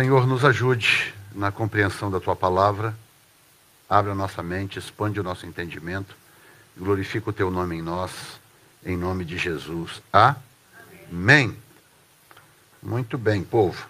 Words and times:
Senhor, 0.00 0.26
nos 0.26 0.46
ajude 0.46 1.12
na 1.34 1.52
compreensão 1.52 2.10
da 2.10 2.18
tua 2.18 2.34
palavra, 2.34 2.96
abra 3.86 4.12
a 4.12 4.14
nossa 4.14 4.42
mente, 4.42 4.78
expande 4.78 5.20
o 5.20 5.22
nosso 5.22 5.44
entendimento, 5.44 6.16
glorifica 6.74 7.28
o 7.28 7.32
teu 7.34 7.50
nome 7.50 7.76
em 7.76 7.82
nós, 7.82 8.40
em 8.82 8.96
nome 8.96 9.26
de 9.26 9.36
Jesus. 9.36 10.00
Amém. 10.10 10.36
Amém. 11.12 11.58
Muito 12.82 13.18
bem, 13.18 13.44
povo. 13.44 13.86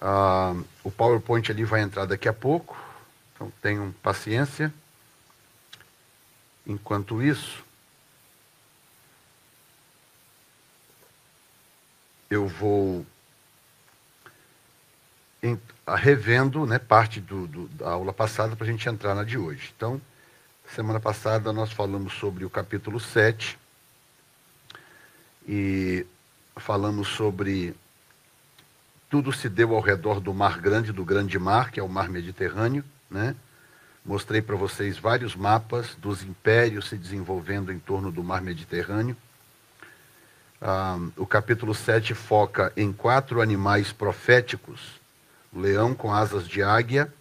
Ah, 0.00 0.54
o 0.82 0.90
PowerPoint 0.90 1.52
ali 1.52 1.64
vai 1.64 1.82
entrar 1.82 2.06
daqui 2.06 2.30
a 2.30 2.32
pouco, 2.32 2.78
então 3.34 3.52
tenham 3.60 3.92
paciência. 4.02 4.72
Enquanto 6.66 7.22
isso, 7.22 7.62
eu 12.30 12.48
vou 12.48 13.04
em, 15.46 15.60
revendo 15.96 16.66
né, 16.66 16.78
parte 16.78 17.20
do, 17.20 17.46
do, 17.46 17.68
da 17.68 17.90
aula 17.90 18.12
passada 18.12 18.56
para 18.56 18.66
a 18.66 18.70
gente 18.70 18.88
entrar 18.88 19.14
na 19.14 19.24
de 19.24 19.38
hoje. 19.38 19.72
Então, 19.76 20.00
semana 20.74 21.00
passada 21.00 21.52
nós 21.52 21.72
falamos 21.72 22.12
sobre 22.14 22.44
o 22.44 22.50
capítulo 22.50 22.98
7 22.98 23.58
e 25.48 26.04
falamos 26.56 27.08
sobre 27.08 27.74
tudo 29.08 29.32
se 29.32 29.48
deu 29.48 29.74
ao 29.74 29.80
redor 29.80 30.20
do 30.20 30.34
Mar 30.34 30.60
Grande, 30.60 30.92
do 30.92 31.04
Grande 31.04 31.38
Mar, 31.38 31.70
que 31.70 31.78
é 31.78 31.82
o 31.82 31.88
Mar 31.88 32.08
Mediterrâneo, 32.08 32.84
né? 33.10 33.36
Mostrei 34.04 34.40
para 34.40 34.54
vocês 34.54 34.98
vários 34.98 35.34
mapas 35.34 35.96
dos 35.96 36.22
impérios 36.22 36.88
se 36.88 36.96
desenvolvendo 36.96 37.72
em 37.72 37.78
torno 37.78 38.12
do 38.12 38.22
mar 38.22 38.40
Mediterrâneo. 38.40 39.16
Ah, 40.62 40.96
o 41.16 41.26
capítulo 41.26 41.74
7 41.74 42.14
foca 42.14 42.72
em 42.76 42.92
quatro 42.92 43.40
animais 43.40 43.90
proféticos: 43.90 45.00
leão 45.52 45.94
com 45.94 46.12
asas 46.12 46.46
de 46.46 46.62
águia, 46.62 47.12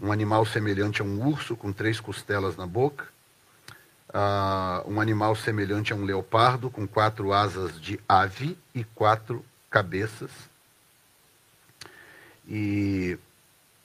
um 0.00 0.10
animal 0.10 0.44
semelhante 0.44 1.00
a 1.00 1.04
um 1.04 1.26
urso 1.26 1.56
com 1.56 1.72
três 1.72 2.00
costelas 2.00 2.56
na 2.56 2.66
boca, 2.66 3.06
ah, 4.12 4.82
um 4.86 5.00
animal 5.00 5.34
semelhante 5.34 5.92
a 5.92 5.96
um 5.96 6.04
leopardo 6.04 6.70
com 6.70 6.86
quatro 6.86 7.32
asas 7.32 7.80
de 7.80 7.98
ave 8.08 8.58
e 8.74 8.84
quatro 8.84 9.44
cabeças, 9.70 10.30
e 12.46 13.18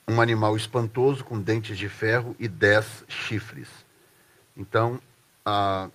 um 0.07 0.19
animal 0.19 0.55
espantoso 0.57 1.23
com 1.23 1.39
dentes 1.39 1.77
de 1.77 1.87
ferro 1.87 2.35
e 2.39 2.47
dez 2.47 3.03
chifres. 3.07 3.69
Então, 4.55 4.99
ah, 5.45 5.89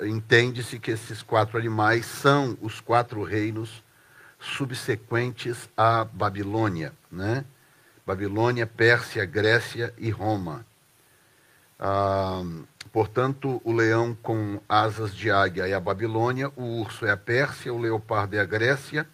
entende-se 0.00 0.78
que 0.78 0.90
esses 0.90 1.22
quatro 1.22 1.58
animais 1.58 2.06
são 2.06 2.56
os 2.60 2.80
quatro 2.80 3.22
reinos 3.22 3.82
subsequentes 4.42 5.68
à 5.76 6.04
Babilônia, 6.04 6.92
né? 7.10 7.44
Babilônia, 8.04 8.66
Pérsia, 8.66 9.24
Grécia 9.24 9.94
e 9.96 10.10
Roma. 10.10 10.66
Ah, 11.78 12.42
portanto, 12.92 13.60
o 13.64 13.72
leão 13.72 14.16
com 14.20 14.60
asas 14.68 15.14
de 15.14 15.30
águia 15.30 15.68
é 15.68 15.74
a 15.74 15.80
Babilônia, 15.80 16.50
o 16.56 16.80
urso 16.80 17.06
é 17.06 17.12
a 17.12 17.16
Pérsia, 17.16 17.72
o 17.72 17.78
leopardo 17.78 18.36
é 18.36 18.40
a 18.40 18.44
Grécia 18.44 19.08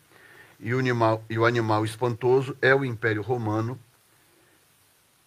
e 0.59 0.75
o 0.75 0.79
animal, 0.79 1.23
e 1.29 1.39
o 1.39 1.45
animal 1.45 1.85
espantoso 1.85 2.57
é 2.63 2.75
o 2.75 2.85
Império 2.85 3.23
Romano, 3.23 3.79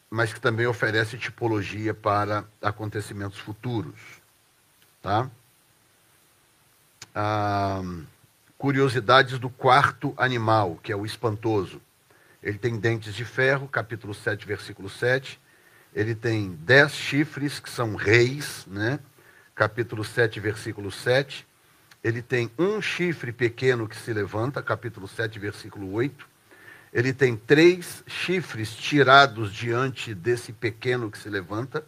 mas 0.09 0.33
que 0.33 0.41
também 0.41 0.65
oferece 0.65 1.17
tipologia 1.17 1.93
para 1.93 2.43
acontecimentos 2.61 3.37
futuros. 3.37 3.99
Tá? 5.01 5.29
Ah, 7.13 7.81
curiosidades 8.61 9.39
do 9.39 9.49
quarto 9.49 10.13
animal, 10.15 10.79
que 10.83 10.91
é 10.91 10.95
o 10.95 11.03
espantoso. 11.03 11.81
Ele 12.43 12.59
tem 12.59 12.77
dentes 12.77 13.15
de 13.15 13.25
ferro, 13.25 13.67
capítulo 13.67 14.13
7, 14.13 14.45
versículo 14.45 14.87
7. 14.87 15.39
Ele 15.95 16.13
tem 16.13 16.51
dez 16.61 16.91
chifres, 16.93 17.59
que 17.59 17.71
são 17.71 17.95
reis, 17.95 18.67
né? 18.67 18.99
capítulo 19.55 20.03
7, 20.03 20.39
versículo 20.39 20.91
7. 20.91 21.47
Ele 22.03 22.21
tem 22.21 22.51
um 22.55 22.79
chifre 22.79 23.31
pequeno 23.31 23.87
que 23.87 23.97
se 23.97 24.13
levanta, 24.13 24.61
capítulo 24.61 25.07
7, 25.07 25.39
versículo 25.39 25.91
8 25.93 26.29
ele 26.93 27.13
tem 27.13 27.37
três 27.37 28.03
chifres 28.05 28.75
tirados 28.75 29.53
diante 29.53 30.13
desse 30.13 30.51
pequeno 30.51 31.09
que 31.09 31.17
se 31.17 31.29
levanta, 31.29 31.85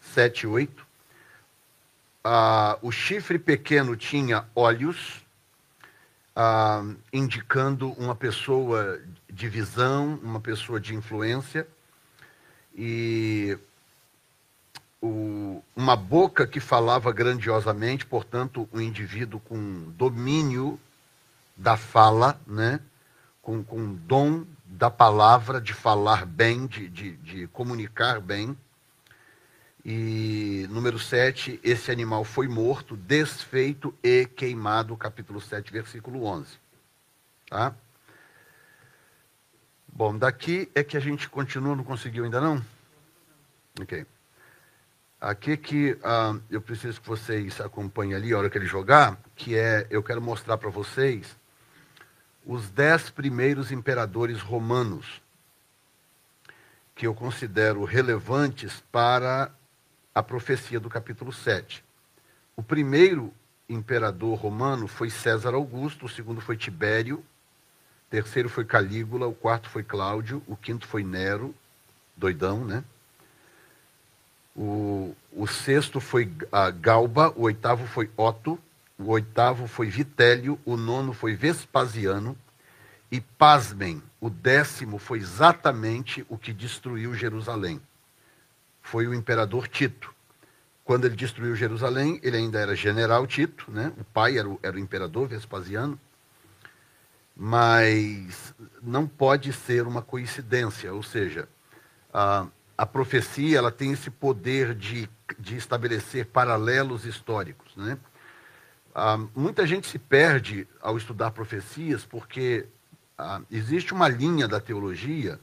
sete, 0.00 0.46
oito. 0.46 0.86
Ah, 2.22 2.78
o 2.80 2.92
chifre 2.92 3.36
pequeno 3.36 3.96
tinha 3.96 4.44
olhos, 4.54 5.23
ah, 6.34 6.82
indicando 7.12 7.92
uma 7.92 8.14
pessoa 8.14 9.00
de 9.30 9.48
visão, 9.48 10.18
uma 10.22 10.40
pessoa 10.40 10.80
de 10.80 10.94
influência, 10.94 11.66
e 12.74 13.56
o, 15.00 15.62
uma 15.76 15.94
boca 15.94 16.46
que 16.46 16.60
falava 16.60 17.12
grandiosamente, 17.12 18.04
portanto, 18.06 18.68
um 18.72 18.80
indivíduo 18.80 19.40
com 19.40 19.90
domínio 19.96 20.80
da 21.56 21.76
fala, 21.76 22.40
né? 22.46 22.80
com, 23.44 23.62
com 23.62 23.94
dom 23.94 24.44
da 24.64 24.90
palavra, 24.90 25.60
de 25.60 25.74
falar 25.74 26.24
bem, 26.24 26.66
de, 26.66 26.88
de, 26.88 27.16
de 27.18 27.46
comunicar 27.48 28.20
bem. 28.20 28.56
E 29.84 30.66
número 30.70 30.98
7, 30.98 31.60
esse 31.62 31.90
animal 31.90 32.24
foi 32.24 32.48
morto, 32.48 32.96
desfeito 32.96 33.94
e 34.02 34.24
queimado, 34.24 34.96
capítulo 34.96 35.42
7, 35.42 35.70
versículo 35.70 36.24
11. 36.24 36.58
Tá? 37.50 37.74
Bom, 39.86 40.16
daqui 40.16 40.70
é 40.74 40.82
que 40.82 40.96
a 40.96 41.00
gente 41.00 41.28
continua, 41.28 41.76
não 41.76 41.84
conseguiu 41.84 42.24
ainda 42.24 42.40
não? 42.40 42.64
Ok. 43.78 44.06
Aqui 45.20 45.56
que 45.56 45.92
uh, 45.92 46.42
eu 46.50 46.62
preciso 46.62 47.00
que 47.00 47.06
vocês 47.06 47.60
acompanhem 47.60 48.14
ali 48.14 48.32
a 48.32 48.38
hora 48.38 48.48
que 48.48 48.56
ele 48.56 48.66
jogar, 48.66 49.18
que 49.36 49.54
é, 49.54 49.86
eu 49.90 50.02
quero 50.02 50.20
mostrar 50.20 50.56
para 50.56 50.70
vocês 50.70 51.36
os 52.46 52.70
dez 52.70 53.10
primeiros 53.10 53.70
imperadores 53.70 54.40
romanos, 54.40 55.22
que 56.94 57.06
eu 57.06 57.14
considero 57.14 57.84
relevantes 57.84 58.82
para 58.90 59.52
a 60.14 60.22
profecia 60.22 60.78
do 60.78 60.88
capítulo 60.88 61.32
7. 61.32 61.84
O 62.56 62.62
primeiro 62.62 63.32
imperador 63.68 64.38
romano 64.38 64.86
foi 64.86 65.10
César 65.10 65.54
Augusto, 65.54 66.06
o 66.06 66.08
segundo 66.08 66.40
foi 66.40 66.56
Tibério, 66.56 67.16
o 67.18 68.10
terceiro 68.10 68.48
foi 68.48 68.64
Calígula, 68.64 69.26
o 69.26 69.34
quarto 69.34 69.68
foi 69.68 69.82
Cláudio, 69.82 70.42
o 70.46 70.56
quinto 70.56 70.86
foi 70.86 71.02
Nero, 71.02 71.54
doidão, 72.16 72.64
né? 72.64 72.84
O, 74.54 75.16
o 75.32 75.48
sexto 75.48 75.98
foi 75.98 76.30
a 76.52 76.70
Galba, 76.70 77.32
o 77.34 77.42
oitavo 77.42 77.86
foi 77.88 78.08
Otto, 78.16 78.56
o 78.96 79.10
oitavo 79.10 79.66
foi 79.66 79.88
Vitélio, 79.88 80.60
o 80.64 80.76
nono 80.76 81.12
foi 81.12 81.34
Vespasiano, 81.34 82.36
e 83.10 83.20
pasmem, 83.20 84.00
o 84.20 84.30
décimo 84.30 84.98
foi 84.98 85.18
exatamente 85.18 86.24
o 86.28 86.38
que 86.38 86.52
destruiu 86.52 87.14
Jerusalém. 87.14 87.80
Foi 88.84 89.08
o 89.08 89.14
imperador 89.14 89.66
Tito. 89.66 90.14
Quando 90.84 91.06
ele 91.06 91.16
destruiu 91.16 91.56
Jerusalém, 91.56 92.20
ele 92.22 92.36
ainda 92.36 92.60
era 92.60 92.76
general 92.76 93.26
Tito, 93.26 93.70
né? 93.70 93.90
o 93.98 94.04
pai 94.04 94.38
era 94.38 94.46
o, 94.46 94.60
era 94.62 94.76
o 94.76 94.78
imperador 94.78 95.26
Vespasiano, 95.26 95.98
mas 97.34 98.54
não 98.82 99.08
pode 99.08 99.54
ser 99.54 99.86
uma 99.86 100.02
coincidência, 100.02 100.92
ou 100.92 101.02
seja, 101.02 101.48
a, 102.12 102.46
a 102.76 102.84
profecia 102.84 103.56
ela 103.56 103.72
tem 103.72 103.92
esse 103.92 104.10
poder 104.10 104.74
de, 104.74 105.08
de 105.38 105.56
estabelecer 105.56 106.26
paralelos 106.26 107.06
históricos. 107.06 107.74
Né? 107.74 107.98
Muita 109.34 109.66
gente 109.66 109.88
se 109.88 109.98
perde 109.98 110.68
ao 110.80 110.98
estudar 110.98 111.30
profecias 111.30 112.04
porque 112.04 112.66
existe 113.50 113.94
uma 113.94 114.08
linha 114.08 114.46
da 114.46 114.60
teologia 114.60 115.40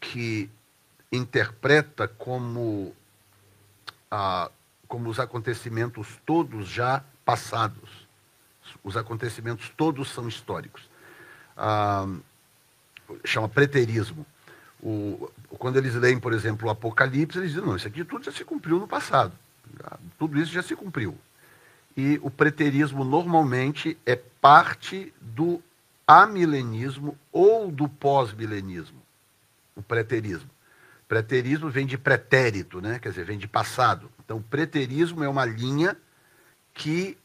que 0.00 0.48
interpreta 1.16 2.06
como, 2.06 2.94
como 4.86 5.08
os 5.08 5.18
acontecimentos 5.18 6.18
todos 6.24 6.68
já 6.68 7.02
passados. 7.24 8.06
Os 8.82 8.96
acontecimentos 8.96 9.70
todos 9.76 10.10
são 10.10 10.28
históricos. 10.28 10.88
Ah, 11.56 12.06
chama 13.24 13.48
preterismo. 13.48 14.26
O, 14.82 15.30
quando 15.58 15.76
eles 15.76 15.94
leem, 15.94 16.18
por 16.18 16.32
exemplo, 16.32 16.68
o 16.68 16.70
Apocalipse, 16.70 17.38
eles 17.38 17.50
dizem, 17.50 17.66
não, 17.66 17.76
isso 17.76 17.88
aqui 17.88 18.04
tudo 18.04 18.24
já 18.24 18.32
se 18.32 18.44
cumpriu 18.44 18.78
no 18.78 18.86
passado. 18.86 19.32
Tudo 20.18 20.38
isso 20.38 20.52
já 20.52 20.62
se 20.62 20.76
cumpriu 20.76 21.16
e 21.96 22.20
o 22.22 22.30
preterismo 22.30 23.04
normalmente 23.04 23.96
é 24.04 24.14
parte 24.14 25.12
do 25.20 25.62
amilenismo 26.06 27.16
ou 27.32 27.70
do 27.72 27.88
pós-milenismo, 27.88 29.00
o 29.74 29.82
preterismo. 29.82 30.50
Preterismo 31.08 31.70
vem 31.70 31.86
de 31.86 31.96
pretérito, 31.96 32.80
né? 32.80 32.98
quer 32.98 33.10
dizer, 33.10 33.24
vem 33.24 33.38
de 33.38 33.46
passado. 33.46 34.10
Então, 34.24 34.42
preterismo 34.42 35.22
é 35.22 35.28
uma 35.28 35.44
linha 35.44 35.96
que 36.74 37.16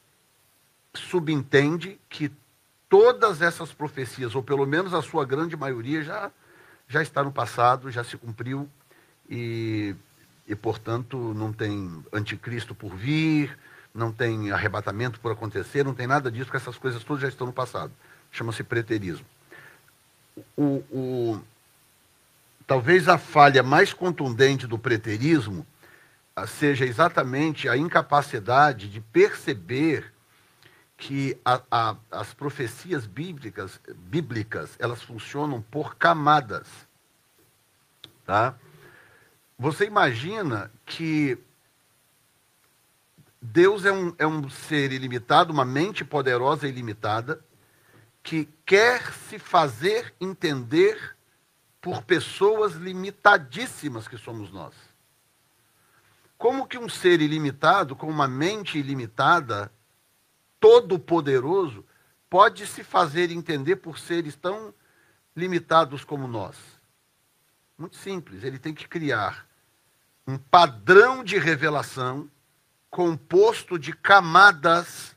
subentende 0.94 2.00
que 2.10 2.32
todas 2.88 3.42
essas 3.42 3.74
profecias, 3.74 4.36
ou 4.36 4.44
pelo 4.44 4.66
menos 4.66 4.94
a 4.94 5.02
sua 5.02 5.26
grande 5.26 5.56
maioria, 5.56 6.04
já, 6.04 6.32
já 6.88 7.02
está 7.02 7.24
no 7.24 7.32
passado, 7.32 7.90
já 7.90 8.04
se 8.04 8.18
cumpriu 8.18 8.70
e, 9.30 9.96
e, 10.46 10.56
portanto, 10.56 11.34
não 11.34 11.54
tem 11.54 12.04
anticristo 12.12 12.76
por 12.76 12.94
vir, 12.96 13.58
não 13.94 14.12
tem 14.12 14.52
arrebatamento 14.52 15.20
por 15.20 15.32
acontecer, 15.32 15.84
não 15.84 15.94
tem 15.94 16.06
nada 16.06 16.30
disso, 16.30 16.46
porque 16.46 16.58
essas 16.58 16.78
coisas 16.78 17.04
todas 17.04 17.22
já 17.22 17.30
estão 17.30 17.48
no 17.48 17.54
passado. 17.54 17.92
Chama-se 18.32 18.64
preterismo. 18.64 19.26
O, 20.56 20.84
o, 20.92 21.42
talvez 22.72 23.10
a 23.10 23.18
falha 23.18 23.62
mais 23.62 23.92
contundente 23.92 24.66
do 24.66 24.80
preterismo 24.80 25.68
ah, 26.34 26.48
seja 26.48 26.86
exatamente 26.86 27.68
a 27.68 27.76
incapacidade 27.76 28.88
de 28.88 29.02
perceber 29.02 30.14
que 30.96 31.38
a, 31.44 31.62
a, 31.70 31.98
as 32.10 32.34
profecias 32.34 33.06
bíblicas, 33.06 33.78
bíblicas 33.94 34.78
elas 34.80 35.02
funcionam 35.02 35.62
por 35.62 35.98
camadas. 35.98 36.66
Tá? 38.26 38.56
Você 39.60 39.84
imagina 39.84 40.72
que 40.86 41.38
Deus 43.42 43.84
é 43.84 43.92
um, 43.92 44.16
é 44.18 44.26
um 44.26 44.50
ser 44.50 44.94
ilimitado, 44.94 45.52
uma 45.52 45.66
mente 45.66 46.06
poderosa 46.06 46.68
e 46.68 46.70
ilimitada, 46.70 47.44
que 48.24 48.48
quer 48.66 49.12
se 49.12 49.38
fazer 49.38 50.14
entender 50.22 51.18
por 51.82 52.04
pessoas 52.04 52.74
limitadíssimas 52.74 54.08
que 54.08 54.18
somos 54.18 54.52
nós. 54.52 54.74
Como 56.38 56.68
que 56.68 56.78
um 56.78 56.88
ser 56.88 57.22
ilimitado, 57.22 57.96
com 57.96 58.08
uma 58.08 58.28
mente 58.28 58.78
ilimitada, 58.78 59.72
todo-poderoso, 60.60 61.86
pode 62.30 62.66
se 62.68 62.84
fazer 62.84 63.32
entender 63.32 63.78
por 63.78 64.00
seres 64.00 64.36
tão 64.36 64.74
limitados 65.36 66.04
como 66.04 66.28
nós? 66.28 66.56
Muito 67.78 67.96
simples, 67.96 68.44
ele 68.44 68.60
tem 68.60 68.74
que 68.74 68.88
criar 68.88 69.48
um 70.28 70.38
padrão 70.38 71.24
de 71.24 71.38
revelação 71.38 72.30
composto 72.90 73.80
de 73.80 73.94
camadas. 73.94 75.16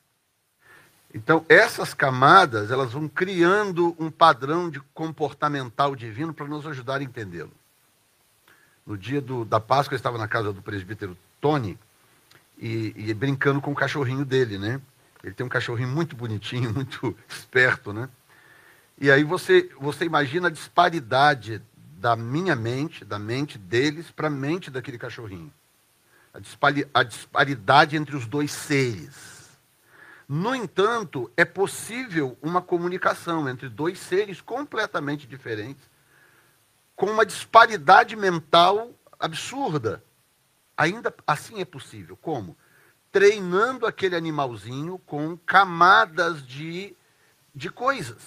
Então, 1.14 1.46
essas 1.48 1.94
camadas, 1.94 2.72
elas 2.72 2.92
vão 2.92 3.08
criando 3.08 3.94
um 4.00 4.10
padrão 4.10 4.68
de 4.68 4.80
comportamental 4.92 5.94
divino 5.94 6.34
para 6.34 6.46
nos 6.46 6.66
ajudar 6.66 6.96
a 6.96 7.04
entendê-lo. 7.04 7.52
No 8.84 8.98
dia 8.98 9.20
do, 9.20 9.44
da 9.44 9.60
Páscoa, 9.60 9.94
eu 9.94 9.96
estava 9.96 10.18
na 10.18 10.26
casa 10.26 10.52
do 10.52 10.60
presbítero 10.60 11.16
Tony 11.40 11.78
e, 12.58 12.92
e, 12.96 13.14
brincando 13.14 13.60
com 13.60 13.70
o 13.70 13.76
cachorrinho 13.76 14.24
dele, 14.24 14.58
né? 14.58 14.80
Ele 15.22 15.32
tem 15.32 15.46
um 15.46 15.48
cachorrinho 15.48 15.88
muito 15.88 16.16
bonitinho, 16.16 16.70
muito 16.74 17.16
esperto, 17.28 17.92
né? 17.92 18.08
E 19.00 19.08
aí 19.10 19.22
você, 19.22 19.70
você 19.80 20.04
imagina 20.04 20.48
a 20.48 20.50
disparidade 20.50 21.62
da 21.96 22.16
minha 22.16 22.56
mente, 22.56 23.04
da 23.04 23.18
mente 23.18 23.56
deles, 23.56 24.10
para 24.10 24.26
a 24.26 24.30
mente 24.30 24.70
daquele 24.70 24.98
cachorrinho 24.98 25.52
a 26.92 27.02
disparidade 27.04 27.96
entre 27.96 28.16
os 28.16 28.26
dois 28.26 28.50
seres. 28.50 29.33
No 30.28 30.54
entanto, 30.54 31.30
é 31.36 31.44
possível 31.44 32.38
uma 32.40 32.62
comunicação 32.62 33.48
entre 33.48 33.68
dois 33.68 33.98
seres 33.98 34.40
completamente 34.40 35.26
diferentes, 35.26 35.82
com 36.96 37.06
uma 37.06 37.26
disparidade 37.26 38.16
mental 38.16 38.90
absurda. 39.18 40.02
Ainda 40.76 41.14
assim 41.26 41.60
é 41.60 41.64
possível. 41.64 42.16
Como? 42.16 42.56
Treinando 43.12 43.86
aquele 43.86 44.16
animalzinho 44.16 44.98
com 44.98 45.36
camadas 45.36 46.44
de, 46.46 46.96
de 47.54 47.70
coisas. 47.70 48.22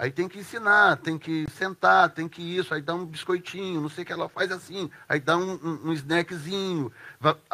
Aí 0.00 0.10
tem 0.10 0.26
que 0.28 0.38
ensinar, 0.38 0.96
tem 0.96 1.18
que 1.18 1.46
sentar, 1.50 2.08
tem 2.08 2.26
que 2.26 2.40
isso, 2.40 2.72
aí 2.72 2.80
dá 2.80 2.94
um 2.94 3.04
biscoitinho, 3.04 3.82
não 3.82 3.90
sei 3.90 4.02
o 4.02 4.06
que 4.06 4.12
ela 4.14 4.30
faz 4.30 4.50
assim, 4.50 4.90
aí 5.06 5.20
dá 5.20 5.36
um, 5.36 5.60
um, 5.62 5.88
um 5.88 5.92
snackzinho. 5.92 6.90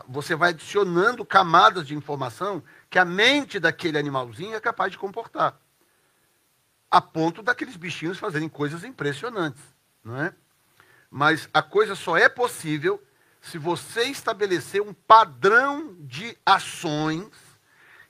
Você 0.09 0.37
vai 0.37 0.51
adicionando 0.51 1.25
camadas 1.25 1.85
de 1.85 1.97
informação 1.97 2.63
que 2.89 2.99
a 2.99 3.05
mente 3.05 3.59
daquele 3.59 3.99
animalzinho 3.99 4.55
é 4.55 4.61
capaz 4.61 4.93
de 4.93 4.99
comportar. 4.99 5.59
A 6.91 7.01
ponto 7.01 7.43
daqueles 7.43 7.77
bichinhos 7.77 8.19
fazerem 8.19 8.49
coisas 8.49 8.85
impressionantes, 8.85 9.63
não 10.03 10.21
é? 10.21 10.35
Mas 11.11 11.49
a 11.53 11.63
coisa 11.63 11.95
só 11.95 12.17
é 12.17 12.29
possível 12.29 13.03
se 13.41 13.59
você 13.59 14.05
estabelecer 14.05 14.83
um 14.83 14.93
padrão 14.93 15.97
de 16.01 16.37
ações 16.45 17.31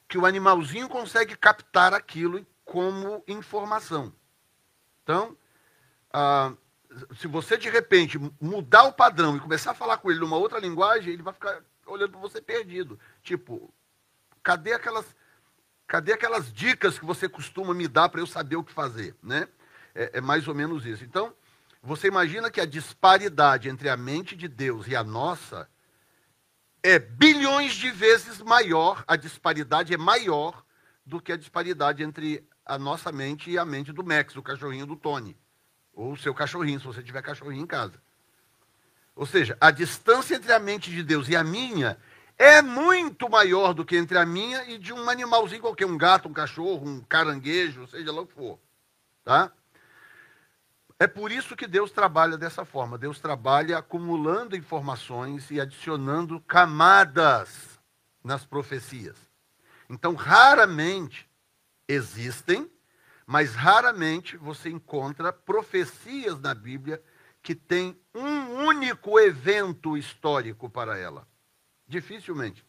que 0.09 0.17
o 0.19 0.25
animalzinho 0.25 0.89
consegue 0.89 1.37
captar 1.37 1.93
aquilo 1.93 2.47
como 2.65 3.23
informação. 3.27 4.13
Então, 5.03 5.37
ah, 6.13 6.53
se 7.19 7.27
você 7.27 7.57
de 7.57 7.69
repente 7.69 8.19
mudar 8.41 8.85
o 8.85 8.93
padrão 8.93 9.37
e 9.37 9.41
começar 9.41 9.73
a 9.73 9.75
falar 9.75 9.99
com 9.99 10.11
ele 10.11 10.21
numa 10.21 10.37
outra 10.37 10.59
linguagem, 10.59 11.13
ele 11.13 11.23
vai 11.23 11.35
ficar 11.35 11.63
olhando 11.87 12.13
para 12.13 12.21
você 12.21 12.41
perdido. 12.41 12.99
Tipo, 13.23 13.73
cadê 14.47 14.75
aquelas, 14.75 15.05
cadê 15.89 16.13
aquelas 16.13 16.53
dicas 16.53 17.01
que 17.01 17.05
você 17.05 17.29
costuma 17.29 17.75
me 17.75 17.89
dar 17.89 18.09
para 18.09 18.21
eu 18.21 18.27
saber 18.29 18.55
o 18.55 18.63
que 18.63 18.73
fazer, 18.73 19.17
né? 19.21 19.49
É, 19.93 20.19
é 20.19 20.21
mais 20.21 20.47
ou 20.47 20.55
menos 20.55 20.87
isso. 20.87 21.03
Então, 21.03 21.35
você 21.83 22.07
imagina 22.07 22.49
que 22.49 22.61
a 22.61 22.65
disparidade 22.65 23.69
entre 23.69 23.89
a 23.89 23.97
mente 23.97 24.37
de 24.37 24.47
Deus 24.47 24.87
e 24.87 24.95
a 24.95 25.03
nossa 25.03 25.69
é 26.81 26.97
bilhões 26.97 27.75
de 27.75 27.91
vezes 27.91 28.41
maior, 28.41 29.03
a 29.09 29.17
disparidade 29.17 29.93
é 29.93 29.97
maior 29.97 30.65
do 31.05 31.21
que 31.21 31.33
a 31.33 31.37
disparidade 31.37 32.05
entre 32.05 32.49
a 32.65 32.79
nossa 32.79 33.11
mente 33.11 33.51
e 33.51 33.59
a 33.59 33.65
mente 33.65 33.93
do 33.93 34.05
Max, 34.05 34.37
o 34.37 34.43
cachorrinho 34.45 34.87
do 34.87 34.95
Tony. 34.95 35.37
Ou 35.93 36.13
o 36.13 36.17
seu 36.17 36.33
cachorrinho, 36.33 36.79
se 36.79 36.87
você 36.87 37.03
tiver 37.03 37.21
cachorrinho 37.21 37.65
em 37.65 37.67
casa. 37.67 38.01
Ou 39.17 39.27
seja, 39.27 39.59
a 39.61 39.73
distância 39.73 40.37
entre 40.37 40.53
a 40.53 40.61
mente 40.61 40.89
de 40.89 41.03
Deus 41.03 41.29
e 41.29 41.35
a 41.35 41.43
minha 41.43 41.99
é 42.39 42.61
muito 42.61 43.29
maior 43.31 43.73
do 43.73 43.85
que 43.85 43.97
entre 43.97 44.19
a 44.19 44.27
minha 44.27 44.65
e 44.65 44.79
de 44.79 44.93
um 44.93 45.09
animalzinho 45.09 45.63
qualquer, 45.63 45.87
um 45.87 45.97
gato, 45.97 46.29
um 46.29 46.33
cachorro, 46.33 46.87
um 46.87 47.01
caranguejo, 47.01 47.87
seja 47.87 48.13
lá 48.13 48.21
o 48.21 48.27
que 48.27 48.35
for. 48.35 48.59
Tá? 49.25 49.51
É 50.99 51.07
por 51.07 51.31
isso 51.31 51.57
que 51.57 51.67
Deus 51.67 51.91
trabalha 51.91 52.37
dessa 52.39 52.65
forma. 52.65 52.99
Deus 52.99 53.21
trabalha 53.21 53.79
acumulando 53.79 54.57
informações 54.57 55.51
e 55.51 55.61
adicionando 55.61 56.41
camadas 56.41 57.79
nas 58.23 58.45
profecias. 58.45 59.17
Então, 59.89 60.15
raramente 60.15 61.29
existem, 61.89 62.71
mas 63.27 63.55
raramente 63.55 64.37
você 64.37 64.69
encontra 64.69 65.33
profecias 65.33 66.41
na 66.41 66.55
Bíblia 66.55 67.03
que 67.43 67.55
têm 67.55 67.99
um 68.15 68.65
único 68.67 69.21
evento 69.21 69.97
histórico 69.97 70.69
para 70.69 70.99
ela. 70.99 71.27
Dificilmente. 71.87 72.65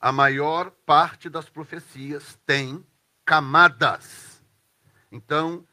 A 0.00 0.12
maior 0.12 0.70
parte 0.84 1.28
das 1.28 1.48
profecias 1.48 2.38
tem 2.46 2.84
camadas. 3.24 4.42
Então, 5.10 5.66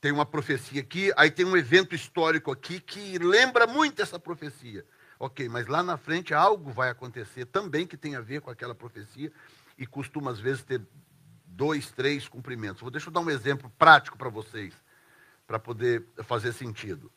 tem 0.00 0.10
uma 0.10 0.26
profecia 0.26 0.80
aqui, 0.80 1.12
aí 1.16 1.30
tem 1.30 1.44
um 1.44 1.56
evento 1.56 1.94
histórico 1.94 2.50
aqui 2.50 2.80
que 2.80 3.18
lembra 3.18 3.66
muito 3.66 4.02
essa 4.02 4.18
profecia. 4.18 4.84
Ok, 5.18 5.48
mas 5.48 5.68
lá 5.68 5.80
na 5.82 5.96
frente 5.96 6.34
algo 6.34 6.72
vai 6.72 6.90
acontecer 6.90 7.46
também 7.46 7.86
que 7.86 7.96
tem 7.96 8.16
a 8.16 8.20
ver 8.20 8.40
com 8.40 8.50
aquela 8.50 8.74
profecia 8.74 9.32
e 9.78 9.86
costuma, 9.86 10.32
às 10.32 10.40
vezes, 10.40 10.64
ter 10.64 10.82
dois, 11.46 11.92
três 11.92 12.26
cumprimentos. 12.26 12.80
Vou, 12.80 12.90
deixa 12.90 13.08
eu 13.08 13.12
dar 13.12 13.20
um 13.20 13.30
exemplo 13.30 13.70
prático 13.78 14.18
para 14.18 14.28
vocês, 14.28 14.74
para 15.46 15.58
poder 15.58 16.04
fazer 16.24 16.52
sentido. 16.52 17.12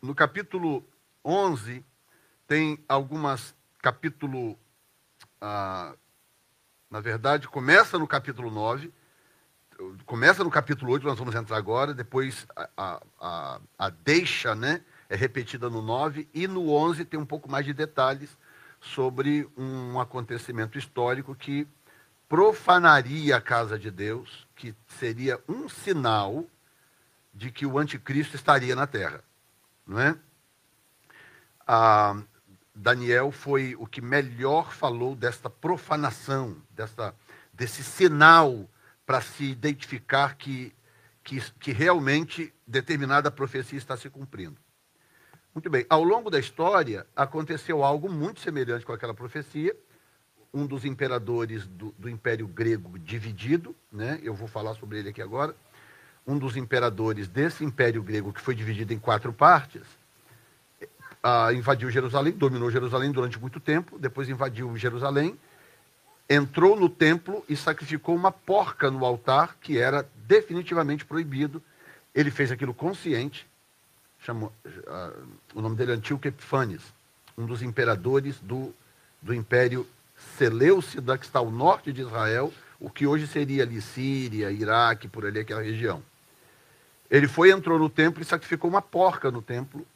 No 0.00 0.14
capítulo 0.14 0.82
11, 1.24 1.84
tem 2.46 2.82
algumas. 2.88 3.54
Capítulo. 3.82 4.58
Ah, 5.40 5.94
na 6.90 7.00
verdade, 7.00 7.48
começa 7.48 7.98
no 7.98 8.06
capítulo 8.06 8.50
9, 8.50 8.92
começa 10.04 10.42
no 10.42 10.50
capítulo 10.50 10.92
8, 10.92 11.06
nós 11.06 11.18
vamos 11.18 11.34
entrar 11.34 11.56
agora, 11.56 11.94
depois 11.94 12.46
a, 12.76 13.00
a, 13.20 13.60
a 13.78 13.90
deixa 13.90 14.54
né, 14.54 14.82
é 15.08 15.16
repetida 15.16 15.70
no 15.70 15.80
9, 15.80 16.28
e 16.34 16.46
no 16.48 16.70
11 16.70 17.04
tem 17.04 17.18
um 17.18 17.24
pouco 17.24 17.50
mais 17.50 17.64
de 17.64 17.72
detalhes 17.72 18.36
sobre 18.80 19.48
um 19.56 20.00
acontecimento 20.00 20.76
histórico 20.76 21.34
que 21.34 21.66
profanaria 22.28 23.36
a 23.36 23.40
casa 23.40 23.78
de 23.78 23.90
Deus, 23.90 24.46
que 24.56 24.74
seria 24.86 25.40
um 25.48 25.68
sinal 25.68 26.44
de 27.32 27.50
que 27.50 27.66
o 27.66 27.78
anticristo 27.78 28.36
estaria 28.36 28.74
na 28.74 28.86
terra. 28.86 29.22
Não 29.86 29.98
é? 30.00 30.16
Daniel 32.74 33.30
foi 33.30 33.76
o 33.78 33.86
que 33.86 34.00
melhor 34.00 34.72
falou 34.72 35.14
desta 35.14 35.50
profanação, 35.50 36.56
desta, 36.70 37.14
desse 37.52 37.84
sinal 37.84 38.68
para 39.04 39.20
se 39.20 39.44
identificar 39.44 40.36
que, 40.36 40.72
que, 41.22 41.40
que 41.60 41.72
realmente 41.72 42.52
determinada 42.66 43.30
profecia 43.30 43.78
está 43.78 43.96
se 43.96 44.08
cumprindo. 44.08 44.56
Muito 45.54 45.68
bem, 45.68 45.84
ao 45.90 46.02
longo 46.02 46.30
da 46.30 46.38
história 46.38 47.06
aconteceu 47.14 47.84
algo 47.84 48.10
muito 48.10 48.40
semelhante 48.40 48.86
com 48.86 48.92
aquela 48.92 49.14
profecia. 49.14 49.76
um 50.52 50.66
dos 50.66 50.84
imperadores 50.84 51.66
do, 51.66 51.94
do 51.98 52.08
Império 52.08 52.48
Grego 52.48 52.98
dividido, 52.98 53.76
né? 53.92 54.18
eu 54.22 54.34
vou 54.34 54.48
falar 54.48 54.74
sobre 54.74 54.98
ele 54.98 55.10
aqui 55.10 55.22
agora, 55.22 55.54
um 56.26 56.38
dos 56.38 56.56
imperadores 56.56 57.28
desse 57.28 57.64
Império 57.64 58.02
Grego 58.02 58.32
que 58.32 58.40
foi 58.40 58.54
dividido 58.54 58.92
em 58.92 58.98
quatro 58.98 59.32
partes, 59.32 59.82
ah, 61.22 61.52
invadiu 61.52 61.90
Jerusalém, 61.90 62.32
dominou 62.32 62.70
Jerusalém 62.70 63.12
durante 63.12 63.38
muito 63.38 63.60
tempo, 63.60 63.98
depois 63.98 64.28
invadiu 64.28 64.76
Jerusalém, 64.76 65.38
entrou 66.28 66.78
no 66.78 66.88
templo 66.88 67.44
e 67.48 67.56
sacrificou 67.56 68.14
uma 68.14 68.30
porca 68.30 68.90
no 68.90 69.04
altar, 69.04 69.56
que 69.60 69.78
era 69.78 70.08
definitivamente 70.26 71.04
proibido. 71.04 71.62
Ele 72.14 72.30
fez 72.30 72.50
aquilo 72.50 72.72
consciente, 72.72 73.46
chamou, 74.20 74.52
ah, 74.86 75.12
o 75.54 75.60
nome 75.60 75.76
dele 75.76 75.92
é 75.92 75.94
Antíoco 75.94 76.26
Epifanes, 76.26 76.82
um 77.36 77.46
dos 77.46 77.62
imperadores 77.62 78.38
do, 78.40 78.74
do 79.20 79.34
Império 79.34 79.86
Seleucida, 80.36 81.16
que 81.18 81.24
está 81.24 81.38
ao 81.38 81.50
norte 81.50 81.92
de 81.92 82.02
Israel, 82.02 82.52
o 82.78 82.88
que 82.88 83.06
hoje 83.06 83.26
seria 83.26 83.62
ali 83.62 83.80
Síria, 83.80 84.50
Iraque, 84.50 85.08
por 85.08 85.26
ali 85.26 85.40
aquela 85.40 85.62
região. 85.62 86.02
Ele 87.10 87.26
foi, 87.26 87.50
entrou 87.50 87.78
no 87.78 87.90
templo 87.90 88.22
e 88.22 88.24
sacrificou 88.24 88.70
uma 88.70 88.80
porca 88.80 89.30
no 89.30 89.42
templo, 89.42 89.86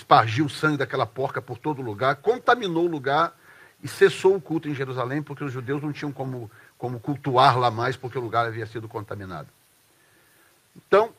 espargiu 0.00 0.46
o 0.46 0.50
sangue 0.50 0.78
daquela 0.78 1.06
porca 1.06 1.40
por 1.40 1.58
todo 1.58 1.82
lugar, 1.82 2.16
contaminou 2.16 2.84
o 2.84 2.90
lugar 2.90 3.38
e 3.82 3.88
cessou 3.88 4.34
o 4.34 4.40
culto 4.40 4.68
em 4.68 4.74
Jerusalém, 4.74 5.22
porque 5.22 5.44
os 5.44 5.52
judeus 5.52 5.82
não 5.82 5.92
tinham 5.92 6.12
como, 6.12 6.50
como 6.76 6.98
cultuar 6.98 7.58
lá 7.58 7.70
mais, 7.70 7.96
porque 7.96 8.18
o 8.18 8.20
lugar 8.20 8.46
havia 8.46 8.66
sido 8.66 8.88
contaminado. 8.88 9.48
Então, 10.76 11.12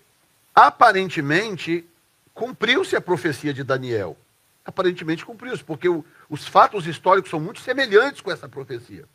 aparentemente, 0.53 1.85
cumpriu-se 2.33 2.95
a 2.95 3.01
profecia 3.01 3.53
de 3.53 3.63
Daniel. 3.63 4.17
Aparentemente 4.65 5.25
cumpriu-se, 5.25 5.63
porque 5.63 5.89
o, 5.89 6.05
os 6.29 6.47
fatos 6.47 6.85
históricos 6.85 7.31
são 7.31 7.39
muito 7.39 7.59
semelhantes 7.61 8.21
com 8.21 8.31
essa 8.31 8.47
profecia. 8.47 9.05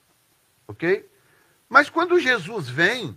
Ok? 0.66 1.08
Mas 1.68 1.88
quando 1.88 2.18
Jesus 2.18 2.68
vem, 2.68 3.16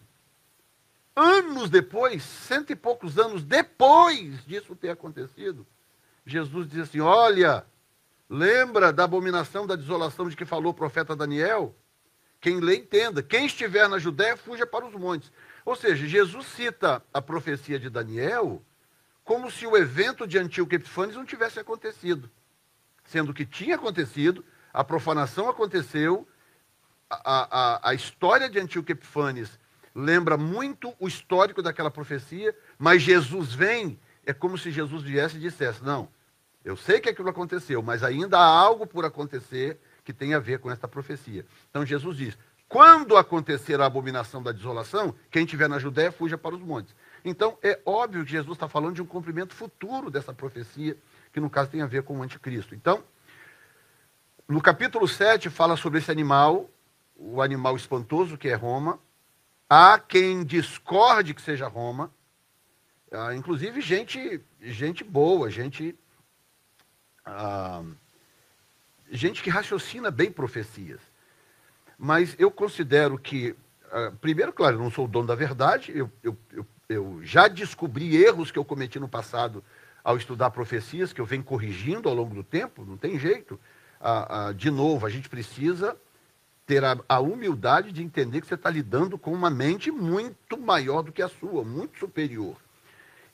anos 1.15 1.70
depois, 1.70 2.24
cento 2.24 2.72
e 2.72 2.75
poucos 2.75 3.18
anos 3.18 3.44
depois 3.44 4.46
disso 4.46 4.75
ter 4.75 4.89
acontecido, 4.89 5.65
Jesus 6.30 6.70
diz 6.70 6.82
assim: 6.82 7.00
Olha, 7.00 7.66
lembra 8.30 8.94
da 8.94 9.04
abominação 9.04 9.66
da 9.66 9.76
desolação 9.76 10.30
de 10.30 10.36
que 10.36 10.46
falou 10.46 10.72
o 10.72 10.76
profeta 10.76 11.16
Daniel? 11.16 11.76
Quem 12.42 12.60
lê, 12.60 12.78
entenda. 12.78 13.22
Quem 13.22 13.46
estiver 13.46 13.88
na 13.90 14.00
Judéia, 14.00 14.38
fuja 14.38 14.66
para 14.66 14.86
os 14.86 14.94
montes. 14.94 15.32
Ou 15.66 15.76
seja, 15.76 16.08
Jesus 16.08 16.46
cita 16.48 17.04
a 17.14 17.22
profecia 17.22 17.80
de 17.80 17.90
Daniel 17.90 18.64
como 19.24 19.52
se 19.52 19.68
o 19.68 19.78
evento 19.78 20.26
de 20.26 20.40
Antíoco 20.40 20.74
Epifanes 20.74 21.16
não 21.16 21.24
tivesse 21.24 21.60
acontecido. 21.60 22.32
Sendo 23.06 23.32
que 23.32 23.46
tinha 23.46 23.76
acontecido, 23.76 24.44
a 24.74 24.84
profanação 24.84 25.48
aconteceu, 25.48 26.28
a, 27.08 27.18
a, 27.76 27.90
a 27.90 27.94
história 27.94 28.50
de 28.50 28.60
Antíoco 28.60 28.92
Epifanes 28.92 29.60
lembra 29.94 30.38
muito 30.38 30.96
o 31.00 31.08
histórico 31.08 31.62
daquela 31.62 31.92
profecia, 31.92 32.56
mas 32.78 33.04
Jesus 33.04 33.54
vem, 33.54 34.00
é 34.26 34.34
como 34.34 34.58
se 34.58 34.72
Jesus 34.72 35.04
viesse 35.04 35.38
e 35.38 35.40
dissesse: 35.40 35.84
Não, 35.84 36.10
eu 36.63 36.75
sei 36.75 37.00
que 37.00 37.10
aquilo 37.10 37.30
aconteceu, 37.30 37.82
mas 37.82 38.04
ainda 38.04 38.38
há 38.38 38.46
algo 38.46 38.86
por 38.86 39.06
acontecer 39.06 39.80
que 40.04 40.13
tem 40.13 40.34
a 40.34 40.39
ver 40.39 40.60
com 40.60 40.70
esta 40.70 40.88
profecia. 40.88 41.46
Então 41.70 41.86
Jesus 41.86 42.18
diz: 42.18 42.38
quando 42.68 43.18
acontecer 43.18 43.80
a 43.80 43.86
abominação 43.86 44.44
da 44.44 44.51
desolação, 44.51 45.16
quem 45.32 45.44
estiver 45.44 45.70
na 45.70 45.80
Judéia, 45.80 46.12
fuja 46.12 46.38
para 46.38 46.56
os 46.56 46.62
montes. 46.62 46.96
Então 47.24 47.58
é 47.63 47.80
óbvio 47.86 48.24
que 48.24 48.32
Jesus 48.32 48.56
está 48.56 48.68
falando 48.68 48.96
de 48.96 49.01
um 49.01 49.06
cumprimento 49.06 49.56
futuro 49.56 50.12
dessa 50.12 50.34
profecia, 50.34 50.98
que 51.34 51.39
no 51.39 51.50
caso 51.50 51.72
tem 51.72 51.82
a 51.82 51.88
ver 51.88 52.04
com 52.04 52.20
o 52.20 52.22
anticristo. 52.22 52.75
Então, 52.75 53.04
no 54.48 54.62
capítulo 54.62 55.08
7 55.08 55.50
fala 55.50 55.78
sobre 55.78 56.00
esse 56.00 56.12
animal, 56.12 56.70
o 57.16 57.42
animal 57.42 57.75
espantoso 57.75 58.38
que 58.38 58.50
é 58.50 58.56
Roma. 58.56 59.00
Há 59.70 60.00
quem 60.00 60.44
discorde 60.44 61.34
que 61.34 61.42
seja 61.42 61.68
Roma, 61.68 62.12
ah, 63.12 63.36
inclusive 63.36 63.82
gente, 63.82 64.42
gente 64.62 65.04
boa, 65.04 65.50
gente 65.50 65.96
ah, 67.30 67.84
gente 69.12 69.42
que 69.42 69.50
raciocina 69.50 70.12
bem 70.12 70.32
profecias. 70.32 71.00
Mas 71.98 72.36
eu 72.40 72.50
considero 72.50 73.18
que, 73.18 73.56
ah, 73.92 74.12
primeiro, 74.22 74.54
claro, 74.54 74.78
eu 74.78 74.80
não 74.80 74.92
sou 74.92 75.06
o 75.06 75.08
dono 75.08 75.28
da 75.28 75.36
verdade, 75.36 75.92
eu, 75.96 76.12
eu, 76.24 76.38
eu, 76.52 76.66
eu, 76.88 77.20
já 77.24 77.48
descobri 77.48 78.16
erros 78.16 78.52
que 78.52 78.60
eu 78.60 78.66
cometi 78.66 79.00
no 79.00 79.08
passado 79.08 79.64
ao 80.04 80.18
estudar 80.18 80.52
profecias, 80.52 81.12
que 81.14 81.22
eu 81.22 81.26
venho 81.26 81.44
corrigindo 81.44 82.08
ao 82.08 82.16
longo 82.16 82.34
do 82.34 82.44
tempo, 82.44 82.86
não 82.86 82.98
tem 82.98 83.20
jeito. 83.20 83.60
Ah, 84.00 84.48
ah 84.48 84.54
de 84.54 84.72
novo, 84.72 85.06
a 85.06 85.10
gente 85.10 85.30
precisa 85.30 85.98
ter 86.66 86.84
a, 86.86 86.98
a 87.08 87.20
humildade 87.20 87.92
de 87.92 88.04
entender 88.04 88.42
que 88.42 88.48
você 88.48 88.56
está 88.56 88.70
lidando 88.70 89.18
com 89.18 89.34
uma 89.34 89.50
mente 89.50 89.92
muito 89.92 90.58
maior 90.58 91.02
do 91.02 91.12
que 91.12 91.22
a 91.22 91.28
sua, 91.28 91.64
muito 91.64 91.98
superior 91.98 92.56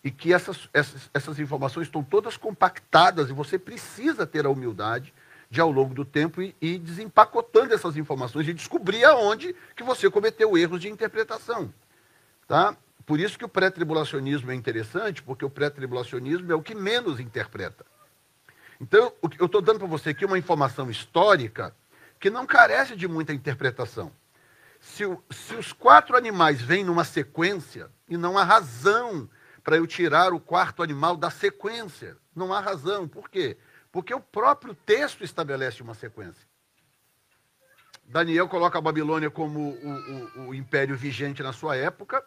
e 0.06 0.12
que 0.12 0.32
essas, 0.32 0.70
essas, 0.72 1.10
essas 1.12 1.40
informações 1.40 1.88
estão 1.88 2.04
todas 2.04 2.38
compactadas 2.38 3.28
e 3.28 3.34
você 3.34 3.58
precisa 3.58 4.28
ter 4.28 4.46
a 4.46 4.52
humildade 4.52 5.12
de, 5.50 5.60
ao 5.60 5.72
longo 5.72 5.96
do 5.96 6.06
tempo, 6.06 6.44
ir 6.44 6.78
desempacotando 6.78 7.74
essas 7.74 7.98
informações 7.98 8.48
e 8.48 8.54
descobrir 8.54 9.04
aonde 9.04 9.56
que 9.76 9.84
você 9.84 10.08
cometeu 10.08 10.56
erros 10.56 10.80
de 10.80 10.90
interpretação. 10.90 11.74
Tá? 12.48 12.78
Por 13.04 13.20
isso 13.20 13.36
que 13.36 13.46
o 13.46 13.50
pré-tribulacionismo 13.50 14.52
é 14.52 14.54
interessante, 14.54 15.24
porque 15.24 15.44
o 15.44 15.50
pré-tribulacionismo 15.50 16.52
é 16.52 16.56
o 16.56 16.62
que 16.62 16.76
menos 16.76 17.20
interpreta. 17.20 17.84
Então, 18.80 19.12
eu 19.40 19.48
estou 19.48 19.62
dando 19.62 19.80
para 19.80 19.88
você 19.88 20.12
aqui 20.12 20.24
uma 20.24 20.38
informação 20.38 20.88
histórica 20.88 21.76
que 22.20 22.30
não 22.30 22.46
carece 22.46 22.96
de 22.96 23.08
muita 23.08 23.34
interpretação. 23.34 24.12
Se, 24.80 25.04
se 25.32 25.56
os 25.56 25.74
quatro 25.74 26.16
animais 26.16 26.62
vêm 26.62 26.84
numa 26.84 27.04
sequência, 27.04 27.90
e 28.08 28.16
não 28.18 28.38
há 28.38 28.44
razão 28.44 29.28
para 29.66 29.78
eu 29.78 29.88
tirar 29.88 30.32
o 30.32 30.40
quarto 30.40 30.84
animal 30.84 31.18
da 31.18 31.32
sequência. 31.32 32.16
Não 32.36 32.54
há 32.54 32.60
razão. 32.60 33.08
Por 33.08 33.28
quê? 33.28 33.58
Porque 33.92 34.14
o 34.14 34.22
próprio 34.22 34.76
texto 34.76 35.24
estabelece 35.24 35.82
uma 35.82 35.96
sequência. 35.96 36.48
Daniel 38.06 38.48
coloca 38.48 38.78
a 38.78 38.82
Babilônia 38.82 39.32
como 39.32 39.60
o, 39.72 40.42
o, 40.44 40.48
o 40.50 40.56
império 40.56 40.96
vigente 40.96 41.42
na 41.42 41.52
sua 41.52 41.76
época. 41.76 42.24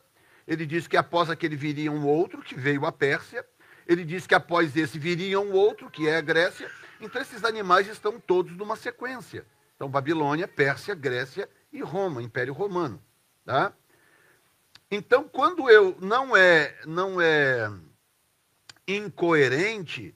Ele 0.48 0.66
diz 0.66 0.88
que 0.88 0.96
após 0.96 1.30
aquele 1.30 1.54
viria 1.54 1.92
um 1.92 2.04
outro, 2.04 2.42
que 2.42 2.56
veio 2.56 2.84
a 2.84 2.90
Pérsia. 2.90 3.46
Ele 3.86 4.04
diz 4.04 4.26
que 4.26 4.34
após 4.34 4.76
esse 4.76 4.98
viria 4.98 5.38
um 5.38 5.52
outro, 5.52 5.88
que 5.88 6.08
é 6.08 6.16
a 6.16 6.20
Grécia. 6.20 6.68
Então 7.00 7.22
esses 7.22 7.44
animais 7.44 7.86
estão 7.86 8.18
todos 8.18 8.56
numa 8.56 8.74
sequência. 8.74 9.46
Então 9.76 9.88
Babilônia, 9.88 10.48
Pérsia, 10.48 10.92
Grécia 10.92 11.48
e 11.72 11.80
Roma, 11.82 12.20
Império 12.20 12.52
Romano. 12.52 13.00
Tá? 13.44 13.72
Então, 14.90 15.28
quando 15.28 15.68
eu 15.68 15.96
não 16.00 16.36
é 16.36 16.74
não 16.86 17.20
é 17.20 17.70
incoerente 18.86 20.14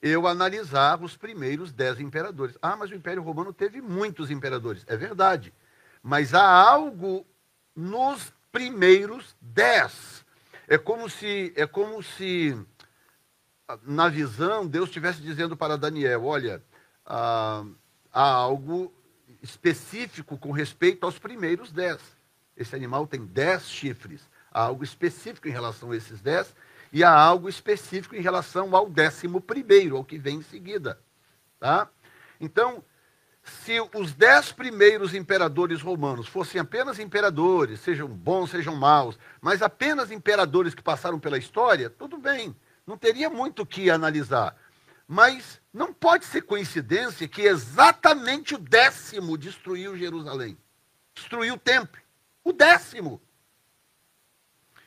eu 0.00 0.26
analisar 0.26 1.02
os 1.02 1.16
primeiros 1.16 1.72
dez 1.72 2.00
imperadores. 2.00 2.56
Ah, 2.62 2.76
mas 2.76 2.90
o 2.90 2.94
Império 2.94 3.22
Romano 3.22 3.52
teve 3.52 3.80
muitos 3.80 4.30
imperadores. 4.30 4.84
É 4.86 4.96
verdade. 4.96 5.52
Mas 6.02 6.32
há 6.32 6.46
algo 6.46 7.26
nos 7.74 8.32
primeiros 8.52 9.36
dez. 9.40 10.24
É 10.68 10.78
como 10.78 11.10
se, 11.10 11.52
é 11.56 11.66
como 11.66 12.02
se 12.02 12.56
na 13.82 14.08
visão, 14.08 14.66
Deus 14.66 14.88
estivesse 14.88 15.20
dizendo 15.20 15.56
para 15.56 15.76
Daniel: 15.76 16.24
olha, 16.24 16.62
ah, 17.04 17.64
há 18.12 18.28
algo 18.28 18.92
específico 19.42 20.38
com 20.38 20.52
respeito 20.52 21.04
aos 21.04 21.18
primeiros 21.18 21.72
dez. 21.72 22.15
Esse 22.56 22.74
animal 22.74 23.06
tem 23.06 23.24
dez 23.24 23.68
chifres. 23.68 24.28
Há 24.50 24.62
algo 24.62 24.82
específico 24.82 25.46
em 25.48 25.52
relação 25.52 25.90
a 25.90 25.96
esses 25.96 26.20
dez 26.20 26.54
e 26.92 27.04
há 27.04 27.12
algo 27.12 27.48
específico 27.48 28.16
em 28.16 28.20
relação 28.20 28.74
ao 28.74 28.88
décimo 28.88 29.40
primeiro, 29.40 29.96
ao 29.96 30.04
que 30.04 30.18
vem 30.18 30.38
em 30.38 30.42
seguida. 30.42 30.98
Tá? 31.58 31.88
Então, 32.40 32.82
se 33.42 33.80
os 33.94 34.12
dez 34.12 34.50
primeiros 34.52 35.14
imperadores 35.14 35.80
romanos 35.80 36.26
fossem 36.26 36.60
apenas 36.60 36.98
imperadores, 36.98 37.80
sejam 37.80 38.08
bons, 38.08 38.50
sejam 38.50 38.74
maus, 38.74 39.18
mas 39.40 39.62
apenas 39.62 40.10
imperadores 40.10 40.74
que 40.74 40.82
passaram 40.82 41.18
pela 41.18 41.38
história, 41.38 41.90
tudo 41.90 42.18
bem, 42.18 42.54
não 42.86 42.96
teria 42.96 43.30
muito 43.30 43.62
o 43.62 43.66
que 43.66 43.90
analisar. 43.90 44.56
Mas 45.06 45.60
não 45.72 45.92
pode 45.92 46.24
ser 46.24 46.42
coincidência 46.42 47.28
que 47.28 47.42
exatamente 47.42 48.54
o 48.54 48.58
décimo 48.58 49.38
destruiu 49.38 49.96
Jerusalém, 49.96 50.58
destruiu 51.14 51.54
o 51.54 51.58
templo. 51.58 52.00
O 52.46 52.52
décimo. 52.52 53.20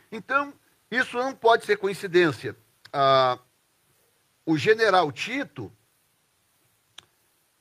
Então, 0.10 0.54
isso 0.90 1.18
não 1.18 1.36
pode 1.36 1.66
ser 1.66 1.76
coincidência. 1.76 2.56
Ah, 2.94 3.38
o 4.46 4.58
general 4.58 5.12
Tito, 5.12 5.70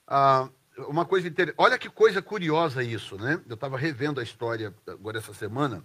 ah, 0.06 0.48
uma 0.86 1.04
coisa 1.04 1.26
interessante, 1.26 1.60
olha 1.60 1.76
que 1.76 1.90
coisa 1.90 2.22
curiosa 2.22 2.80
isso, 2.80 3.16
né? 3.16 3.42
Eu 3.48 3.54
estava 3.54 3.76
revendo 3.76 4.20
a 4.20 4.22
história 4.22 4.72
agora 4.86 5.18
essa 5.18 5.34
semana, 5.34 5.84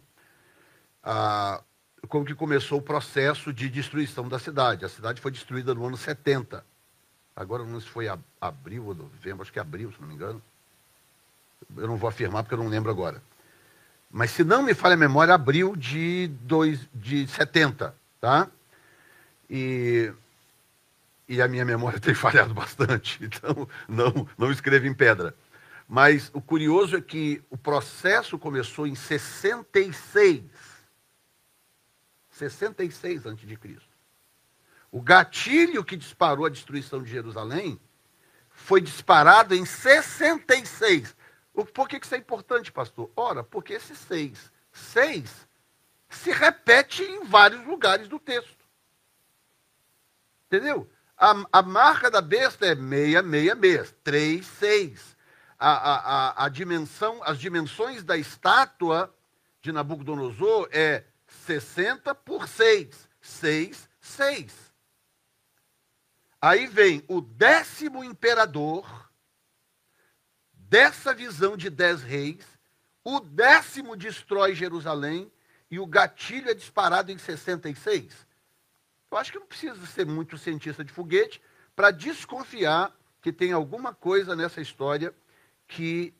ah, 1.02 1.64
como 2.08 2.24
que 2.24 2.36
começou 2.36 2.78
o 2.78 2.84
processo 2.84 3.52
de 3.52 3.68
destruição 3.68 4.30
da 4.30 4.38
cidade. 4.38 4.86
A 4.86 4.90
cidade 4.90 5.20
foi 5.20 5.32
destruída 5.32 5.74
no 5.74 5.88
ano 5.88 5.98
70. 5.98 6.64
Agora 7.36 7.64
não 7.64 7.80
sei 7.80 7.82
se 7.82 7.90
foi 7.90 8.08
abril 8.40 8.86
ou 8.86 8.94
novembro, 8.94 9.42
acho 9.42 9.52
que 9.52 9.58
é 9.58 9.64
abril, 9.64 9.92
se 9.92 10.00
não 10.00 10.08
me 10.08 10.14
engano. 10.14 10.40
Eu 11.76 11.88
não 11.88 11.98
vou 11.98 12.08
afirmar 12.08 12.44
porque 12.44 12.54
eu 12.54 12.60
não 12.60 12.70
lembro 12.70 12.92
agora. 12.92 13.20
Mas 14.16 14.30
se 14.30 14.44
não 14.44 14.62
me 14.62 14.76
falha 14.76 14.94
a 14.94 14.98
memória, 14.98 15.34
abril 15.34 15.76
de, 15.76 16.28
dois, 16.42 16.88
de 16.94 17.26
70, 17.28 17.96
tá? 18.22 18.48
E, 19.50 20.14
e 21.28 21.42
a 21.42 21.48
minha 21.48 21.66
memória 21.66 21.98
tem 22.00 22.14
falhado 22.14 22.54
bastante, 22.54 23.18
então 23.26 23.68
não, 23.88 24.30
não 24.38 24.52
escrevo 24.52 24.86
em 24.86 24.94
pedra. 24.94 25.36
Mas 25.90 26.30
o 26.32 26.40
curioso 26.40 26.96
é 26.96 27.02
que 27.02 27.42
o 27.50 27.58
processo 27.58 28.38
começou 28.38 28.86
em 28.86 28.94
66. 28.94 30.44
66 32.30 33.26
a.C. 33.26 33.78
O 34.92 35.02
gatilho 35.02 35.84
que 35.84 35.98
disparou 35.98 36.46
a 36.46 36.50
destruição 36.50 37.02
de 37.02 37.10
Jerusalém 37.10 37.80
foi 38.52 38.80
disparado 38.80 39.56
em 39.56 39.66
66. 39.66 41.16
Por 41.54 41.88
que 41.88 41.98
isso 41.98 42.16
é 42.16 42.18
importante, 42.18 42.72
pastor? 42.72 43.12
Ora, 43.16 43.44
porque 43.44 43.74
esse 43.74 43.96
seis, 43.96 44.52
seis, 44.72 45.48
se 46.10 46.32
repete 46.32 47.04
em 47.04 47.24
vários 47.24 47.66
lugares 47.66 48.08
do 48.08 48.20
texto. 48.20 48.64
Entendeu? 50.48 50.90
A, 51.18 51.46
a 51.52 51.62
marca 51.62 52.10
da 52.10 52.22
besta 52.22 52.66
é 52.66 52.76
666, 52.76 53.96
3, 54.04 54.46
6. 54.46 55.18
A, 55.60 55.72
a, 55.72 55.96
a, 55.96 56.46
a 56.46 56.50
dimensão, 56.50 57.22
as 57.24 57.40
dimensões 57.40 58.04
da 58.04 58.18
estátua 58.18 59.14
de 59.62 59.72
Nabucodonosor 59.72 60.68
é 60.72 61.06
60 61.46 62.14
por 62.16 62.48
6, 62.48 63.10
6, 63.22 63.90
6. 64.02 64.74
Aí 66.42 66.68
vem 66.68 67.04
o 67.08 67.22
décimo 67.22 68.04
imperador, 68.04 69.10
dessa 70.74 71.14
visão 71.14 71.56
de 71.56 71.70
dez 71.70 72.02
reis, 72.02 72.44
o 73.04 73.20
décimo 73.20 73.96
destrói 73.96 74.56
Jerusalém 74.56 75.32
e 75.70 75.80
o 75.80 75.86
gatilho 75.86 76.50
é 76.50 76.54
disparado 76.56 77.12
em 77.12 77.18
66. 77.20 78.26
Eu 79.12 79.18
acho 79.20 79.32
que 79.32 79.38
não 79.38 79.46
precisa 79.46 79.86
ser 79.86 80.08
muito 80.08 80.36
cientista 80.36 80.84
de 80.84 80.92
foguete 80.92 81.40
para 81.76 81.92
desconfiar 81.92 82.92
que 83.22 83.32
tem 83.32 83.52
alguma 83.52 83.94
coisa 83.94 84.36
nessa 84.36 84.62
história 84.62 85.14
que 85.68 86.12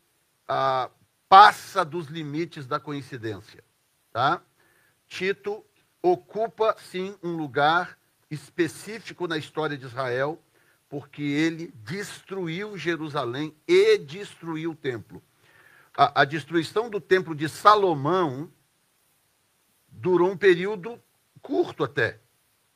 ah, 0.48 0.88
passa 1.28 1.84
dos 1.84 2.06
limites 2.06 2.68
da 2.68 2.80
coincidência. 2.80 3.64
Tá? 4.12 4.40
Tito 5.08 5.66
ocupa, 6.00 6.76
sim, 6.78 7.18
um 7.24 7.36
lugar 7.36 7.98
específico 8.30 9.26
na 9.28 9.36
história 9.36 9.76
de 9.76 9.88
Israel 9.88 10.40
porque 10.94 11.24
ele 11.24 11.74
destruiu 11.84 12.78
Jerusalém 12.78 13.52
e 13.68 13.98
destruiu 13.98 14.74
o 14.74 14.76
templo. 14.76 15.24
A, 15.98 16.22
a, 16.22 16.24
destruição 16.24 16.88
do 16.88 17.02
templo 17.02 17.34
de 17.34 17.50
Salomão 17.50 18.48
durou 19.88 20.30
um 20.30 20.38
período 20.38 21.02
curto 21.42 21.84
até, 21.84 22.20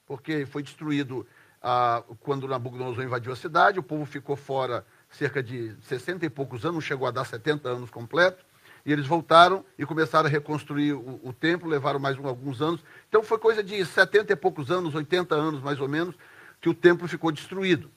porque 0.04 0.48
foi 0.48 0.64
destruído 0.64 1.28
ah, 1.62 2.04
quando 2.20 2.48
Nabucodonosor 2.48 3.04
invadiu 3.04 3.32
a 3.32 3.36
cidade, 3.36 3.78
o 3.78 3.84
povo 3.84 4.04
ficou 4.04 4.36
fora 4.36 4.84
cerca 5.12 5.44
de 5.44 5.76
60 5.84 6.26
e 6.26 6.30
poucos 6.32 6.66
anos, 6.66 6.84
chegou 6.84 7.08
a 7.08 7.12
dar 7.12 7.24
70 7.24 7.70
anos 7.70 7.92
completos, 7.92 8.44
e 8.84 8.92
eles 8.92 9.06
voltaram 9.06 9.64
e 9.78 9.86
começaram 9.86 10.26
a 10.28 10.32
reconstruir 10.32 10.94
o, 10.94 11.20
o 11.24 11.32
templo, 11.32 11.70
levaram 11.70 12.00
mais 12.00 12.18
um, 12.18 12.28
alguns 12.28 12.64
anos. 12.64 12.84
Então 13.08 13.22
foi 13.22 13.38
coisa 13.38 13.64
de 13.64 13.86
70 13.86 14.34
e 14.34 14.36
poucos 14.36 14.72
anos, 14.72 14.96
80 14.96 15.36
anos 15.36 15.62
mais 15.62 15.80
ou 15.80 15.88
menos, 15.88 16.16
que 16.60 16.68
o 16.68 16.74
templo 16.74 17.08
ficou 17.08 17.32
destruído. 17.32 17.92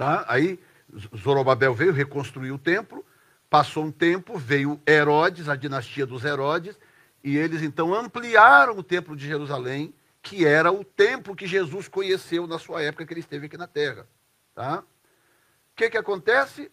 Tá? 0.00 0.24
Aí 0.28 0.58
Zorobabel 1.14 1.74
veio 1.74 1.92
reconstruir 1.92 2.52
o 2.52 2.58
templo, 2.58 3.04
passou 3.50 3.84
um 3.84 3.92
tempo, 3.92 4.38
veio 4.38 4.80
Herodes, 4.88 5.46
a 5.46 5.54
dinastia 5.54 6.06
dos 6.06 6.24
Herodes, 6.24 6.80
e 7.22 7.36
eles 7.36 7.60
então 7.60 7.92
ampliaram 7.92 8.78
o 8.78 8.82
templo 8.82 9.14
de 9.14 9.26
Jerusalém, 9.26 9.92
que 10.22 10.46
era 10.46 10.72
o 10.72 10.82
templo 10.82 11.36
que 11.36 11.46
Jesus 11.46 11.86
conheceu 11.86 12.46
na 12.46 12.58
sua 12.58 12.80
época 12.80 13.04
que 13.04 13.12
ele 13.12 13.20
esteve 13.20 13.44
aqui 13.44 13.58
na 13.58 13.66
terra. 13.66 14.08
Tá? 14.54 14.78
O 14.78 15.76
que, 15.76 15.90
que 15.90 15.98
acontece? 15.98 16.72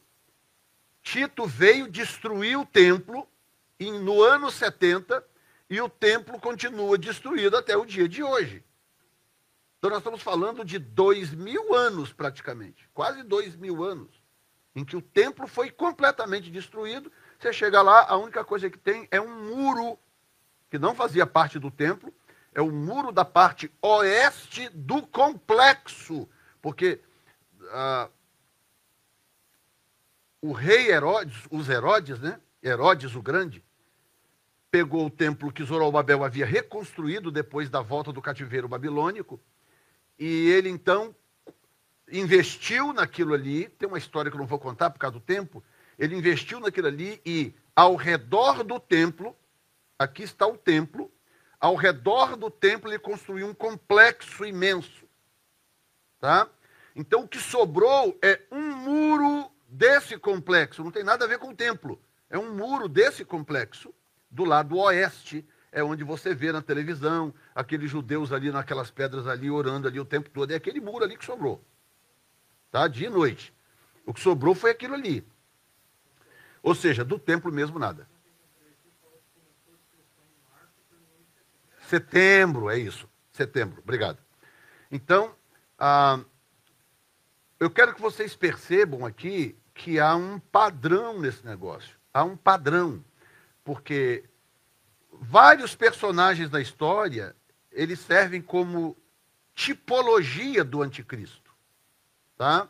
Tito 1.04 1.46
veio 1.46 1.92
destruir 1.92 2.58
o 2.58 2.66
templo 2.66 3.28
em, 3.78 4.00
no 4.00 4.24
ano 4.24 4.50
70 4.50 5.22
e 5.70 5.82
o 5.82 5.90
templo 5.90 6.40
continua 6.40 6.98
destruído 6.98 7.58
até 7.58 7.76
o 7.76 7.84
dia 7.84 8.08
de 8.08 8.24
hoje. 8.24 8.63
Então 9.78 9.92
nós 9.92 10.00
estamos 10.00 10.22
falando 10.22 10.66
de 10.66 10.80
dois 10.80 11.32
mil 11.34 11.76
anos 11.76 12.12
praticamente, 12.12 12.90
quase 12.94 13.22
dois 13.24 13.56
mil 13.56 13.84
anos, 13.84 14.22
em 14.76 14.84
que 14.84 14.98
o 14.98 15.02
templo 15.02 15.48
foi 15.48 15.70
completamente 15.70 16.50
destruído. 16.50 17.12
Você 17.40 17.54
chega 17.54 17.82
lá, 17.82 18.06
a 18.08 18.18
única 18.18 18.44
coisa 18.44 18.70
que 18.70 18.78
tem 18.78 19.08
é 19.12 19.22
um 19.22 19.46
muro 19.46 20.00
que 20.70 20.80
não 20.80 20.96
fazia 20.96 21.28
parte 21.28 21.60
do 21.60 21.70
templo, 21.70 22.12
é 22.54 22.62
o 22.62 22.72
muro 22.72 23.12
da 23.12 23.24
parte 23.24 23.72
oeste 23.82 24.68
do 24.70 25.06
complexo, 25.06 26.28
porque 26.60 27.00
ah, 27.70 28.10
o 30.42 30.52
rei 30.52 30.90
Herodes, 30.90 31.38
os 31.52 31.70
Herodes, 31.70 32.20
né? 32.20 32.42
Herodes 32.63 33.16
o 33.16 33.22
Grande, 33.22 33.63
pegou 34.72 35.06
o 35.06 35.12
templo 35.12 35.52
que 35.52 35.63
Zorobabel 35.63 36.24
havia 36.24 36.48
reconstruído 36.48 37.30
depois 37.30 37.70
da 37.70 37.82
volta 37.82 38.12
do 38.12 38.22
cativeiro 38.24 38.68
babilônico 38.68 39.40
e 40.17 40.49
ele 40.49 40.69
então 40.69 41.15
investiu 42.12 42.93
naquilo 42.93 43.34
ali. 43.34 43.69
Tem 43.69 43.88
uma 43.88 43.97
história 43.97 44.32
que 44.32 44.38
eu 44.38 44.39
não 44.39 44.47
vou 44.47 44.60
contar 44.60 44.89
por 44.89 44.99
causa 44.99 45.19
do 45.19 45.19
tempo. 45.19 45.63
Ele 45.97 46.15
investiu 46.15 46.60
naquilo 46.60 46.88
ali 46.88 47.21
e 47.25 47.53
ao 47.75 47.95
redor 47.95 48.63
do 48.63 48.80
templo, 48.80 49.36
aqui 49.97 50.23
está 50.23 50.47
o 50.47 50.58
templo, 50.58 51.12
ao 51.60 51.75
redor 51.75 52.36
do 52.36 52.49
templo 52.49 52.89
ele 52.89 52.99
construiu 52.99 53.47
um 53.47 53.53
complexo 53.53 54.45
imenso. 54.45 55.06
Tá? 56.19 56.47
Então 56.95 57.23
o 57.23 57.27
que 57.27 57.39
sobrou 57.39 58.17
é 58.21 58.41
um 58.51 58.75
muro 58.75 59.51
desse 59.67 60.17
complexo, 60.17 60.84
não 60.84 60.91
tem 60.91 61.03
nada 61.03 61.25
a 61.25 61.27
ver 61.27 61.39
com 61.39 61.49
o 61.49 61.56
templo. 61.56 62.01
É 62.30 62.38
um 62.38 62.56
muro 62.56 62.88
desse 62.88 63.23
complexo 63.23 63.93
do 64.30 64.43
lado 64.43 64.77
oeste 64.77 65.47
é 65.78 65.84
onde 65.84 66.04
você 66.04 66.34
vê 66.34 66.52
na 66.52 66.60
televisão 66.60 67.32
aqueles 67.54 67.92
judeus 67.92 68.32
ali 68.32 68.52
naquelas 68.52 68.90
pedras 68.90 69.28
ali 69.28 69.52
orando 69.52 69.88
ali 69.88 70.00
o 70.00 70.06
tempo 70.06 70.28
todo. 70.28 70.50
É 70.50 70.56
aquele 70.56 70.82
muro 70.82 71.06
ali 71.06 71.16
que 71.16 71.24
sobrou. 71.24 71.63
Tá? 72.72 72.88
Dia 72.88 73.06
e 73.06 73.12
noite. 73.12 73.54
O 74.04 74.12
que 74.12 74.20
sobrou 74.20 74.56
foi 74.56 74.72
aquilo 74.72 74.96
ali. 74.96 75.24
Ou 76.63 76.74
seja, 76.74 77.06
do 77.06 77.20
templo 77.20 77.52
mesmo 77.52 77.78
nada. 77.78 78.10
Setembro, 81.88 82.72
é 82.72 82.80
isso. 82.80 83.08
Setembro, 83.32 83.80
obrigado. 83.84 84.18
Então, 84.90 85.36
ah, 85.78 86.20
eu 87.60 87.70
quero 87.70 87.94
que 87.94 88.02
vocês 88.02 88.36
percebam 88.36 89.06
aqui 89.06 89.56
que 89.76 90.00
há 90.00 90.16
um 90.16 90.40
padrão 90.40 91.22
nesse 91.22 91.46
negócio. 91.46 91.96
Há 92.12 92.24
um 92.24 92.36
padrão. 92.36 93.06
Porque 93.63 94.28
vários 95.19 95.75
personagens 95.75 96.49
da 96.49 96.62
história, 96.62 97.36
eles 97.71 97.99
servem 97.99 98.41
como 98.41 98.97
tipologia 99.53 100.63
do 100.63 100.82
anticristo. 100.82 101.51
Tá? 102.38 102.67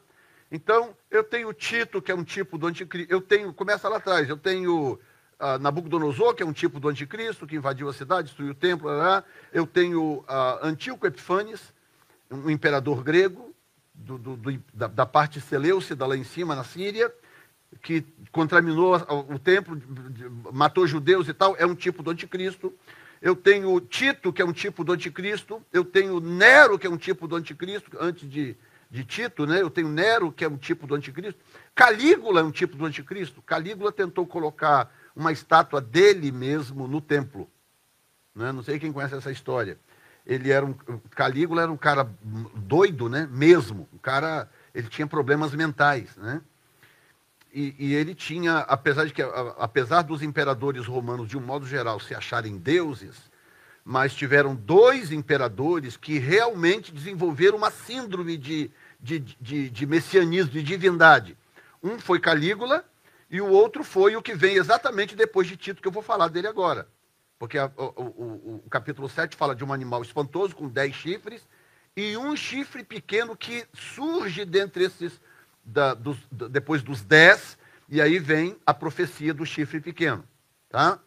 Então, 0.52 0.96
eu 1.12 1.24
tenho 1.24 1.52
Tito, 1.54 2.02
que 2.02 2.12
é 2.12 2.16
um 2.16 2.24
tipo 2.24 2.58
do 2.58 2.68
anticristo. 2.68 3.14
Eu 3.14 3.22
tenho, 3.22 3.54
começa 3.54 3.90
lá 3.90 3.98
atrás, 3.98 4.30
eu 4.30 4.38
tenho 4.38 4.94
uh, 4.94 5.60
Nabucodonosor, 5.60 6.34
que 6.34 6.44
é 6.44 6.46
um 6.46 6.54
tipo 6.54 6.80
do 6.80 6.88
anticristo, 6.88 7.46
que 7.46 7.56
invadiu 7.56 7.90
a 7.90 7.94
cidade, 7.94 8.28
destruiu 8.28 8.52
o 8.52 8.56
templo. 8.56 8.90
Lá. 8.90 9.24
Eu 9.52 9.68
tenho 9.68 10.20
uh, 10.20 10.60
Antíoco 10.64 11.06
Epifanes, 11.06 11.74
um 12.32 12.50
imperador 12.50 13.04
grego, 13.04 13.54
do, 13.94 14.18
do, 14.18 14.38
do, 14.38 14.64
da, 14.74 14.88
da, 14.88 15.06
parte 15.06 15.42
Seleucida, 15.42 16.06
lá 16.06 16.16
em 16.16 16.24
cima, 16.24 16.56
na 16.56 16.64
Síria 16.64 17.12
que 17.82 18.04
contaminou 18.32 18.96
o 19.30 19.40
templo, 19.40 19.82
matou 20.52 20.88
judeus 20.88 21.28
e 21.28 21.34
tal, 21.34 21.56
é 21.58 21.66
um 21.66 21.76
tipo 21.76 22.02
do 22.02 22.12
anticristo. 22.12 22.74
Eu 23.22 23.36
tenho 23.36 23.80
Tito, 23.82 24.32
que 24.32 24.42
é 24.42 24.46
um 24.46 24.54
tipo 24.54 24.84
do 24.84 24.94
anticristo. 24.94 25.62
Eu 25.72 25.84
tenho 25.84 26.20
Nero, 26.20 26.78
que 26.78 26.86
é 26.86 26.90
um 26.90 26.98
tipo 26.98 27.28
do 27.28 27.36
anticristo, 27.36 27.90
antes 28.00 28.30
de, 28.30 28.56
de 28.90 29.04
Tito, 29.04 29.46
né? 29.46 29.62
Eu 29.62 29.70
tenho 29.70 29.90
Nero, 29.90 30.32
que 30.32 30.46
é 30.46 30.48
um 30.48 30.58
tipo 30.58 30.86
do 30.86 30.96
anticristo. 30.96 31.40
Calígula 31.74 32.42
é 32.42 32.44
um 32.44 32.52
tipo 32.52 32.78
do 32.78 32.86
anticristo. 32.86 33.42
Calígula 33.42 33.92
tentou 33.92 34.26
colocar 34.26 34.94
uma 35.16 35.32
estátua 35.32 35.82
dele 35.82 36.32
mesmo 36.32 36.88
no 36.88 37.02
templo. 37.02 37.50
Né? 38.36 38.52
Não 38.52 38.62
sei 38.62 38.78
quem 38.78 38.92
conhece 38.92 39.16
essa 39.16 39.32
história. 39.32 39.80
Ele 40.26 40.52
era 40.52 40.66
um 40.66 40.74
Calígula 41.12 41.64
era 41.64 41.72
um 41.72 41.78
cara 41.78 42.08
doido, 42.56 43.10
né? 43.10 43.28
Mesmo, 43.32 43.88
um 43.94 43.98
cara, 43.98 44.50
ele 44.76 44.90
tinha 44.90 45.08
problemas 45.08 45.56
mentais, 45.56 46.16
né? 46.18 46.42
E, 47.54 47.76
e, 47.80 47.96
ele 47.96 48.14
tinha, 48.14 48.60
apesar 48.60 49.06
de 49.06 49.14
que, 49.14 49.22
apesar 49.58 50.02
dos 50.02 50.22
imperadores 50.22 50.86
romanos, 50.86 51.28
de 51.28 51.38
um 51.38 51.42
modo 51.42 51.66
geral, 51.66 52.00
se 52.00 52.14
acharem 52.14 52.58
deuses, 52.58 53.32
mas 53.84 54.14
tiveram 54.14 54.54
dois 54.54 55.12
imperadores 55.12 55.96
que 55.96 56.20
realmente 56.20 56.92
desenvolveram 56.92 57.58
uma 57.58 57.72
síndrome 57.72 58.38
de, 58.38 58.70
de, 59.00 59.20
de, 59.20 59.70
de 59.70 59.86
messianismo, 59.86 60.52
de 60.52 60.62
divindade. 60.62 61.38
Um 61.82 61.98
foi 61.98 62.20
Calígula 62.20 62.84
e 63.30 63.40
o 63.40 63.48
outro 63.48 63.84
foi 63.84 64.16
o 64.16 64.22
que 64.22 64.36
vem 64.36 64.58
exatamente 64.58 65.16
depois 65.16 65.48
de 65.48 65.56
Tito, 65.56 65.82
que 65.82 65.88
eu 65.88 65.92
vou 65.92 66.04
falar 66.04 66.28
dele 66.28 66.48
agora. 66.48 66.88
Porque 67.40 67.58
a, 67.58 67.72
o, 67.78 67.84
o, 67.84 68.64
o, 68.66 68.70
capítulo 68.70 69.08
7 69.08 69.36
fala 69.36 69.56
de 69.56 69.64
um 69.64 69.72
animal 69.72 70.02
espantoso 70.02 70.56
com 70.56 70.68
dez 70.68 70.96
chifres 70.96 71.48
e 71.96 72.18
um 72.18 72.36
chifre 72.36 72.84
pequeno 72.84 73.36
que 73.36 73.66
surge 73.74 74.44
dentre 74.44 74.86
esses, 74.86 75.22
da, 75.68 75.94
dos, 75.94 76.18
depois 76.32 76.82
dos 76.82 77.04
dez, 77.04 77.58
e 77.90 78.02
aí 78.02 78.18
vem 78.18 78.58
a 78.66 78.74
profecia 78.74 79.34
do 79.34 79.46
chifre 79.46 79.82
pequeno. 79.82 80.24
Tá? 80.70 81.00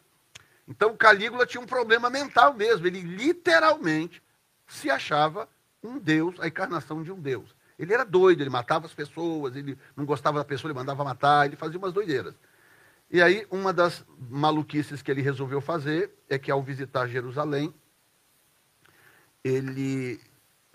Então 0.67 0.95
Calígula 0.95 1.45
tinha 1.45 1.61
um 1.61 1.65
problema 1.65 2.09
mental 2.09 2.53
mesmo, 2.53 2.85
ele 2.85 3.01
literalmente 3.01 4.21
se 4.67 4.89
achava 4.89 5.49
um 5.83 5.97
deus, 5.97 6.39
a 6.39 6.47
encarnação 6.47 7.01
de 7.03 7.11
um 7.11 7.19
deus. 7.19 7.55
Ele 7.77 7.93
era 7.93 8.05
doido, 8.05 8.41
ele 8.41 8.49
matava 8.49 8.85
as 8.85 8.93
pessoas, 8.93 9.55
ele 9.55 9.77
não 9.97 10.05
gostava 10.05 10.37
da 10.37 10.45
pessoa, 10.45 10.69
ele 10.69 10.77
mandava 10.77 11.03
matar, 11.03 11.47
ele 11.47 11.55
fazia 11.55 11.79
umas 11.79 11.91
doideiras. 11.91 12.35
E 13.09 13.21
aí, 13.21 13.45
uma 13.49 13.73
das 13.73 14.05
maluquices 14.29 15.01
que 15.01 15.09
ele 15.09 15.21
resolveu 15.21 15.59
fazer 15.59 16.11
é 16.29 16.37
que, 16.37 16.51
ao 16.51 16.61
visitar 16.61 17.07
Jerusalém, 17.07 17.73
ele 19.43 20.21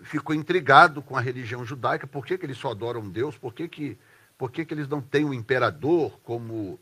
ficou 0.01 0.35
intrigado 0.35 1.01
com 1.01 1.15
a 1.15 1.21
religião 1.21 1.65
judaica. 1.65 2.07
Por 2.07 2.25
que, 2.25 2.37
que 2.37 2.45
eles 2.45 2.57
só 2.57 2.71
adoram 2.71 3.09
Deus? 3.09 3.37
Por 3.37 3.53
que, 3.53 3.67
que, 3.67 3.97
por 4.37 4.51
que, 4.51 4.65
que 4.65 4.73
eles 4.73 4.87
não 4.87 5.01
têm 5.01 5.25
o 5.25 5.33
imperador 5.33 6.19
como, 6.23 6.79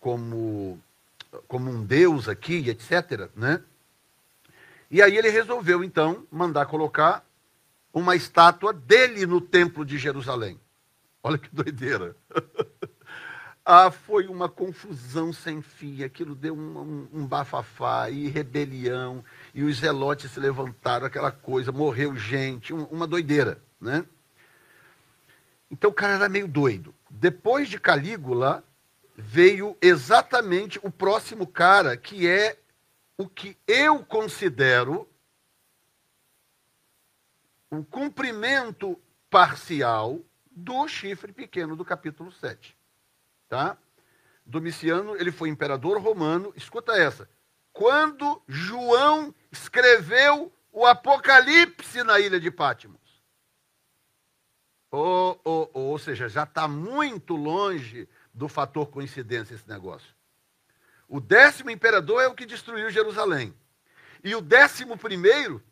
como, 0.00 0.80
como 1.46 1.70
um 1.70 1.84
Deus 1.84 2.28
aqui, 2.28 2.68
etc. 2.68 3.30
Né? 3.36 3.62
E 4.90 5.00
aí 5.00 5.16
ele 5.16 5.30
resolveu, 5.30 5.82
então, 5.82 6.26
mandar 6.30 6.66
colocar 6.66 7.24
uma 7.92 8.16
estátua 8.16 8.72
dele 8.72 9.26
no 9.26 9.40
templo 9.40 9.84
de 9.84 9.98
Jerusalém. 9.98 10.58
Olha 11.22 11.38
que 11.38 11.48
doideira. 11.54 12.16
ah, 13.64 13.90
foi 13.90 14.26
uma 14.26 14.48
confusão 14.48 15.32
sem 15.32 15.62
fim. 15.62 16.02
Aquilo 16.02 16.34
deu 16.34 16.54
um, 16.54 16.78
um, 16.78 17.08
um, 17.20 17.26
bafafá 17.26 18.10
e 18.10 18.28
rebelião. 18.28 19.24
E 19.54 19.62
os 19.62 19.78
zelotes 19.78 20.30
se 20.30 20.40
levantaram, 20.40 21.06
aquela 21.06 21.30
coisa, 21.30 21.70
morreu 21.70 22.16
gente, 22.16 22.72
um, 22.72 22.84
uma 22.84 23.06
doideira, 23.06 23.62
né? 23.80 24.04
Então 25.70 25.90
o 25.90 25.94
cara 25.94 26.14
era 26.14 26.28
meio 26.28 26.48
doido. 26.48 26.94
Depois 27.10 27.68
de 27.68 27.78
Calígula, 27.78 28.64
veio 29.16 29.76
exatamente 29.80 30.78
o 30.82 30.90
próximo 30.90 31.46
cara, 31.46 31.96
que 31.96 32.26
é 32.26 32.58
o 33.16 33.28
que 33.28 33.56
eu 33.66 34.04
considero 34.04 35.08
o 37.70 37.82
cumprimento 37.84 39.00
parcial 39.30 40.20
do 40.50 40.86
chifre 40.86 41.32
pequeno 41.32 41.74
do 41.74 41.84
capítulo 41.84 42.30
7. 42.30 42.76
Tá? 43.48 43.78
Domiciano, 44.44 45.16
ele 45.16 45.32
foi 45.32 45.48
imperador 45.48 45.98
romano. 46.00 46.52
Escuta 46.56 46.92
essa. 46.92 47.28
Quando 47.72 48.42
João 48.46 49.34
escreveu 49.52 50.50
o 50.72 50.86
Apocalipse 50.86 52.02
na 52.02 52.18
ilha 52.18 52.40
de 52.40 52.50
Pátimos. 52.50 53.00
Ou, 54.90 55.40
ou, 55.44 55.70
ou 55.72 55.98
seja, 55.98 56.28
já 56.28 56.42
está 56.42 56.66
muito 56.66 57.36
longe 57.36 58.08
do 58.32 58.48
fator 58.48 58.90
coincidência 58.90 59.54
esse 59.54 59.68
negócio. 59.68 60.14
O 61.06 61.20
décimo 61.20 61.70
imperador 61.70 62.22
é 62.22 62.26
o 62.26 62.34
que 62.34 62.46
destruiu 62.46 62.90
Jerusalém. 62.90 63.54
E 64.24 64.34
o 64.34 64.40
décimo 64.40 64.96
primeiro 64.96 65.62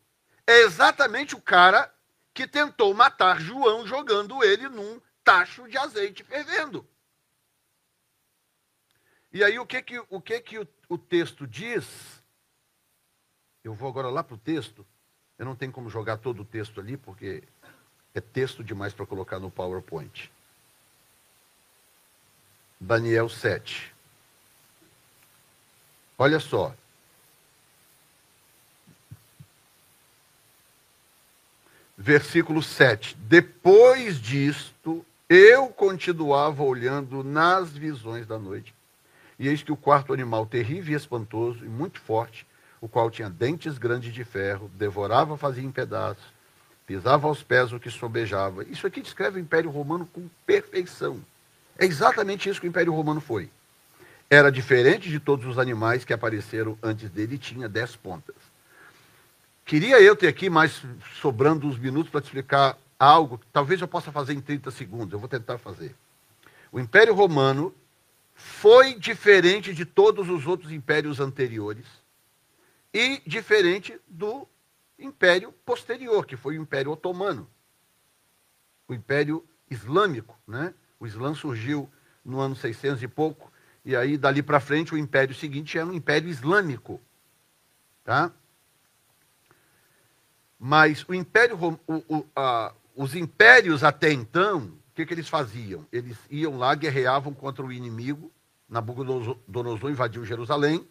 é 0.47 0.61
exatamente 0.61 1.35
o 1.35 1.41
cara 1.41 1.93
que 2.35 2.47
tentou 2.47 2.93
matar 2.93 3.41
João 3.41 3.87
jogando 3.87 4.43
ele 4.45 4.69
num 4.69 5.01
tacho 5.25 5.69
de 5.69 5.79
azeite 5.79 6.23
fervendo. 6.25 6.87
E 9.33 9.45
aí 9.45 9.59
o 9.59 9.67
que 9.67 9.83
que 9.83 10.03
o, 10.09 10.21
que 10.21 10.41
que 10.41 10.59
o, 10.59 10.69
o 10.89 10.99
texto 10.99 11.47
diz? 11.47 12.20
Eu 13.63 13.75
vou 13.75 13.89
agora 13.89 14.09
lá 14.09 14.23
para 14.23 14.35
o 14.35 14.39
texto. 14.39 14.87
Eu 15.39 15.45
não 15.45 15.55
tenho 15.55 15.73
como 15.73 15.89
jogar 15.89 16.19
todo 16.19 16.43
o 16.43 16.45
texto 16.45 16.81
ali, 16.81 16.97
porque 16.97 17.43
é 18.15 18.21
texto 18.21 18.63
demais 18.63 18.93
para 18.93 19.07
colocar 19.07 19.39
no 19.39 19.51
PowerPoint. 19.51 20.31
Daniel 22.79 23.29
7. 23.29 23.95
Olha 26.19 26.41
só. 26.41 26.75
versículo 32.01 32.63
7. 32.63 33.15
Depois 33.21 34.19
disto, 34.19 35.05
eu 35.29 35.69
continuava 35.69 36.63
olhando 36.63 37.23
nas 37.23 37.71
visões 37.77 38.27
da 38.27 38.39
noite, 38.39 38.75
e 39.39 39.47
eis 39.47 39.63
que 39.63 39.71
o 39.71 39.77
quarto 39.77 40.13
animal 40.13 40.47
terrível 40.47 40.95
e 40.95 40.97
espantoso 40.97 41.63
e 41.63 41.69
muito 41.69 42.01
forte, 42.01 42.47
o 42.81 42.89
qual 42.89 43.11
tinha 43.11 43.29
dentes 43.29 43.77
grandes 43.77 44.13
de 44.13 44.25
ferro, 44.25 44.71
devorava, 44.75 45.37
fazia 45.37 45.63
em 45.63 45.71
pedaços, 45.71 46.25
pisava 46.87 47.29
aos 47.29 47.43
pés 47.43 47.73
o 47.73 47.79
que 47.79 47.91
sobejava. 47.91 48.65
Isso 48.65 48.87
aqui 48.87 49.03
descreve 49.03 49.39
o 49.39 49.43
Império 49.43 49.71
Romano 49.71 50.07
com 50.07 50.29
perfeição. 50.47 51.21
É 51.79 51.85
exatamente 51.85 52.49
isso 52.49 52.61
que 52.61 52.67
o 52.67 52.69
Império 52.69 52.95
Romano 52.95 53.21
foi. 53.21 53.51
Era 54.29 54.51
diferente 54.51 55.11
de 55.11 55.21
todos 55.21 55.47
os 55.47 55.59
animais 55.59 56.05
que 56.05 56.13
apareceram 56.13 56.79
antes 56.83 57.11
dele 57.11 57.35
e 57.35 57.39
tinha 57.39 57.69
dez 57.69 57.97
pontas. 57.97 58.37
Queria 59.65 60.01
eu 60.01 60.17
ter 60.17 60.29
aqui 60.29 60.49
mais 60.49 60.83
sobrando 61.21 61.67
uns 61.67 61.79
minutos 61.79 62.11
para 62.11 62.21
te 62.21 62.25
explicar 62.25 62.79
algo 62.99 63.39
que 63.39 63.47
talvez 63.53 63.81
eu 63.81 63.89
possa 63.89 64.11
fazer 64.11 64.33
em 64.33 64.41
30 64.41 64.71
segundos. 64.71 65.13
Eu 65.13 65.19
vou 65.19 65.29
tentar 65.29 65.59
fazer. 65.59 65.95
O 66.73 66.81
Império 66.81 67.15
Romano 67.15 67.75
foi 68.35 68.95
diferente 68.95 69.75
de 69.75 69.85
todos 69.85 70.29
os 70.29 70.47
outros 70.47 70.73
impérios 70.73 71.21
anteriores 71.21 72.00
e 72.93 73.23
diferente 73.27 73.99
do 74.07 74.47
império 74.99 75.53
posterior, 75.65 76.27
que 76.27 76.37
foi 76.37 76.59
o 76.59 76.63
Império 76.63 76.93
Otomano, 76.93 77.49
o 78.87 78.95
Império 78.95 79.45
Islâmico. 79.71 80.39
Né? 80.47 80.75
O 80.99 81.07
Islã 81.07 81.35
surgiu 81.35 81.89
no 82.25 82.41
ano 82.41 82.55
600 82.55 83.03
e 83.03 83.09
pouco, 83.09 83.51
e 83.85 83.97
aí 83.97 84.19
dali 84.19 84.43
para 84.43 84.61
frente 84.61 84.95
o 84.95 84.99
império 84.99 85.35
seguinte 85.35 85.79
era 85.79 85.87
um 85.87 85.93
Império 85.93 86.29
Islâmico. 86.29 87.01
Tá? 88.05 88.33
Mas 90.59 91.07
o 91.09 91.15
império, 91.15 91.57
o, 91.87 91.95
o, 92.17 92.27
a, 92.37 92.75
os 92.95 93.15
impérios 93.15 93.83
até 93.83 94.13
então, 94.13 94.65
o 94.91 94.95
que, 94.95 95.07
que 95.07 95.15
eles 95.15 95.29
faziam? 95.29 95.87
Eles 95.91 96.19
iam 96.29 96.59
lá, 96.59 96.75
guerreavam 96.75 97.33
contra 97.33 97.65
o 97.65 97.73
inimigo. 97.73 98.31
Nabucodonosor 98.69 99.91
invadiu 99.91 100.25
Jerusalém, 100.25 100.87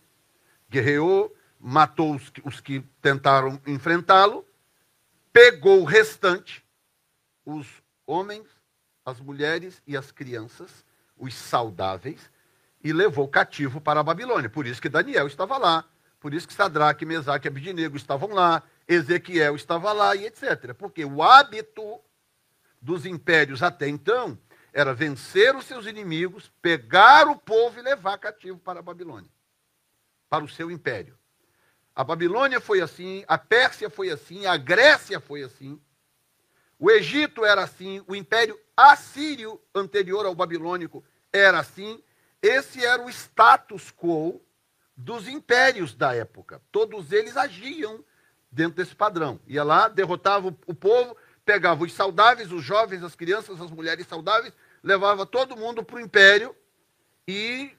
guerreou, 0.69 1.33
matou 1.59 2.15
os, 2.15 2.31
os 2.43 2.61
que 2.61 2.81
tentaram 3.01 3.61
enfrentá-lo, 3.67 4.45
pegou 5.33 5.81
o 5.81 5.85
restante, 5.85 6.65
os 7.45 7.67
homens, 8.07 8.47
as 9.05 9.19
mulheres 9.19 9.81
e 9.85 9.97
as 9.97 10.11
crianças, 10.11 10.85
os 11.17 11.35
saudáveis, 11.35 12.29
e 12.81 12.93
levou 12.93 13.27
cativo 13.27 13.81
para 13.81 13.99
a 13.99 14.03
Babilônia. 14.03 14.49
Por 14.49 14.65
isso 14.65 14.81
que 14.81 14.87
Daniel 14.87 15.27
estava 15.27 15.57
lá, 15.57 15.83
por 16.19 16.33
isso 16.33 16.47
que 16.47 16.53
Sadraque, 16.53 17.05
Mesaque 17.05 17.47
e 17.47 17.49
Abidinego 17.49 17.97
estavam 17.97 18.29
lá, 18.29 18.63
Ezequiel 18.87 19.55
estava 19.55 19.91
lá 19.91 20.15
e 20.15 20.25
etc. 20.25 20.73
Porque 20.73 21.03
o 21.03 21.21
hábito 21.21 21.99
dos 22.81 23.05
impérios 23.05 23.61
até 23.61 23.87
então 23.89 24.37
era 24.71 24.93
vencer 24.93 25.55
os 25.55 25.65
seus 25.65 25.85
inimigos, 25.85 26.51
pegar 26.61 27.27
o 27.27 27.35
povo 27.35 27.79
e 27.79 27.83
levar 27.83 28.17
cativo 28.17 28.59
para 28.59 28.79
a 28.79 28.83
Babilônia, 28.83 29.29
para 30.29 30.43
o 30.43 30.49
seu 30.49 30.71
império. 30.71 31.18
A 31.99 32.03
Babilônia 32.05 32.61
foi 32.61 32.79
assim, 32.79 33.25
a 33.27 33.37
Pérsia 33.37 33.89
foi 33.89 34.09
assim, 34.09 34.45
a 34.45 34.55
Grécia 34.55 35.19
foi 35.19 35.43
assim, 35.43 35.77
o 36.79 36.89
Egito 36.89 37.43
era 37.43 37.61
assim, 37.61 38.01
o 38.07 38.15
império 38.15 38.57
assírio 38.77 39.59
anterior 39.75 40.25
ao 40.25 40.33
babilônico 40.33 41.03
era 41.33 41.59
assim. 41.59 42.01
Esse 42.41 42.85
era 42.85 43.05
o 43.05 43.09
status 43.09 43.91
quo 43.91 44.41
dos 44.95 45.27
impérios 45.27 45.93
da 45.93 46.15
época. 46.15 46.61
Todos 46.71 47.11
eles 47.11 47.35
agiam 47.35 48.01
dentro 48.49 48.77
desse 48.77 48.95
padrão. 48.95 49.37
Ia 49.45 49.65
lá, 49.65 49.89
derrotava 49.89 50.47
o, 50.47 50.73
povo, 50.73 51.17
pegava 51.43 51.83
os 51.83 51.91
saudáveis, 51.91 52.53
os 52.53 52.63
jovens, 52.63 53.03
as 53.03 53.13
crianças, 53.13 53.59
as 53.59 53.71
mulheres 53.71 54.07
saudáveis, 54.07 54.53
levava 54.81 55.25
todo 55.25 55.57
mundo 55.57 55.83
para 55.83 55.97
o 55.97 55.99
império 55.99 56.55
e 57.27 57.77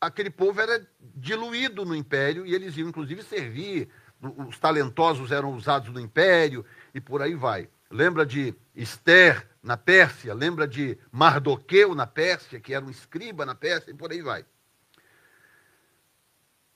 aquele 0.00 0.30
povo 0.30 0.60
era 0.60 0.86
diluído 1.00 1.84
no 1.84 1.94
império 1.94 2.46
e 2.46 2.54
eles 2.54 2.76
iam 2.76 2.88
inclusive 2.88 3.22
servir. 3.22 3.88
Os 4.20 4.58
talentosos 4.58 5.32
eram 5.32 5.54
usados 5.54 5.90
no 5.90 6.00
império 6.00 6.64
e 6.94 7.00
por 7.00 7.22
aí 7.22 7.34
vai. 7.34 7.68
Lembra 7.90 8.24
de 8.24 8.54
Esther 8.74 9.48
na 9.62 9.76
Pérsia? 9.76 10.32
Lembra 10.32 10.66
de 10.66 10.96
Mardoqueu 11.10 11.94
na 11.94 12.06
Pérsia, 12.06 12.60
que 12.60 12.72
era 12.72 12.84
um 12.84 12.90
escriba 12.90 13.44
na 13.44 13.54
Pérsia 13.54 13.90
e 13.90 13.94
por 13.94 14.10
aí 14.10 14.22
vai. 14.22 14.44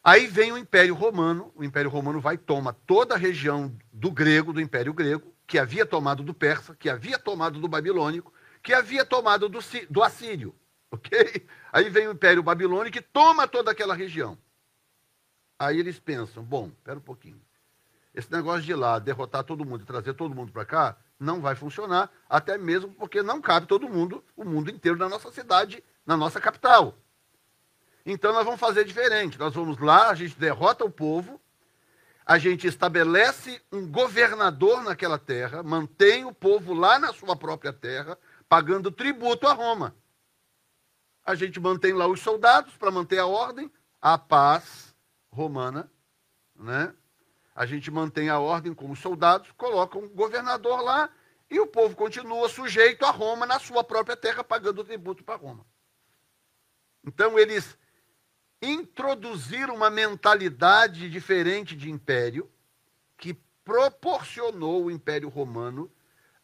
Aí 0.03 0.27
vem 0.27 0.53
o 0.53 0.59
Império 0.59 0.95
Romano, 0.95 1.51
o 1.55 1.65
Império 1.65 1.91
Romano 1.91 2.21
vai 2.21 2.37
toma 2.37 2.75
toda 2.87 3.15
a 3.15 3.19
região 3.19 3.75
do 3.91 4.11
grego, 4.11 4.53
do 4.53 4.61
Império 4.61 4.93
Grego, 4.93 5.35
que 5.47 5.59
havia 5.59 5.87
tomado 5.87 6.23
do 6.23 6.35
persa, 6.35 6.75
que 6.75 6.91
havia 6.91 7.19
tomado 7.19 7.59
do 7.59 7.69
babilônico, 7.69 8.33
que 8.63 8.75
havia 8.75 9.05
tomado 9.05 9.49
do, 9.49 9.61
do 9.89 10.03
assírio. 10.03 10.55
Ok? 10.91 11.47
Aí 11.75 11.91
vem 11.91 12.07
o 12.07 12.13
Império 12.13 12.41
Babilônico 12.41 12.93
que 12.93 13.03
toma 13.03 13.49
toda 13.49 13.73
aquela 13.73 13.97
região. 13.97 14.39
Aí 15.59 15.77
eles 15.77 15.99
pensam: 15.99 16.41
bom, 16.41 16.69
espera 16.69 16.99
um 16.99 17.03
pouquinho. 17.03 17.41
Esse 18.15 18.31
negócio 18.31 18.63
de 18.63 18.71
ir 18.71 18.77
lá 18.77 19.01
derrotar 19.01 19.43
todo 19.43 19.65
mundo 19.65 19.83
e 19.83 19.85
trazer 19.85 20.15
todo 20.15 20.37
mundo 20.37 20.53
para 20.53 20.65
cá 20.65 20.97
não 21.19 21.41
vai 21.41 21.57
funcionar, 21.57 22.13
até 22.31 22.57
mesmo 22.57 22.93
porque 22.93 23.23
não 23.23 23.41
cabe 23.41 23.67
todo 23.67 23.89
mundo, 23.89 24.23
o 24.37 24.45
mundo 24.45 24.71
inteiro 24.71 24.97
na 24.97 25.09
nossa 25.09 25.33
cidade, 25.33 25.83
na 26.07 26.17
nossa 26.17 26.41
capital. 26.41 26.97
Então 28.07 28.33
nós 28.33 28.45
vamos 28.45 28.61
fazer 28.61 28.85
diferente. 28.85 29.37
Nós 29.37 29.53
vamos 29.53 29.77
lá, 29.81 30.11
a 30.11 30.15
gente 30.15 30.39
derrota 30.39 30.85
o 30.85 30.91
povo, 30.91 31.41
a 32.25 32.39
gente 32.39 32.69
estabelece 32.69 33.61
um 33.73 33.85
governador 33.85 34.85
naquela 34.85 35.19
terra, 35.19 35.61
mantém 35.61 36.25
o 36.25 36.33
povo 36.33 36.73
lá 36.73 37.01
na 37.01 37.13
sua 37.13 37.35
própria 37.35 37.73
terra, 37.73 38.17
pagando 38.49 38.93
tributo 38.93 39.49
a 39.49 39.53
Roma. 39.53 39.93
A 41.25 41.35
gente 41.35 41.59
mantém 41.59 41.93
lá 41.93 42.07
os 42.07 42.21
soldados 42.21 42.77
para 42.77 42.91
manter 42.91 43.19
a 43.19 43.27
ordem, 43.27 43.71
a 44.01 44.19
paz 44.19 44.95
romana, 45.31 45.91
né? 46.55 46.95
A 47.55 47.67
gente 47.67 47.91
mantém 47.91 48.29
a 48.29 48.39
ordem 48.39 48.75
com 48.75 48.91
os 48.91 48.99
soldados, 48.99 49.51
coloca 49.53 49.97
um 49.97 50.09
governador 50.09 50.83
lá 50.83 51.09
e 51.51 51.61
o 51.61 51.67
povo 51.67 51.95
continua 51.95 52.49
sujeito 52.49 53.05
a 53.05 53.11
Roma 53.11 53.47
na 53.47 53.59
sua 53.59 53.85
própria 53.85 54.17
terra, 54.17 54.43
pagando 54.43 54.85
tributo 54.85 55.23
para 55.23 55.37
Roma. 55.37 55.65
Então 57.05 57.39
eles 57.39 57.79
introduziram 58.61 59.75
uma 59.75 59.91
mentalidade 59.91 61.09
diferente 61.11 61.77
de 61.77 61.91
império 61.91 62.51
que 63.17 63.35
proporcionou 63.65 64.85
o 64.85 64.91
Império 64.91 65.29
Romano 65.29 65.91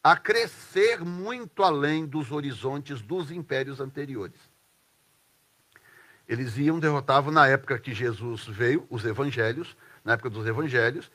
a 0.02 0.16
crescer 0.16 1.04
muito 1.04 1.62
além 1.62 2.06
dos 2.06 2.30
horizontes 2.32 3.02
dos 3.02 3.30
impérios 3.30 3.80
anteriores. 3.80 4.49
Eles 6.30 6.56
iam, 6.56 6.78
derrotavam 6.78 7.32
na 7.32 7.48
época 7.48 7.76
que 7.76 7.92
Jesus 7.92 8.46
veio, 8.46 8.86
os 8.88 9.04
evangelhos, 9.04 9.76
na 10.04 10.12
época 10.12 10.30
dos 10.30 10.46
evangelhos, 10.46 11.10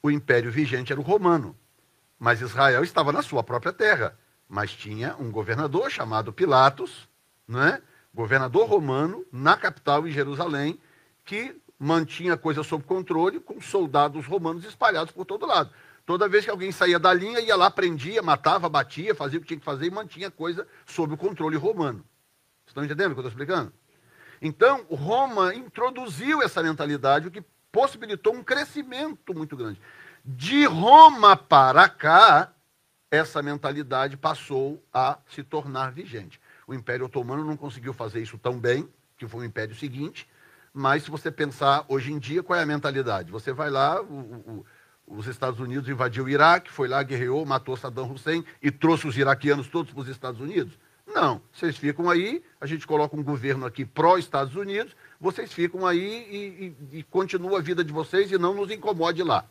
o 0.00 0.12
império 0.12 0.48
vigente 0.48 0.92
era 0.92 1.00
o 1.00 1.02
romano. 1.04 1.56
Mas 2.16 2.40
Israel 2.40 2.84
estava 2.84 3.10
na 3.10 3.20
sua 3.20 3.42
própria 3.42 3.72
terra. 3.72 4.16
Mas 4.48 4.70
tinha 4.72 5.16
um 5.18 5.28
governador 5.28 5.90
chamado 5.90 6.32
Pilatos, 6.32 7.08
né? 7.48 7.82
governador 8.14 8.68
romano, 8.68 9.26
na 9.32 9.56
capital, 9.56 10.06
em 10.06 10.12
Jerusalém, 10.12 10.78
que 11.24 11.60
mantinha 11.76 12.34
a 12.34 12.38
coisa 12.38 12.62
sob 12.62 12.84
controle 12.84 13.40
com 13.40 13.60
soldados 13.60 14.24
romanos 14.24 14.64
espalhados 14.64 15.12
por 15.12 15.24
todo 15.24 15.46
lado. 15.46 15.72
Toda 16.06 16.28
vez 16.28 16.44
que 16.44 16.50
alguém 16.50 16.70
saía 16.70 17.00
da 17.00 17.12
linha, 17.12 17.40
ia 17.40 17.56
lá, 17.56 17.72
prendia, 17.72 18.22
matava, 18.22 18.68
batia, 18.68 19.16
fazia 19.16 19.40
o 19.40 19.42
que 19.42 19.48
tinha 19.48 19.58
que 19.58 19.66
fazer 19.66 19.86
e 19.86 19.90
mantinha 19.90 20.28
a 20.28 20.30
coisa 20.30 20.64
sob 20.86 21.14
o 21.14 21.16
controle 21.16 21.56
romano. 21.56 22.04
Estão 22.64 22.84
entendendo 22.84 23.10
o 23.10 23.14
que 23.14 23.20
eu 23.20 23.26
estou 23.26 23.30
explicando? 23.30 23.79
Então, 24.40 24.86
Roma 24.90 25.54
introduziu 25.54 26.42
essa 26.42 26.62
mentalidade, 26.62 27.28
o 27.28 27.30
que 27.30 27.42
possibilitou 27.70 28.34
um 28.34 28.42
crescimento 28.42 29.34
muito 29.34 29.56
grande. 29.56 29.80
De 30.24 30.64
Roma 30.64 31.36
para 31.36 31.88
cá, 31.88 32.52
essa 33.10 33.42
mentalidade 33.42 34.16
passou 34.16 34.82
a 34.92 35.18
se 35.28 35.42
tornar 35.42 35.92
vigente. 35.92 36.40
O 36.66 36.74
Império 36.74 37.06
Otomano 37.06 37.44
não 37.44 37.56
conseguiu 37.56 37.92
fazer 37.92 38.22
isso 38.22 38.38
tão 38.38 38.58
bem, 38.58 38.88
que 39.18 39.26
foi 39.26 39.42
o 39.42 39.44
Império 39.44 39.74
seguinte, 39.74 40.28
mas 40.72 41.02
se 41.02 41.10
você 41.10 41.30
pensar 41.30 41.84
hoje 41.88 42.12
em 42.12 42.18
dia, 42.18 42.42
qual 42.42 42.58
é 42.58 42.62
a 42.62 42.66
mentalidade? 42.66 43.30
Você 43.32 43.52
vai 43.52 43.68
lá, 43.68 44.00
o, 44.00 44.04
o, 44.04 44.66
os 45.06 45.26
Estados 45.26 45.58
Unidos 45.58 45.88
invadiu 45.88 46.24
o 46.24 46.28
Iraque, 46.28 46.70
foi 46.70 46.86
lá, 46.86 47.02
guerreou, 47.02 47.44
matou 47.44 47.76
Saddam 47.76 48.10
Hussein 48.10 48.44
e 48.62 48.70
trouxe 48.70 49.08
os 49.08 49.18
iraquianos 49.18 49.68
todos 49.68 49.92
para 49.92 50.02
os 50.02 50.08
Estados 50.08 50.40
Unidos? 50.40 50.78
Não, 51.20 51.38
vocês 51.52 51.76
ficam 51.76 52.08
aí, 52.08 52.42
a 52.58 52.64
gente 52.64 52.86
coloca 52.86 53.14
um 53.14 53.22
governo 53.22 53.66
aqui 53.66 53.84
pró-Estados 53.84 54.56
Unidos, 54.56 54.96
vocês 55.20 55.52
ficam 55.52 55.86
aí 55.86 55.98
e, 56.00 56.94
e, 56.94 56.98
e 57.00 57.02
continua 57.02 57.58
a 57.58 57.60
vida 57.60 57.84
de 57.84 57.92
vocês 57.92 58.32
e 58.32 58.38
não 58.38 58.54
nos 58.54 58.70
incomode 58.70 59.22
lá. 59.22 59.44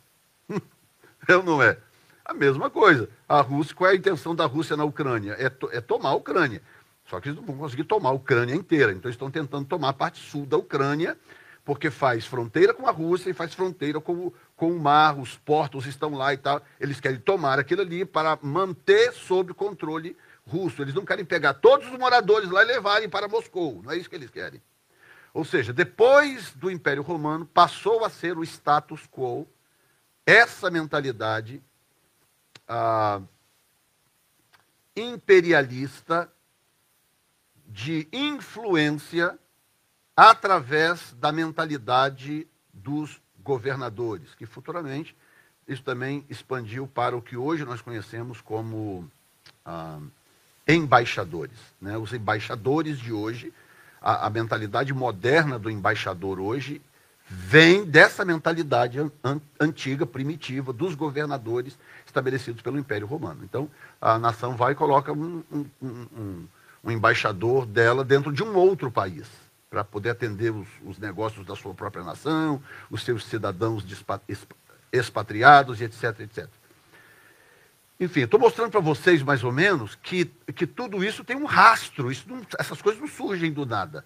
é 1.30 1.36
ou 1.36 1.44
não 1.44 1.62
é? 1.62 1.78
A 2.26 2.34
mesma 2.34 2.72
coisa. 2.72 3.08
A 3.28 3.42
Rússia, 3.42 3.76
qual 3.76 3.88
é 3.88 3.94
a 3.94 3.96
intenção 3.96 4.34
da 4.34 4.48
Rússia 4.48 4.76
na 4.76 4.84
Ucrânia? 4.84 5.36
É, 5.38 5.48
to, 5.48 5.70
é 5.72 5.80
tomar 5.80 6.10
a 6.10 6.16
Ucrânia. 6.16 6.60
Só 7.08 7.20
que 7.20 7.30
eles 7.30 7.38
não 7.38 7.46
vão 7.46 7.58
conseguir 7.58 7.84
tomar 7.84 8.10
a 8.10 8.14
Ucrânia 8.14 8.56
inteira. 8.56 8.92
Então, 8.92 9.12
estão 9.12 9.30
tentando 9.30 9.66
tomar 9.66 9.90
a 9.90 9.94
parte 9.94 10.20
sul 10.28 10.48
da 10.48 10.58
Ucrânia, 10.58 11.16
porque 11.64 11.92
faz 11.92 12.26
fronteira 12.26 12.74
com 12.74 12.88
a 12.88 12.92
Rússia 12.92 13.30
e 13.30 13.34
faz 13.34 13.54
fronteira 13.54 14.02
com, 14.02 14.34
com 14.56 14.72
o 14.72 14.80
mar, 14.80 15.20
os 15.20 15.38
portos 15.38 15.86
estão 15.86 16.16
lá 16.16 16.34
e 16.34 16.38
tal. 16.38 16.64
Eles 16.80 17.00
querem 17.00 17.20
tomar 17.20 17.60
aquilo 17.60 17.82
ali 17.82 18.06
para 18.06 18.40
manter 18.42 19.14
sob 19.14 19.54
controle 19.54 20.18
russo. 20.50 20.82
Eles 20.82 20.94
não 20.94 21.06
querem 21.06 21.24
pegar 21.24 21.54
todos 21.54 21.88
os 21.88 21.98
moradores 21.98 22.50
lá 22.50 22.64
e 22.64 22.68
levarem 22.68 23.10
para 23.10 23.28
Moscou. 23.28 23.82
Não 23.84 23.92
é 23.92 23.98
isso 23.98 24.10
que 24.10 24.16
eles 24.16 24.30
querem. 24.30 24.62
Ou 25.34 25.46
seja, 25.46 25.72
depois 25.72 26.52
do 26.54 26.72
Império 26.72 27.04
Romano, 27.04 27.46
passou 27.46 28.04
a 28.04 28.10
ser 28.10 28.38
o 28.38 28.44
status 28.44 29.08
quo, 29.08 29.48
essa 30.26 30.70
mentalidade 30.70 31.62
ah, 32.68 33.22
imperialista 34.96 36.32
de 37.66 38.08
influência 38.12 39.38
através 40.16 41.14
da 41.14 41.32
mentalidade 41.32 42.48
dos 42.74 43.22
governadores, 43.42 44.36
que 44.36 44.46
futuramente 44.46 45.16
isso 45.68 45.84
também 45.84 46.26
expandiu 46.28 46.88
para 46.88 47.16
o 47.16 47.22
que 47.22 47.38
hoje 47.38 47.64
nós 47.64 47.82
conhecemos 47.82 48.42
como 48.42 49.10
ah, 49.64 50.00
embaixadores. 50.70 51.58
Né? 51.82 51.98
Os 51.98 52.14
embaixadores 52.14 53.00
de 53.00 53.12
hoje, 53.12 53.52
a, 54.02 54.28
a, 54.28 54.30
mentalidade 54.30 54.94
moderna 54.94 55.58
do 55.58 55.70
embaixador 55.70 56.40
hoje 56.40 56.82
vem 57.28 57.84
dessa 57.84 58.24
mentalidade 58.24 59.00
an, 59.24 59.42
antiga, 59.60 60.06
primitiva, 60.06 60.72
dos 60.72 60.96
governadores 60.96 61.78
estabelecidos 62.06 62.62
pelo 62.62 62.78
Império 62.78 63.08
Romano. 63.08 63.42
Então, 63.44 63.70
a 64.00 64.18
nação 64.18 64.56
vai 64.56 64.74
e 64.74 64.76
coloca 64.76 65.12
um, 65.12 65.44
um, 65.52 65.66
um, 65.82 66.48
um 66.84 66.92
embaixador 66.92 67.66
dela 67.66 68.04
dentro 68.04 68.32
de 68.32 68.44
um 68.44 68.56
outro 68.56 68.92
país, 68.92 69.28
para 69.70 69.84
poder 69.84 70.12
atender 70.12 70.52
os, 70.52 70.68
os, 70.84 70.98
negócios 70.98 71.46
da 71.46 71.56
sua 71.56 71.74
própria 71.74 72.04
nação, 72.04 72.62
os 72.90 73.04
seus 73.04 73.26
cidadãos 73.26 73.86
expatriados 74.92 75.82
etc, 75.82 76.22
etc. 76.22 76.48
Enfim, 78.00 78.22
estou 78.22 78.40
mostrando 78.40 78.72
para 78.72 78.80
vocês 78.80 79.22
mais 79.22 79.44
ou 79.44 79.52
menos 79.52 79.96
que, 79.96 80.26
que 80.56 80.66
tudo 80.66 81.04
isso 81.04 81.24
tem 81.24 81.36
um 81.36 81.44
rastro, 81.44 82.10
isso 82.10 82.24
não, 82.30 82.42
essas 82.58 82.82
coisas 82.82 83.02
não 83.02 83.10
surgem 83.10 83.52
do 83.52 83.66
nada. 83.66 84.06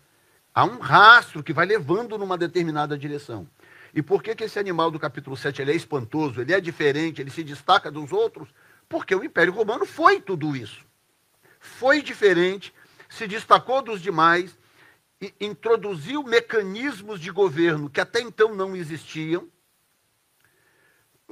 Há 0.51 0.65
um 0.65 0.79
rastro 0.79 1.43
que 1.43 1.53
vai 1.53 1.65
levando 1.65 2.17
numa 2.17 2.37
determinada 2.37 2.97
direção. 2.97 3.47
E 3.93 4.01
por 4.01 4.23
que, 4.23 4.33
que 4.33 4.43
esse 4.43 4.57
animal 4.57 4.89
do 4.89 4.99
capítulo 4.99 5.37
7 5.37 5.61
ele 5.61 5.71
é 5.71 5.75
espantoso, 5.75 6.41
ele 6.41 6.53
é 6.53 6.59
diferente, 6.59 7.21
ele 7.21 7.29
se 7.29 7.43
destaca 7.43 7.91
dos 7.91 8.11
outros? 8.11 8.49
Porque 8.89 9.13
o 9.13 9.23
Império 9.23 9.53
Romano 9.53 9.85
foi 9.85 10.19
tudo 10.19 10.55
isso. 10.55 10.83
Foi 11.59 12.01
diferente, 12.01 12.73
se 13.07 13.27
destacou 13.27 13.83
dos 13.83 14.01
demais, 14.01 14.57
introduziu 15.39 16.23
mecanismos 16.23 17.19
de 17.19 17.29
governo 17.29 17.89
que 17.89 18.01
até 18.01 18.21
então 18.21 18.55
não 18.55 18.75
existiam, 18.75 19.47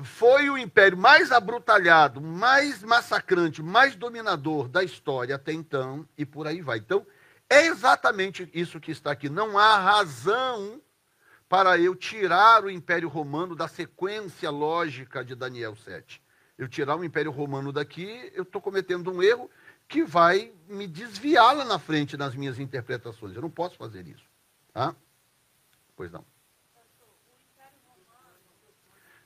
foi 0.02 0.50
o 0.50 0.58
império 0.58 0.98
mais 0.98 1.32
abrutalhado, 1.32 2.22
mais 2.22 2.82
massacrante, 2.84 3.62
mais 3.62 3.96
dominador 3.96 4.68
da 4.68 4.84
história 4.84 5.36
até 5.36 5.52
então, 5.52 6.08
e 6.18 6.26
por 6.26 6.48
aí 6.48 6.62
vai. 6.62 6.78
Então, 6.78 7.06
é 7.50 7.66
exatamente 7.66 8.50
isso 8.54 8.80
que 8.80 8.92
está 8.92 9.12
aqui. 9.12 9.30
Não 9.30 9.58
há 9.58 9.78
razão 9.78 10.82
para 11.50 11.78
eu 11.78 11.94
tirar 11.96 12.64
o 12.64 12.70
Império 12.70 13.10
Romano 13.10 13.56
da 13.56 13.68
sequência 13.68 14.50
lógica 14.50 15.24
de 15.24 15.36
Daniel 15.36 15.76
7. 15.76 16.24
Eu 16.58 16.70
tirar 16.70 16.96
o 16.96 17.04
Império 17.04 17.32
Romano 17.32 17.74
daqui, 17.74 18.32
eu 18.34 18.44
estou 18.44 18.62
cometendo 18.62 19.12
um 19.12 19.22
erro 19.22 19.50
que 19.88 20.06
vai 20.06 20.54
me 20.70 20.88
desviar 20.88 21.54
lá 21.54 21.66
na 21.66 21.78
frente 21.78 22.16
nas 22.16 22.34
minhas 22.34 22.58
interpretações. 22.58 23.36
Eu 23.36 23.42
não 23.42 23.50
posso 23.50 23.76
fazer 23.76 24.08
isso. 24.08 24.24
Tá? 24.72 24.96
Pois 25.94 26.10
não. 26.10 26.24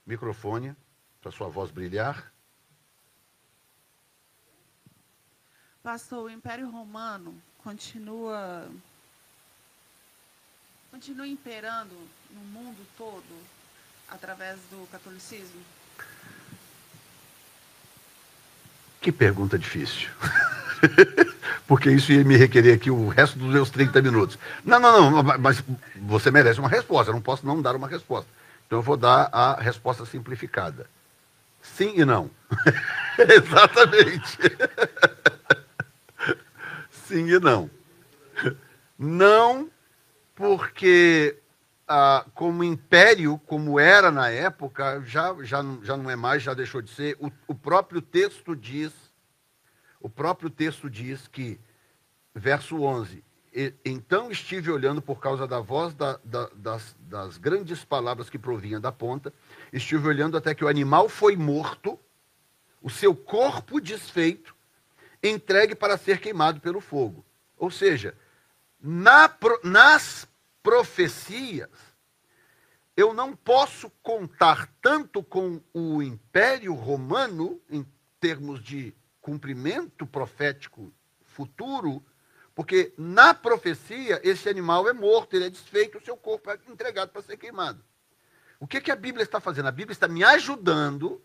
Microfone 0.05 0.75
para 1.21 1.31
sua 1.31 1.47
voz 1.47 1.71
brilhar. 1.71 2.31
Pastor, 5.81 6.25
o 6.25 6.29
Império 6.29 6.69
Romano 6.69 7.33
continua 7.63 8.67
continua 10.91 11.27
imperando 11.27 11.93
no 12.31 12.39
mundo 12.41 12.85
todo 12.97 13.43
através 14.09 14.57
do 14.71 14.87
catolicismo? 14.91 15.61
Que 19.01 19.11
pergunta 19.11 19.59
difícil. 19.59 20.09
Porque 21.67 21.91
isso 21.91 22.11
ia 22.11 22.23
me 22.23 22.37
requerer 22.37 22.75
aqui 22.75 22.89
o 22.89 23.07
resto 23.07 23.37
dos 23.37 23.51
meus 23.51 23.69
30 23.69 24.01
minutos. 24.01 24.39
Não, 24.63 24.79
não, 24.79 25.11
não, 25.11 25.23
mas 25.39 25.63
você 25.95 26.31
merece 26.31 26.59
uma 26.59 26.69
resposta. 26.69 27.09
Eu 27.09 27.15
não 27.15 27.21
posso 27.21 27.45
não 27.45 27.61
dar 27.61 27.75
uma 27.75 27.87
resposta. 27.87 28.29
Então 28.65 28.79
eu 28.79 28.83
vou 28.83 28.97
dar 28.97 29.29
a 29.31 29.59
resposta 29.59 30.05
simplificada. 30.05 30.89
Sim 31.61 31.93
e 31.95 32.05
não. 32.05 32.29
Exatamente. 33.17 34.37
Sim 36.89 37.29
e 37.29 37.39
não. 37.39 37.69
Não 38.97 39.69
porque, 40.33 41.37
ah, 41.87 42.25
como 42.33 42.63
império, 42.63 43.39
como 43.45 43.79
era 43.79 44.11
na 44.11 44.29
época, 44.29 45.01
já, 45.05 45.35
já, 45.41 45.63
já 45.81 45.95
não 45.95 46.09
é 46.09 46.15
mais, 46.15 46.43
já 46.43 46.53
deixou 46.53 46.81
de 46.81 46.91
ser. 46.91 47.15
O, 47.19 47.31
o 47.47 47.55
próprio 47.55 48.01
texto 48.01 48.55
diz, 48.55 48.91
o 49.99 50.09
próprio 50.09 50.49
texto 50.49 50.89
diz 50.89 51.27
que, 51.27 51.59
verso 52.33 52.81
11, 52.81 53.23
então 53.85 54.29
estive 54.29 54.69
olhando 54.69 55.01
por 55.01 55.19
causa 55.21 55.47
da 55.47 55.61
voz 55.61 55.93
da, 55.93 56.19
da, 56.25 56.49
das, 56.53 56.95
das 56.99 57.37
grandes 57.37 57.85
palavras 57.85 58.29
que 58.29 58.37
provinham 58.37 58.81
da 58.81 58.91
ponta, 58.91 59.33
estive 59.71 60.09
olhando 60.09 60.35
até 60.35 60.53
que 60.53 60.65
o 60.65 60.67
animal 60.67 61.07
foi 61.07 61.37
morto, 61.37 61.97
o 62.81 62.89
seu 62.89 63.15
corpo 63.15 63.79
desfeito, 63.79 64.53
entregue 65.23 65.73
para 65.73 65.97
ser 65.97 66.19
queimado 66.19 66.59
pelo 66.59 66.81
fogo. 66.81 67.25
Ou 67.57 67.71
seja, 67.71 68.13
na, 68.81 69.33
nas 69.63 70.27
profecias, 70.61 71.69
eu 72.97 73.13
não 73.13 73.33
posso 73.33 73.89
contar 74.03 74.69
tanto 74.81 75.23
com 75.23 75.61
o 75.73 76.03
Império 76.03 76.73
Romano, 76.73 77.61
em 77.69 77.85
termos 78.19 78.61
de 78.61 78.93
cumprimento 79.21 80.05
profético 80.05 80.91
futuro, 81.23 82.03
porque 82.55 82.93
na 82.97 83.33
profecia 83.33 84.21
esse 84.23 84.47
animal 84.47 84.87
é 84.87 84.93
morto, 84.93 85.35
ele 85.35 85.45
é 85.45 85.49
desfeito, 85.49 85.97
o 85.97 86.01
seu 86.01 86.15
corpo 86.15 86.49
é 86.49 86.57
entregado 86.69 87.09
para 87.09 87.21
ser 87.21 87.35
queimado. 87.35 87.83
O 88.57 88.65
que, 88.65 88.79
que 88.79 88.91
a 88.91 88.95
Bíblia 88.95 89.23
está 89.23 89.41
fazendo? 89.41 89.67
A 89.67 89.73
Bíblia 89.73 89.91
está 89.91 90.07
me 90.07 90.23
ajudando 90.23 91.21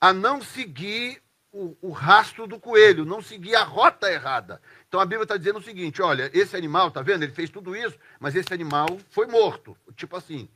a 0.00 0.12
não 0.12 0.40
seguir 0.40 1.20
o, 1.50 1.76
o, 1.80 1.90
rastro 1.90 2.46
do 2.46 2.60
coelho, 2.60 3.04
não 3.04 3.20
seguir 3.20 3.56
a 3.56 3.64
rota 3.64 4.10
errada. 4.10 4.62
Então 4.86 5.00
a 5.00 5.04
Bíblia 5.04 5.24
está 5.24 5.36
dizendo 5.36 5.58
o 5.58 5.62
seguinte: 5.62 6.00
olha, 6.00 6.30
esse 6.32 6.56
animal, 6.56 6.92
tá 6.92 7.02
vendo? 7.02 7.24
Ele 7.24 7.32
fez 7.32 7.50
tudo 7.50 7.74
isso, 7.74 7.98
mas 8.20 8.36
esse 8.36 8.54
animal 8.54 8.98
foi 9.10 9.26
morto. 9.26 9.76
Tipo 9.96 10.16
assim, 10.16 10.48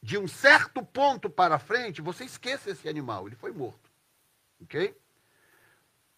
de 0.00 0.16
um 0.16 0.28
certo 0.28 0.84
ponto 0.84 1.28
para 1.28 1.58
frente, 1.58 2.00
você 2.00 2.24
esqueça 2.24 2.70
esse 2.70 2.88
animal, 2.88 3.26
ele 3.26 3.34
foi 3.36 3.50
morto. 3.50 3.90
Ok? 4.60 4.96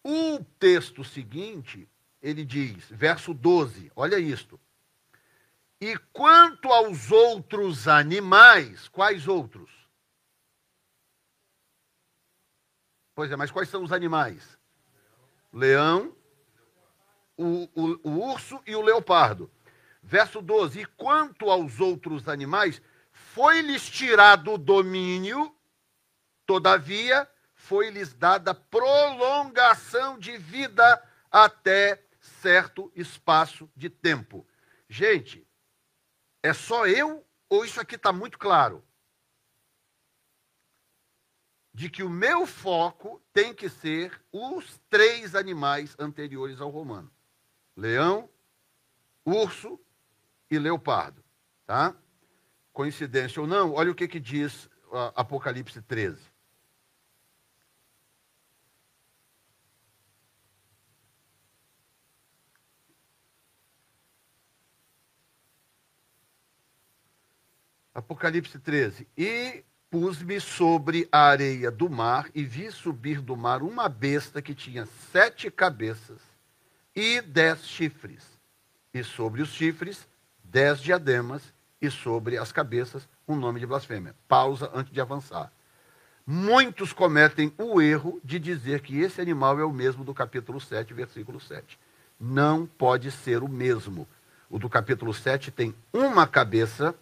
O 0.03 0.45
texto 0.59 1.03
seguinte, 1.03 1.89
ele 2.25 2.43
diz, 2.43 2.83
verso 2.89 3.35
12, 3.35 3.91
olha 3.95 4.17
isto. 4.17 4.59
E 5.79 5.95
quanto 6.11 6.69
aos 6.69 7.11
outros 7.11 7.87
animais, 7.87 8.87
quais 8.87 9.27
outros? 9.27 9.69
Pois 13.13 13.31
é, 13.31 13.35
mas 13.35 13.51
quais 13.51 13.69
são 13.69 13.83
os 13.83 13.91
animais? 13.91 14.57
Leão, 15.53 16.15
o, 17.37 17.69
o, 17.75 18.09
o 18.09 18.31
urso 18.31 18.59
e 18.65 18.75
o 18.75 18.81
leopardo. 18.81 19.51
Verso 20.01 20.41
12: 20.41 20.81
E 20.81 20.85
quanto 20.85 21.51
aos 21.51 21.79
outros 21.79 22.27
animais, 22.27 22.81
foi-lhes 23.11 23.87
tirado 23.87 24.53
o 24.53 24.57
domínio, 24.57 25.55
todavia 26.43 27.29
foi-lhes 27.53 28.15
dada 28.15 28.55
prolongação 28.55 30.17
de 30.17 30.39
vida 30.39 30.99
até 31.31 32.04
certo 32.45 32.91
espaço 32.95 33.67
de 33.75 33.89
tempo. 33.89 34.45
Gente, 34.87 35.47
é 36.43 36.53
só 36.53 36.85
eu 36.85 37.25
ou 37.49 37.65
isso 37.65 37.81
aqui 37.81 37.95
está 37.95 38.13
muito 38.13 38.37
claro? 38.37 38.83
de 41.75 41.89
que 41.89 42.01
o 42.01 42.09
meu 42.09 42.47
foco 42.47 43.21
tem 43.33 43.53
que 43.53 43.67
ser 43.67 44.21
os 44.31 44.79
três 44.89 45.35
animais 45.35 45.93
anteriores 45.99 46.61
ao 46.61 46.69
romano: 46.69 47.11
leão, 47.75 48.29
urso 49.25 49.77
e 50.49 50.57
leopardo. 50.57 51.21
Tá? 51.65 51.93
Coincidência 52.71 53.41
ou 53.41 53.47
não, 53.47 53.73
olha 53.73 53.91
o 53.91 53.95
que, 53.95 54.07
que 54.07 54.21
diz 54.21 54.67
uh, 54.85 55.11
Apocalipse 55.15 55.81
13. 55.81 56.21
Apocalipse 67.95 68.59
13. 68.59 69.07
E 69.17 69.63
pus-me 69.89 70.41
sobre 70.41 71.07
a 71.09 71.21
areia 71.21 71.71
do 71.71 71.89
mar 71.89 72.29
e 72.35 72.43
vi 72.43 72.69
subir 72.69 73.21
do 73.21 73.37
mar 73.37 73.63
uma 73.63 73.87
besta 73.87 74.41
que 74.41 74.53
tinha 74.53 74.85
sete 75.13 75.49
cabeças 75.49 76.19
e 76.93 77.21
dez 77.21 77.65
chifres, 77.65 78.23
e 78.93 79.03
sobre 79.03 79.41
os 79.41 79.49
chifres 79.49 80.07
dez 80.43 80.79
diademas, 80.79 81.53
e 81.81 81.89
sobre 81.89 82.37
as 82.37 82.51
cabeças 82.51 83.07
um 83.27 83.35
nome 83.35 83.59
de 83.59 83.65
blasfêmia. 83.65 84.15
Pausa 84.27 84.69
antes 84.73 84.93
de 84.93 85.01
avançar. 85.01 85.51
Muitos 86.25 86.91
cometem 86.91 87.53
o 87.57 87.81
erro 87.81 88.19
de 88.23 88.39
dizer 88.39 88.81
que 88.81 88.99
esse 88.99 89.21
animal 89.21 89.59
é 89.59 89.63
o 89.63 89.71
mesmo 89.71 90.03
do 90.03 90.13
capítulo 90.13 90.59
7, 90.59 90.93
versículo 90.93 91.39
7. 91.39 91.77
Não 92.19 92.65
pode 92.65 93.11
ser 93.11 93.43
o 93.43 93.49
mesmo. 93.49 94.07
O 94.49 94.57
do 94.57 94.69
capítulo 94.69 95.13
7 95.13 95.51
tem 95.51 95.75
uma 95.93 96.25
cabeça 96.25 96.95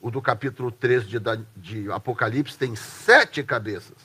o 0.00 0.10
do 0.10 0.22
capítulo 0.22 0.70
3 0.70 1.06
de, 1.08 1.18
de 1.56 1.90
Apocalipse 1.90 2.56
tem 2.56 2.76
sete 2.76 3.42
cabeças. 3.42 3.96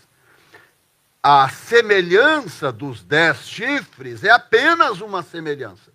A 1.21 1.47
semelhança 1.47 2.71
dos 2.71 3.03
dez 3.03 3.47
chifres 3.47 4.23
é 4.23 4.29
apenas 4.29 4.99
uma 4.99 5.23
semelhança. 5.23 5.93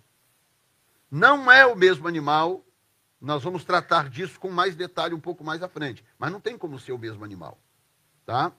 Não 1.11 1.51
é 1.51 1.65
o 1.65 1.75
mesmo 1.75 2.07
animal. 2.07 2.65
Nós 3.21 3.43
vamos 3.43 3.63
tratar 3.63 4.09
disso 4.09 4.39
com 4.39 4.49
mais 4.49 4.75
detalhe 4.75 5.13
um 5.13 5.19
pouco 5.19 5.43
mais 5.43 5.61
à 5.61 5.67
frente. 5.67 6.03
Mas 6.17 6.31
não 6.31 6.39
tem 6.39 6.57
como 6.57 6.79
ser 6.79 6.93
o 6.93 6.97
mesmo 6.97 7.23
animal. 7.23 7.59
Tá? 8.25 8.51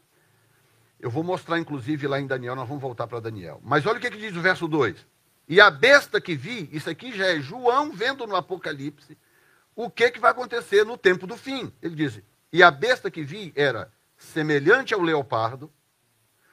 Eu 1.00 1.10
vou 1.10 1.24
mostrar, 1.24 1.58
inclusive, 1.58 2.06
lá 2.06 2.20
em 2.20 2.26
Daniel, 2.26 2.54
nós 2.54 2.68
vamos 2.68 2.82
voltar 2.82 3.06
para 3.06 3.20
Daniel. 3.20 3.60
Mas 3.64 3.86
olha 3.86 3.98
o 3.98 4.00
que, 4.00 4.10
que 4.10 4.18
diz 4.18 4.36
o 4.36 4.40
verso 4.40 4.68
2. 4.68 5.06
E 5.48 5.60
a 5.60 5.70
besta 5.70 6.20
que 6.20 6.36
vi, 6.36 6.68
isso 6.70 6.88
aqui 6.88 7.12
já 7.16 7.26
é 7.26 7.40
João 7.40 7.90
vendo 7.90 8.26
no 8.26 8.36
Apocalipse, 8.36 9.18
o 9.84 9.90
que, 9.90 10.10
que 10.10 10.20
vai 10.20 10.30
acontecer 10.30 10.84
no 10.84 10.98
tempo 10.98 11.26
do 11.26 11.36
fim. 11.36 11.72
Ele 11.80 11.94
diz: 11.94 12.20
E 12.52 12.62
a 12.62 12.70
besta 12.70 13.10
que 13.10 13.22
vi 13.22 13.52
era 13.56 13.92
semelhante 14.16 14.92
ao 14.92 15.00
leopardo, 15.00 15.72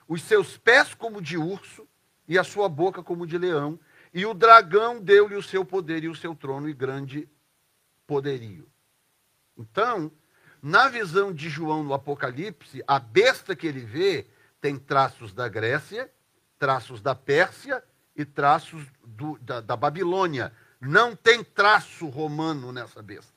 os 0.08 0.22
seus 0.22 0.58
pés 0.58 0.94
como 0.94 1.22
de 1.22 1.38
urso, 1.38 1.88
e 2.28 2.38
a 2.38 2.44
sua 2.44 2.70
boca 2.70 3.04
como 3.04 3.28
de 3.28 3.38
leão, 3.38 3.80
e 4.14 4.26
o 4.26 4.34
dragão 4.34 5.02
deu-lhe 5.02 5.36
o 5.36 5.44
seu 5.44 5.66
poder 5.66 6.04
e 6.04 6.08
o 6.08 6.16
seu 6.16 6.34
trono 6.34 6.70
e 6.70 6.74
grande 6.74 7.28
poderio. 8.06 8.70
Então, 9.58 10.12
na 10.62 10.88
visão 10.88 11.34
de 11.34 11.50
João 11.50 11.84
no 11.84 11.94
Apocalipse, 11.94 12.84
a 12.88 13.00
besta 13.00 13.56
que 13.56 13.68
ele 13.68 13.82
vê 13.82 14.28
tem 14.62 14.78
traços 14.78 15.34
da 15.34 15.48
Grécia, 15.48 16.10
traços 16.58 17.02
da 17.02 17.14
Pérsia 17.14 17.84
e 18.16 18.26
traços 18.26 18.86
do, 19.06 19.38
da, 19.40 19.62
da 19.62 19.76
Babilônia, 19.76 20.54
não 20.80 21.16
tem 21.16 21.44
traço 21.44 22.08
romano 22.08 22.72
nessa 22.72 23.02
besta. 23.02 23.34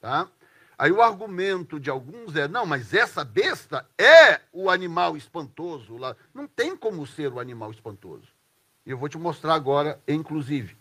Tá? 0.00 0.28
Aí 0.76 0.90
o 0.90 1.00
argumento 1.00 1.78
de 1.78 1.88
alguns 1.88 2.34
é: 2.34 2.48
não, 2.48 2.66
mas 2.66 2.92
essa 2.92 3.24
besta 3.24 3.88
é 3.96 4.40
o 4.52 4.68
animal 4.68 5.16
espantoso 5.16 5.96
lá. 5.96 6.16
Não 6.34 6.46
tem 6.46 6.76
como 6.76 7.06
ser 7.06 7.32
o 7.32 7.38
animal 7.38 7.70
espantoso. 7.70 8.26
E 8.84 8.90
eu 8.90 8.98
vou 8.98 9.08
te 9.08 9.16
mostrar 9.16 9.54
agora, 9.54 10.00
inclusive. 10.08 10.76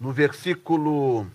No 0.00 0.12
versículo. 0.12 1.30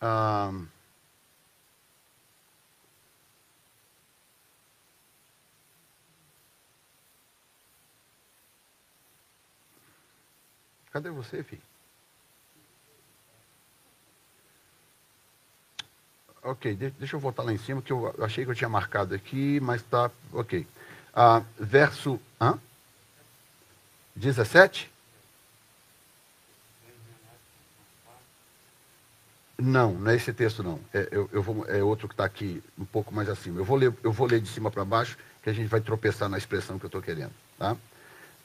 Ah, 0.00 0.50
Cadê 11.00 11.10
você, 11.10 11.42
filho? 11.42 11.62
Ok, 16.42 16.76
deixa 16.98 17.16
eu 17.16 17.20
voltar 17.20 17.42
lá 17.42 17.54
em 17.54 17.56
cima, 17.56 17.80
que 17.80 17.90
eu 17.90 18.14
achei 18.22 18.44
que 18.44 18.50
eu 18.50 18.54
tinha 18.54 18.68
marcado 18.68 19.14
aqui, 19.14 19.58
mas 19.60 19.80
está. 19.80 20.10
Ok. 20.30 20.66
Ah, 21.14 21.42
verso. 21.58 22.20
Hã? 22.38 22.58
17? 24.14 24.92
Não, 29.56 29.94
não 29.94 30.10
é 30.10 30.16
esse 30.16 30.34
texto, 30.34 30.62
não. 30.62 30.78
É, 30.92 31.08
eu, 31.10 31.30
eu 31.32 31.42
vou, 31.42 31.66
é 31.66 31.82
outro 31.82 32.08
que 32.08 32.12
está 32.12 32.26
aqui 32.26 32.62
um 32.78 32.84
pouco 32.84 33.14
mais 33.14 33.30
acima. 33.30 33.58
Eu 33.58 33.64
vou 33.64 33.78
ler, 33.78 33.94
eu 34.02 34.12
vou 34.12 34.26
ler 34.26 34.42
de 34.42 34.48
cima 34.48 34.70
para 34.70 34.84
baixo, 34.84 35.16
que 35.42 35.48
a 35.48 35.52
gente 35.54 35.68
vai 35.68 35.80
tropeçar 35.80 36.28
na 36.28 36.36
expressão 36.36 36.78
que 36.78 36.84
eu 36.84 36.88
estou 36.88 37.00
querendo. 37.00 37.32
Tá? 37.58 37.74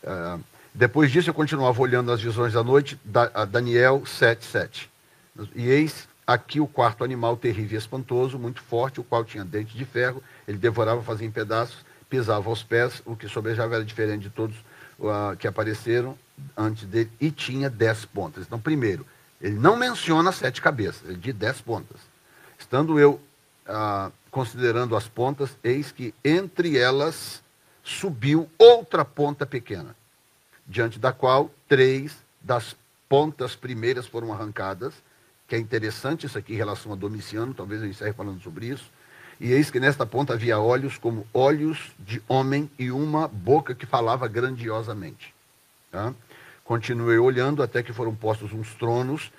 Ah, 0.06 0.39
depois 0.76 1.09
disso, 1.09 1.30
eu 1.30 1.34
continuava 1.34 1.82
olhando 1.82 2.11
as 2.11 2.21
visões 2.21 2.51
da 2.51 2.61
noite, 2.61 2.99
da, 3.05 3.45
Daniel 3.45 4.01
7,7. 4.01 4.89
E 5.55 5.69
eis 5.69 6.05
aqui 6.28 6.59
o 6.59 6.67
quarto 6.67 7.01
animal 7.01 7.38
terrível 7.38 7.78
e 7.78 7.80
espantoso, 7.80 8.38
muito 8.38 8.61
forte, 8.61 8.99
o 8.99 9.03
qual 9.03 9.23
tinha 9.23 9.45
dentes 9.45 9.73
de 9.73 9.86
ferro 9.86 10.21
Ele 10.45 10.57
devorava, 10.57 11.01
fazia 11.01 11.26
em 11.26 11.32
pedaços, 11.32 11.86
pisava 12.09 12.49
aos 12.49 12.61
pés, 12.61 13.01
o 13.05 13.15
que 13.15 13.30
sobrejava 13.30 13.76
era 13.76 13.86
diferente 13.86 14.23
de 14.23 14.30
todos 14.30 14.57
uh, 14.99 15.38
que 15.39 15.47
apareceram 15.47 16.17
antes 16.57 16.86
dele, 16.86 17.09
e 17.21 17.32
tinha 17.32 17.69
dez 17.69 18.03
pontas. 18.03 18.45
Então, 18.45 18.59
primeiro, 18.59 19.05
ele 19.41 19.55
não 19.55 19.78
menciona 19.78 20.34
sete 20.34 20.61
cabeças, 20.61 21.07
ele 21.07 21.17
diz 21.17 21.34
dez 21.34 21.61
pontas. 21.61 22.01
Estando 22.59 22.99
eu 22.99 23.21
uh, 23.67 24.11
considerando 24.30 24.93
as 24.95 25.07
pontas, 25.07 25.57
eis 25.63 25.89
que 25.91 26.13
entre 26.21 26.78
elas 26.78 27.41
subiu 27.82 28.49
outra 28.57 29.05
ponta 29.05 29.45
pequena, 29.45 29.95
diante 30.66 30.99
da 30.99 31.11
qual 31.11 31.51
três 31.68 32.16
das 32.41 32.76
pontas 33.07 33.55
primeiras 33.55 34.07
foram 34.07 34.34
arrancadas, 34.34 34.93
que 35.47 35.55
é 35.55 35.59
interessante 35.59 36.26
isso 36.26 36.38
aqui 36.38 36.53
em 36.53 36.57
relação 36.57 36.91
a 36.91 36.95
Domiciano, 36.95 37.53
talvez 37.53 37.82
eu 37.82 37.88
encerre 37.88 38.13
falando 38.13 38.41
sobre 38.41 38.68
isso. 38.68 38.89
E 39.39 39.51
eis 39.51 39.70
que 39.70 39.80
nesta 39.80 40.05
ponta 40.05 40.34
havia 40.34 40.57
olhos 40.57 40.97
como 40.97 41.28
olhos 41.34 41.91
de 41.99 42.22
homem 42.28 42.70
e 42.80 42.89
uma 42.89 43.28
boca 43.28 43.76
que 43.76 43.86
falava 43.86 44.28
grandiosamente. 44.28 45.34
Tá? 45.91 46.13
Continuei 46.63 47.18
olhando 47.18 47.61
até 47.61 47.84
que 47.84 47.93
foram 47.93 48.16
postos 48.16 48.53
uns 48.53 48.74
tronos. 48.76 49.32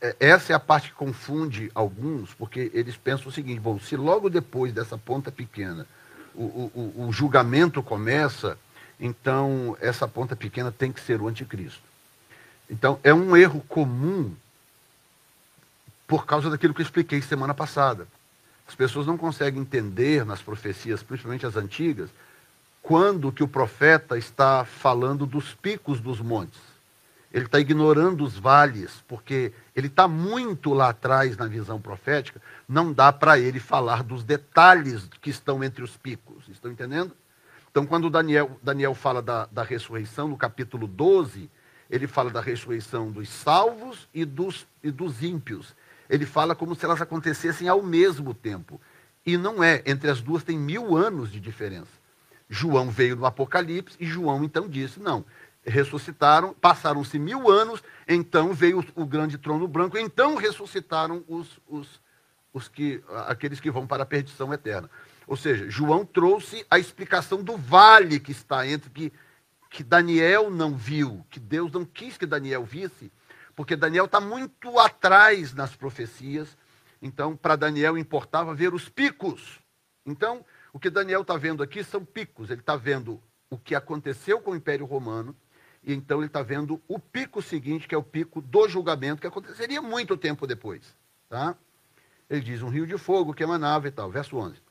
É, 0.00 0.14
essa 0.20 0.52
é 0.52 0.56
a 0.56 0.60
parte 0.60 0.90
que 0.90 0.94
confunde 0.94 1.70
alguns, 1.74 2.32
porque 2.34 2.70
eles 2.74 2.96
pensam 2.96 3.28
o 3.28 3.32
seguinte: 3.32 3.60
bom, 3.60 3.78
se 3.80 3.96
logo 3.96 4.28
depois 4.28 4.72
dessa 4.72 4.96
ponta 4.96 5.32
pequena 5.32 5.86
o, 6.34 6.70
o, 6.74 7.06
o 7.08 7.12
julgamento 7.12 7.82
começa, 7.82 8.56
então 9.00 9.76
essa 9.80 10.06
ponta 10.06 10.36
pequena 10.36 10.70
tem 10.70 10.92
que 10.92 11.00
ser 11.00 11.20
o 11.20 11.26
anticristo. 11.26 11.82
Então, 12.68 13.00
é 13.02 13.12
um 13.12 13.36
erro 13.36 13.60
comum 13.66 14.32
por 16.06 16.26
causa 16.26 16.50
daquilo 16.50 16.74
que 16.74 16.80
eu 16.80 16.84
expliquei 16.84 17.22
semana 17.22 17.54
passada. 17.54 18.06
As 18.68 18.74
pessoas 18.74 19.06
não 19.06 19.16
conseguem 19.16 19.62
entender 19.62 20.24
nas 20.24 20.40
profecias, 20.40 21.02
principalmente 21.02 21.46
as 21.46 21.56
antigas, 21.56 22.10
quando 22.82 23.32
que 23.32 23.42
o 23.42 23.48
profeta 23.48 24.16
está 24.16 24.64
falando 24.64 25.26
dos 25.26 25.54
picos 25.54 26.00
dos 26.00 26.20
montes. 26.20 26.60
Ele 27.32 27.46
está 27.46 27.60
ignorando 27.60 28.24
os 28.24 28.36
vales, 28.36 29.02
porque 29.06 29.52
ele 29.74 29.86
está 29.86 30.08
muito 30.08 30.72
lá 30.72 30.88
atrás 30.90 31.36
na 31.36 31.46
visão 31.46 31.80
profética, 31.80 32.40
não 32.68 32.92
dá 32.92 33.12
para 33.12 33.38
ele 33.38 33.60
falar 33.60 34.02
dos 34.02 34.24
detalhes 34.24 35.08
que 35.20 35.30
estão 35.30 35.62
entre 35.62 35.82
os 35.82 35.96
picos. 35.96 36.48
Estão 36.48 36.70
entendendo? 36.70 37.12
Então, 37.70 37.86
quando 37.86 38.10
Daniel, 38.10 38.58
Daniel 38.62 38.94
fala 38.94 39.22
da, 39.22 39.46
da 39.46 39.62
ressurreição, 39.62 40.28
no 40.28 40.36
capítulo 40.36 40.86
12, 40.86 41.50
ele 41.88 42.06
fala 42.06 42.30
da 42.30 42.40
ressurreição 42.40 43.10
dos 43.10 43.28
salvos 43.28 44.08
e 44.12 44.24
dos, 44.24 44.66
e 44.82 44.90
dos 44.90 45.22
ímpios. 45.22 45.74
Ele 46.08 46.26
fala 46.26 46.54
como 46.54 46.74
se 46.74 46.84
elas 46.84 47.00
acontecessem 47.00 47.68
ao 47.68 47.82
mesmo 47.82 48.34
tempo. 48.34 48.80
E 49.24 49.36
não 49.36 49.62
é. 49.62 49.82
Entre 49.86 50.10
as 50.10 50.20
duas 50.20 50.42
tem 50.42 50.58
mil 50.58 50.96
anos 50.96 51.30
de 51.30 51.38
diferença. 51.38 52.00
João 52.48 52.90
veio 52.90 53.14
no 53.14 53.24
Apocalipse 53.24 53.96
e 54.00 54.06
João 54.06 54.42
então 54.42 54.68
disse: 54.68 54.98
não, 54.98 55.24
ressuscitaram, 55.64 56.52
passaram-se 56.54 57.18
mil 57.18 57.48
anos, 57.48 57.82
então 58.08 58.52
veio 58.52 58.84
o, 58.94 59.06
grande 59.06 59.38
trono 59.38 59.68
branco, 59.68 59.96
então 59.96 60.34
ressuscitaram 60.34 61.22
os, 61.28 61.60
os, 61.68 62.00
os 62.52 62.68
que, 62.68 63.02
aqueles 63.26 63.60
que 63.60 63.70
vão 63.70 63.86
para 63.86 64.02
a 64.02 64.06
perdição 64.06 64.52
eterna. 64.52 64.90
Ou 65.30 65.36
seja, 65.36 65.70
João 65.70 66.04
trouxe 66.04 66.66
a 66.68 66.76
explicação 66.76 67.42
do 67.42 67.56
vale 67.56 68.18
que 68.18 68.32
está 68.32 68.66
entre 68.66 68.90
que 68.90 69.12
que 69.70 69.84
Daniel 69.84 70.50
não 70.50 70.76
viu, 70.76 71.24
que 71.30 71.38
Deus 71.38 71.70
não 71.70 71.84
quis 71.84 72.18
que 72.18 72.26
Daniel 72.26 72.64
visse, 72.64 73.10
porque 73.54 73.76
Daniel 73.76 74.06
está 74.06 74.20
muito 74.20 74.76
atrás 74.80 75.54
nas 75.54 75.76
profecias. 75.76 76.58
Então, 77.00 77.36
para 77.36 77.54
Daniel 77.54 77.96
importava 77.96 78.52
ver 78.52 78.74
os 78.74 78.88
picos. 78.88 79.60
Então, 80.04 80.44
o 80.72 80.78
que 80.80 80.90
Daniel 80.90 81.22
está 81.22 81.36
vendo 81.36 81.62
aqui 81.62 81.84
são 81.84 82.04
picos. 82.04 82.50
Ele 82.50 82.60
está 82.60 82.74
vendo 82.74 83.22
o 83.48 83.56
que 83.56 83.76
aconteceu 83.76 84.40
com 84.40 84.50
o 84.50 84.56
Império 84.56 84.84
Romano, 84.84 85.36
e 85.84 85.94
então 85.94 86.18
ele 86.18 86.26
está 86.26 86.42
vendo 86.42 86.82
o 86.88 86.98
pico 86.98 87.40
seguinte, 87.40 87.86
que 87.86 87.94
é 87.94 87.98
o 87.98 88.02
pico 88.02 88.40
do 88.42 88.68
julgamento, 88.68 89.20
que 89.20 89.26
aconteceria 89.26 89.80
muito 89.80 90.16
tempo 90.16 90.46
depois. 90.48 90.96
Tá? 91.28 91.54
Ele 92.28 92.40
diz 92.40 92.60
um 92.60 92.68
rio 92.68 92.86
de 92.86 92.98
fogo 92.98 93.32
que 93.32 93.44
emanava 93.44 93.86
e 93.86 93.90
tal. 93.92 94.10
Verso 94.10 94.36
11. 94.36 94.69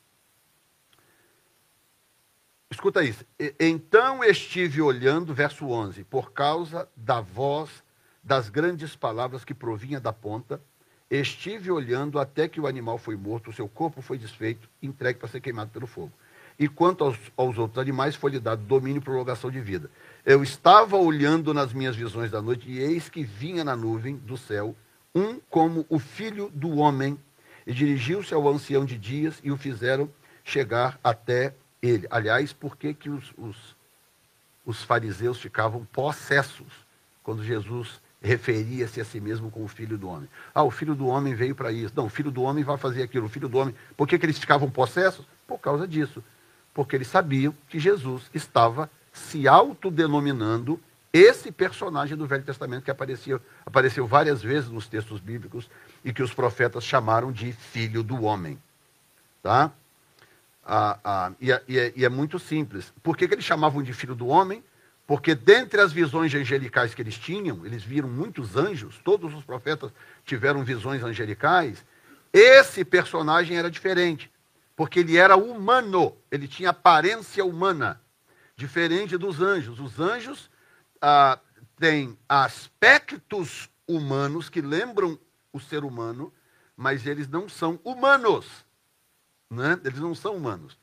Escuta 2.71 3.03
isso. 3.03 3.25
Então 3.59 4.23
estive 4.23 4.81
olhando, 4.81 5.33
verso 5.33 5.67
11, 5.67 6.03
por 6.03 6.31
causa 6.31 6.87
da 6.95 7.19
voz 7.19 7.83
das 8.23 8.47
grandes 8.47 8.95
palavras 8.95 9.43
que 9.43 9.55
provinha 9.55 9.99
da 9.99 10.13
ponta, 10.13 10.61
estive 11.09 11.71
olhando 11.71 12.19
até 12.19 12.47
que 12.47 12.61
o 12.61 12.67
animal 12.67 12.99
foi 12.99 13.15
morto, 13.15 13.49
o 13.49 13.53
seu 13.53 13.67
corpo 13.67 14.01
foi 14.01 14.19
desfeito, 14.19 14.69
entregue 14.83 15.17
para 15.17 15.27
ser 15.27 15.41
queimado 15.41 15.71
pelo 15.71 15.87
fogo. 15.87 16.11
E 16.59 16.67
quanto 16.67 17.03
aos, 17.03 17.17
aos 17.35 17.57
outros 17.57 17.81
animais, 17.81 18.15
foi-lhe 18.15 18.39
dado 18.39 18.61
domínio 18.61 18.99
e 18.99 19.03
prolongação 19.03 19.49
de 19.49 19.59
vida. 19.59 19.89
Eu 20.23 20.43
estava 20.43 20.95
olhando 20.95 21.53
nas 21.53 21.73
minhas 21.73 21.95
visões 21.95 22.29
da 22.29 22.41
noite, 22.41 22.69
e 22.69 22.77
eis 22.77 23.09
que 23.09 23.23
vinha 23.23 23.63
na 23.63 23.75
nuvem 23.75 24.17
do 24.17 24.37
céu 24.37 24.75
um 25.15 25.39
como 25.49 25.87
o 25.89 25.97
filho 25.97 26.51
do 26.53 26.77
homem, 26.77 27.17
e 27.65 27.73
dirigiu-se 27.73 28.33
ao 28.33 28.47
ancião 28.47 28.85
de 28.85 28.97
dias, 28.97 29.39
e 29.43 29.51
o 29.51 29.57
fizeram 29.57 30.07
chegar 30.43 30.99
até 31.03 31.55
ele. 31.81 32.07
Aliás, 32.09 32.53
por 32.53 32.77
que, 32.77 32.93
que 32.93 33.09
os, 33.09 33.33
os, 33.37 33.75
os 34.65 34.83
fariseus 34.83 35.39
ficavam 35.39 35.85
possessos 35.85 36.67
quando 37.23 37.43
Jesus 37.43 38.01
referia-se 38.21 38.99
a 38.99 39.05
si 39.05 39.19
mesmo 39.19 39.49
como 39.49 39.67
filho 39.67 39.97
do 39.97 40.09
homem? 40.09 40.29
Ah, 40.53 40.63
o 40.63 40.71
filho 40.71 40.95
do 40.95 41.07
homem 41.07 41.35
veio 41.35 41.55
para 41.55 41.71
isso. 41.71 41.93
Não, 41.95 42.05
o 42.05 42.09
filho 42.09 42.31
do 42.31 42.41
homem 42.41 42.63
vai 42.63 42.77
fazer 42.77 43.03
aquilo. 43.03 43.25
O 43.25 43.29
filho 43.29 43.49
do 43.49 43.57
homem. 43.57 43.75
Por 43.95 44.07
que, 44.07 44.17
que 44.17 44.25
eles 44.25 44.39
ficavam 44.39 44.69
possessos? 44.69 45.25
Por 45.47 45.59
causa 45.59 45.87
disso. 45.87 46.23
Porque 46.73 46.95
eles 46.95 47.07
sabiam 47.07 47.53
que 47.67 47.79
Jesus 47.79 48.29
estava 48.33 48.89
se 49.11 49.47
autodenominando 49.47 50.79
esse 51.11 51.51
personagem 51.51 52.15
do 52.15 52.27
Velho 52.27 52.43
Testamento 52.43 52.83
que 52.83 52.91
apareceu, 52.91 53.41
apareceu 53.65 54.05
várias 54.05 54.41
vezes 54.43 54.69
nos 54.69 54.87
textos 54.87 55.19
bíblicos 55.19 55.69
e 56.05 56.13
que 56.13 56.21
os 56.21 56.33
profetas 56.33 56.83
chamaram 56.83 57.31
de 57.31 57.51
filho 57.51 58.03
do 58.03 58.23
homem. 58.23 58.61
Tá? 59.41 59.71
Ah, 60.71 60.99
ah, 61.03 61.31
e, 61.41 61.51
é, 61.51 61.63
e, 61.67 61.79
é, 61.79 61.93
e, 61.95 62.05
é, 62.05 62.09
muito 62.09 62.37
simples. 62.37 62.93
Por 63.01 63.17
que, 63.17 63.27
que 63.27 63.33
eles 63.33 63.43
chamavam 63.43 63.81
de 63.81 63.91
filho 63.91 64.13
do 64.13 64.27
homem? 64.27 64.63
Porque 65.07 65.33
dentre 65.33 65.81
as 65.81 65.91
visões 65.91 66.31
angelicais 66.35 66.93
que 66.93 67.01
eles 67.01 67.17
tinham, 67.17 67.65
eles 67.65 67.83
viram 67.83 68.07
muitos 68.07 68.55
anjos, 68.55 68.99
todos 69.03 69.33
os 69.33 69.43
profetas 69.43 69.91
tiveram 70.23 70.63
visões 70.63 71.03
angelicais. 71.03 71.83
Esse 72.31 72.85
personagem 72.85 73.57
era 73.57 73.71
diferente, 73.71 74.31
porque 74.75 74.99
ele 74.99 75.17
era 75.17 75.35
humano, 75.35 76.15
ele 76.29 76.47
tinha 76.47 76.69
aparência 76.69 77.43
humana, 77.43 77.99
diferente 78.55 79.17
dos 79.17 79.41
anjos. 79.41 79.79
Os 79.79 79.99
anjos 79.99 80.51
ah, 81.01 81.39
têm 81.79 82.15
aspectos 82.29 83.71
humanos 83.87 84.49
que 84.49 84.61
lembram 84.61 85.17
o 85.51 85.59
ser 85.59 85.83
humano, 85.83 86.31
mas 86.77 87.07
eles 87.07 87.27
não 87.27 87.49
são 87.49 87.79
humanos 87.83 88.68
né? 89.49 89.79
eles 89.83 89.99
não 89.99 90.13
são 90.13 90.35
humanos. 90.35 90.77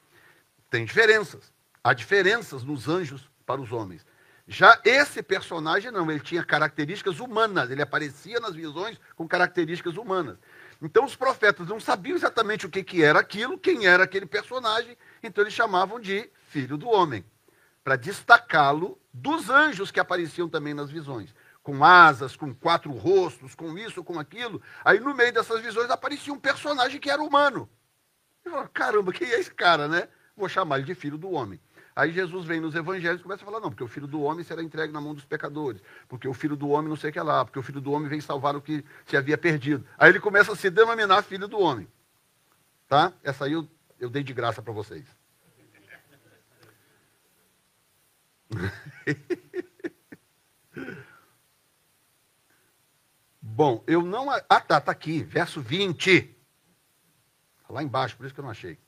Tem 0.71 0.85
diferenças. 0.85 1.53
Há 1.83 1.93
diferenças 1.93 2.65
nos 2.65 2.89
anjos 2.89 3.29
para 3.45 3.61
os 3.61 3.71
homens. 3.71 4.05
Já 4.49 4.81
esse 4.85 5.23
personagem 5.23 5.91
não, 5.91 6.11
ele 6.11 6.21
tinha 6.21 6.45
características 6.45 7.19
humanas, 7.19 7.71
ele 7.71 7.83
aparecia 7.83 8.39
nas 8.39 8.55
visões 8.55 9.01
com 9.17 9.27
características 9.27 9.97
humanas. 9.97 10.39
Então 10.81 11.05
os 11.05 11.17
profetas 11.17 11.69
não 11.69 11.81
sabiam 11.81 12.17
exatamente 12.17 12.67
o 12.67 12.71
que, 12.71 12.85
que 12.85 13.03
era 13.03 13.19
aquilo, 13.19 13.59
quem 13.59 13.87
era 13.87 14.05
aquele 14.05 14.27
personagem, 14.27 14.97
então 15.23 15.43
eles 15.43 15.55
chamavam 15.55 15.99
de 15.99 16.31
filho 16.49 16.77
do 16.77 16.89
homem, 16.89 17.25
para 17.83 17.97
destacá-lo 17.97 18.99
dos 19.13 19.51
anjos 19.51 19.91
que 19.91 19.99
apareciam 19.99 20.49
também 20.49 20.75
nas 20.75 20.91
visões, 20.91 21.35
com 21.63 21.85
asas, 21.85 22.37
com 22.37 22.55
quatro 22.55 22.93
rostos, 22.93 23.55
com 23.55 23.77
isso, 23.77 24.05
com 24.05 24.19
aquilo. 24.19 24.63
Aí 24.85 25.01
no 25.01 25.15
meio 25.15 25.33
dessas 25.33 25.61
visões 25.61 25.91
aparecia 25.91 26.33
um 26.33 26.39
personagem 26.39 27.01
que 27.01 27.11
era 27.11 27.23
humano. 27.23 27.69
Eu 28.47 28.69
caramba, 28.69 29.13
quem 29.13 29.29
é 29.29 29.41
esse 29.41 29.53
cara, 29.53 29.89
né? 29.89 30.09
Vou 30.37 30.49
chamar 30.49 30.79
ele 30.79 30.87
de 30.87 30.95
filho 30.95 31.19
do 31.19 31.33
homem. 31.33 31.59
Aí 31.97 32.13
Jesus 32.13 32.45
vem 32.45 32.61
nos 32.61 32.77
evangelhos 32.77 33.21
e 33.21 33.23
começa 33.23 33.43
a 33.43 33.45
falar, 33.45 33.59
não, 33.59 33.71
porque 33.71 33.83
o 33.83 33.89
filho 33.89 34.07
do 34.07 34.21
homem 34.21 34.45
será 34.45 34.63
entregue 34.63 34.93
na 34.93 35.01
mão 35.01 35.15
dos 35.15 35.25
pecadores, 35.25 35.83
porque 36.07 36.29
o 36.29 36.35
filho 36.35 36.55
do 36.55 36.69
homem 36.69 36.89
não 36.89 36.97
sei 36.97 37.11
o 37.11 37.13
que 37.13 37.21
lá, 37.21 37.45
porque 37.45 37.59
o 37.59 37.63
filho 37.63 37.81
do 37.81 37.91
homem 37.91 38.09
vem 38.09 38.21
salvar 38.21 38.55
o 38.55 38.61
que 38.61 38.85
se 39.07 39.17
havia 39.17 39.37
perdido. 39.37 39.85
Aí 39.99 40.11
ele 40.11 40.21
começa 40.21 40.53
a 40.53 40.57
se 40.57 40.71
denominar 40.71 41.23
filho 41.23 41.49
do 41.49 41.59
homem. 41.59 41.89
Tá? 42.87 43.13
Essa 43.25 43.47
aí 43.47 43.53
eu, 43.53 43.69
eu 43.99 44.09
dei 44.09 44.23
de 44.23 44.33
graça 44.33 44.63
para 44.63 44.73
vocês. 44.73 45.05
Bom, 53.41 53.83
eu 53.87 54.03
não. 54.03 54.31
Ah, 54.31 54.61
tá, 54.61 54.81
tá 54.81 54.93
aqui, 54.93 55.23
verso 55.23 55.63
20 55.63 56.36
lá 57.69 57.83
embaixo, 57.83 58.17
por 58.17 58.27
isso 58.27 58.35
que 58.35 58.41
eu 58.41 58.45
não 58.45 58.51
achei. 58.51 58.79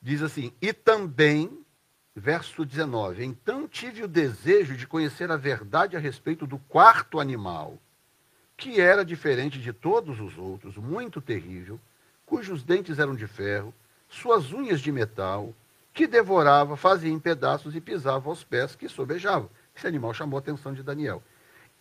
Diz 0.00 0.22
assim: 0.22 0.52
E 0.60 0.72
também, 0.72 1.64
verso 2.14 2.64
19: 2.64 3.24
Então 3.24 3.68
tive 3.68 4.02
o 4.02 4.08
desejo 4.08 4.76
de 4.76 4.86
conhecer 4.86 5.30
a 5.30 5.36
verdade 5.36 5.96
a 5.96 6.00
respeito 6.00 6.46
do 6.46 6.58
quarto 6.58 7.20
animal, 7.20 7.78
que 8.56 8.80
era 8.80 9.04
diferente 9.04 9.60
de 9.60 9.72
todos 9.72 10.20
os 10.20 10.36
outros, 10.36 10.76
muito 10.76 11.20
terrível, 11.20 11.80
cujos 12.26 12.62
dentes 12.62 12.98
eram 12.98 13.14
de 13.14 13.26
ferro, 13.26 13.72
suas 14.08 14.52
unhas 14.52 14.80
de 14.80 14.90
metal, 14.90 15.54
que 15.92 16.06
devorava, 16.06 16.76
fazia 16.76 17.10
em 17.10 17.18
pedaços 17.18 17.74
e 17.74 17.80
pisava 17.80 18.28
aos 18.28 18.42
pés 18.42 18.74
que 18.74 18.88
sobejavam. 18.88 19.50
Esse 19.74 19.86
animal 19.86 20.12
chamou 20.14 20.38
a 20.38 20.40
atenção 20.40 20.72
de 20.72 20.82
Daniel. 20.82 21.22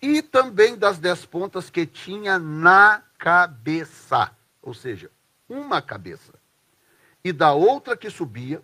E 0.02 0.22
também 0.22 0.78
das 0.78 0.98
dez 0.98 1.26
pontas 1.26 1.70
que 1.70 1.86
tinha 1.86 2.40
na 2.40 3.04
cabeça, 3.18 4.32
ou 4.62 4.74
seja, 4.74 5.12
uma 5.52 5.82
cabeça. 5.82 6.34
E 7.24 7.32
da 7.32 7.54
outra 7.54 7.98
que 7.98 8.10
subia, 8.10 8.62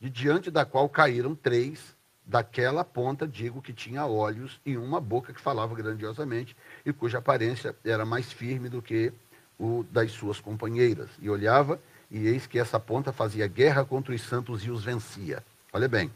de 0.00 0.10
diante 0.10 0.50
da 0.50 0.64
qual 0.64 0.88
caíram 0.88 1.34
três, 1.34 1.96
daquela 2.26 2.84
ponta, 2.84 3.26
digo 3.26 3.62
que 3.62 3.72
tinha 3.72 4.04
olhos 4.04 4.60
e 4.66 4.76
uma 4.76 5.00
boca 5.00 5.32
que 5.32 5.40
falava 5.40 5.74
grandiosamente 5.74 6.56
e 6.84 6.92
cuja 6.92 7.18
aparência 7.18 7.74
era 7.84 8.04
mais 8.04 8.32
firme 8.32 8.68
do 8.68 8.82
que 8.82 9.12
o 9.58 9.84
das 9.90 10.10
suas 10.10 10.40
companheiras. 10.40 11.08
E 11.20 11.30
olhava, 11.30 11.80
e 12.10 12.26
eis 12.26 12.46
que 12.46 12.58
essa 12.58 12.80
ponta 12.80 13.12
fazia 13.12 13.46
guerra 13.46 13.84
contra 13.84 14.12
os 14.12 14.22
santos 14.22 14.64
e 14.64 14.70
os 14.70 14.84
vencia. 14.84 15.42
Olha 15.72 15.88
bem, 15.88 16.10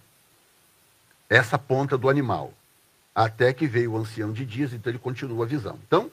essa 1.29 1.57
ponta 1.57 1.97
do 1.97 2.09
animal. 2.09 2.53
Até 3.15 3.53
que 3.53 3.67
veio 3.67 3.93
o 3.93 3.97
ancião 3.97 4.33
de 4.33 4.45
dias, 4.45 4.73
então 4.73 4.91
ele 4.91 4.99
continua 4.99 5.45
a 5.45 5.49
visão. 5.49 5.79
Então, 5.87 6.11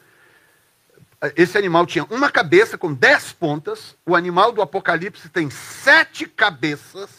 esse 1.35 1.57
animal 1.57 1.85
tinha 1.85 2.05
uma 2.05 2.31
cabeça 2.31 2.77
com 2.77 2.93
dez 2.93 3.33
pontas, 3.33 3.95
o 4.05 4.15
animal 4.15 4.51
do 4.51 4.61
Apocalipse 4.61 5.29
tem 5.29 5.49
sete 5.49 6.27
cabeças 6.27 7.09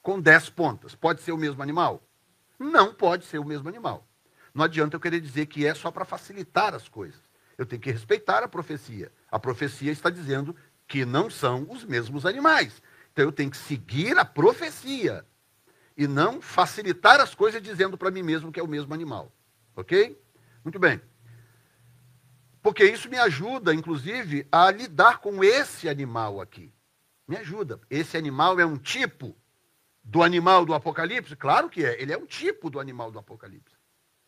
com 0.00 0.18
dez 0.20 0.48
pontas. 0.48 0.94
Pode 0.94 1.20
ser 1.20 1.32
o 1.32 1.36
mesmo 1.36 1.62
animal? 1.62 2.02
Não 2.58 2.94
pode 2.94 3.26
ser 3.26 3.38
o 3.38 3.44
mesmo 3.44 3.68
animal. 3.68 4.06
Não 4.54 4.64
adianta 4.64 4.96
eu 4.96 5.00
querer 5.00 5.20
dizer 5.20 5.46
que 5.46 5.66
é 5.66 5.74
só 5.74 5.90
para 5.90 6.04
facilitar 6.04 6.74
as 6.74 6.88
coisas. 6.88 7.20
Eu 7.58 7.66
tenho 7.66 7.82
que 7.82 7.90
respeitar 7.90 8.42
a 8.42 8.48
profecia. 8.48 9.12
A 9.30 9.38
profecia 9.38 9.92
está 9.92 10.08
dizendo 10.08 10.56
que 10.86 11.04
não 11.04 11.28
são 11.28 11.66
os 11.68 11.84
mesmos 11.84 12.24
animais. 12.24 12.82
Então 13.12 13.24
eu 13.24 13.32
tenho 13.32 13.50
que 13.50 13.56
seguir 13.56 14.16
a 14.18 14.24
profecia 14.24 15.26
e 15.96 16.06
não 16.06 16.40
facilitar 16.40 17.20
as 17.20 17.34
coisas 17.34 17.60
dizendo 17.60 17.98
para 17.98 18.10
mim 18.10 18.22
mesmo 18.22 18.50
que 18.50 18.58
é 18.58 18.62
o 18.62 18.68
mesmo 18.68 18.94
animal. 18.94 19.30
Ok? 19.76 20.18
Muito 20.64 20.78
bem. 20.78 21.00
Porque 22.62 22.84
isso 22.84 23.08
me 23.08 23.18
ajuda, 23.18 23.74
inclusive, 23.74 24.46
a 24.50 24.70
lidar 24.70 25.18
com 25.18 25.42
esse 25.42 25.88
animal 25.88 26.40
aqui. 26.40 26.72
Me 27.26 27.36
ajuda. 27.36 27.80
Esse 27.88 28.16
animal 28.16 28.58
é 28.58 28.66
um 28.66 28.76
tipo 28.76 29.36
do 30.02 30.22
animal 30.22 30.64
do 30.64 30.74
Apocalipse? 30.74 31.36
Claro 31.36 31.68
que 31.68 31.84
é. 31.84 32.00
Ele 32.00 32.12
é 32.12 32.18
um 32.18 32.26
tipo 32.26 32.70
do 32.70 32.80
animal 32.80 33.10
do 33.10 33.18
Apocalipse. 33.18 33.76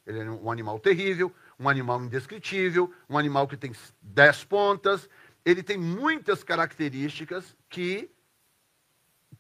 Ele 0.07 0.21
é 0.21 0.31
um 0.31 0.51
animal 0.51 0.79
terrível, 0.79 1.33
um 1.59 1.69
animal 1.69 2.03
indescritível, 2.03 2.93
um 3.09 3.17
animal 3.17 3.47
que 3.49 3.57
tem 3.57 3.73
dez 4.01 4.45
pontas. 4.45 5.09
Ele 5.45 5.63
tem 5.63 5.79
muitas 5.79 6.45
características 6.45 7.57
que 7.69 8.11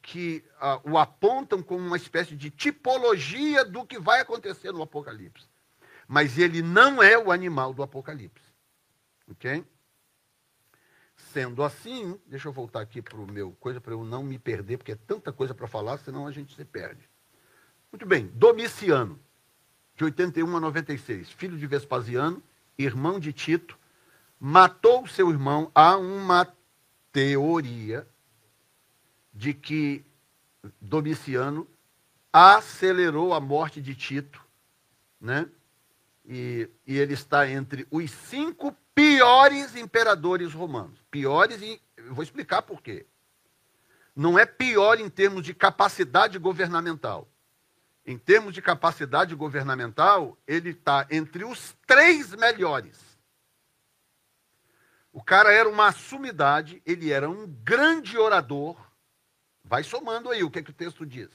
que 0.02 0.42
uh, 0.62 0.90
o 0.92 0.96
apontam 0.96 1.62
como 1.62 1.86
uma 1.86 1.96
espécie 1.96 2.34
de 2.34 2.48
tipologia 2.48 3.64
do 3.66 3.84
que 3.84 3.98
vai 3.98 4.20
acontecer 4.20 4.72
no 4.72 4.80
Apocalipse. 4.80 5.46
Mas 6.08 6.38
ele 6.38 6.62
não 6.62 7.02
é 7.02 7.18
o 7.18 7.30
animal 7.30 7.74
do 7.74 7.82
Apocalipse. 7.82 8.49
Ok? 9.30 9.64
Sendo 11.32 11.62
assim, 11.62 12.18
deixa 12.26 12.48
eu 12.48 12.52
voltar 12.52 12.80
aqui 12.80 13.00
para 13.00 13.16
o 13.16 13.26
meu 13.30 13.52
coisa 13.52 13.80
para 13.80 13.92
eu 13.92 14.04
não 14.04 14.22
me 14.22 14.38
perder, 14.38 14.78
porque 14.78 14.92
é 14.92 14.96
tanta 14.96 15.32
coisa 15.32 15.54
para 15.54 15.66
falar, 15.66 15.98
senão 15.98 16.26
a 16.26 16.32
gente 16.32 16.54
se 16.54 16.64
perde. 16.64 17.08
Muito 17.92 18.06
bem, 18.06 18.26
Domiciano, 18.34 19.18
de 19.96 20.04
81 20.04 20.56
a 20.56 20.60
96, 20.60 21.30
filho 21.30 21.58
de 21.58 21.66
Vespasiano, 21.66 22.42
irmão 22.78 23.20
de 23.20 23.32
Tito, 23.32 23.78
matou 24.38 25.06
seu 25.06 25.30
irmão. 25.30 25.70
Há 25.74 25.96
uma 25.96 26.48
teoria 27.12 28.06
de 29.32 29.52
que 29.52 30.04
Domiciano 30.80 31.68
acelerou 32.32 33.34
a 33.34 33.40
morte 33.40 33.80
de 33.80 33.94
Tito, 33.94 34.44
né? 35.20 35.48
E, 36.24 36.68
e, 36.86 36.96
ele 36.98 37.14
está 37.14 37.48
entre 37.48 37.86
os 37.90 38.10
cinco 38.10 38.76
piores 38.94 39.76
imperadores 39.76 40.52
romanos. 40.52 40.98
Piores, 41.10 41.62
em, 41.62 41.80
vou 42.10 42.22
explicar 42.22 42.62
por 42.62 42.82
quê. 42.82 43.06
Não 44.14 44.38
é 44.38 44.44
pior 44.44 45.00
em 45.00 45.08
termos 45.08 45.44
de 45.44 45.54
capacidade 45.54 46.38
governamental. 46.38 47.28
Em 48.04 48.18
termos 48.18 48.54
de 48.54 48.60
capacidade 48.60 49.34
governamental, 49.34 50.36
ele 50.46 50.70
está 50.70 51.06
entre 51.10 51.44
os 51.44 51.76
três 51.86 52.34
melhores. 52.34 52.98
O 55.12 55.22
cara 55.22 55.52
era 55.52 55.68
uma 55.68 55.92
sumidade, 55.92 56.82
ele 56.86 57.12
era 57.12 57.28
um 57.28 57.46
grande 57.46 58.16
orador, 58.16 58.76
Vai 59.70 59.84
somando 59.84 60.30
aí 60.30 60.42
o 60.42 60.50
que, 60.50 60.58
é 60.58 60.62
que 60.62 60.70
o 60.70 60.74
texto 60.74 61.06
diz. 61.06 61.28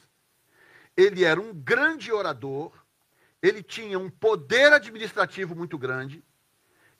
Ele 0.97 1.23
era 1.23 1.39
um 1.39 1.53
grande 1.53 2.11
orador, 2.11 2.69
ele 3.41 3.63
tinha 3.63 3.97
um 3.97 4.09
poder 4.09 4.73
administrativo 4.73 5.55
muito 5.55 5.77
grande, 5.77 6.21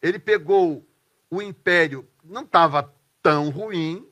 ele 0.05 0.19
pegou 0.19 0.87
o 1.31 1.41
império, 1.41 2.07
não 2.23 2.43
estava 2.43 2.93
tão 3.23 3.49
ruim, 3.49 4.07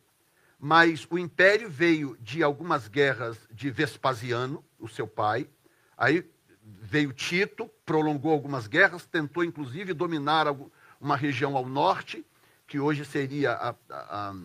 mas 0.58 1.06
o 1.08 1.20
império 1.20 1.70
veio 1.70 2.18
de 2.20 2.41
algumas 2.41 2.88
guerras 2.88 3.38
de 3.52 3.70
Vespasiano, 3.70 4.66
o 4.80 4.88
seu 4.88 5.08
pai, 5.08 5.48
aí 5.96 6.28
veio 6.64 7.14
Tito, 7.14 7.70
prolongou 7.86 8.32
algumas 8.32 8.66
guerras, 8.66 9.06
tentou 9.06 9.44
inclusive 9.44 9.94
dominar 9.94 10.48
uma 11.00 11.16
região 11.16 11.56
ao 11.56 11.68
norte, 11.68 12.26
que 12.66 12.80
hoje 12.80 13.06
seria 13.06 13.52
a, 13.52 13.70
a, 13.70 14.30
a 14.30 14.36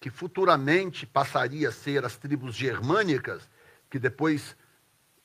que 0.00 0.10
futuramente 0.10 1.06
passaria 1.06 1.68
a 1.68 1.72
ser 1.72 2.04
as 2.04 2.16
tribos 2.16 2.56
germânicas, 2.56 3.48
que 3.88 3.98
depois 4.00 4.56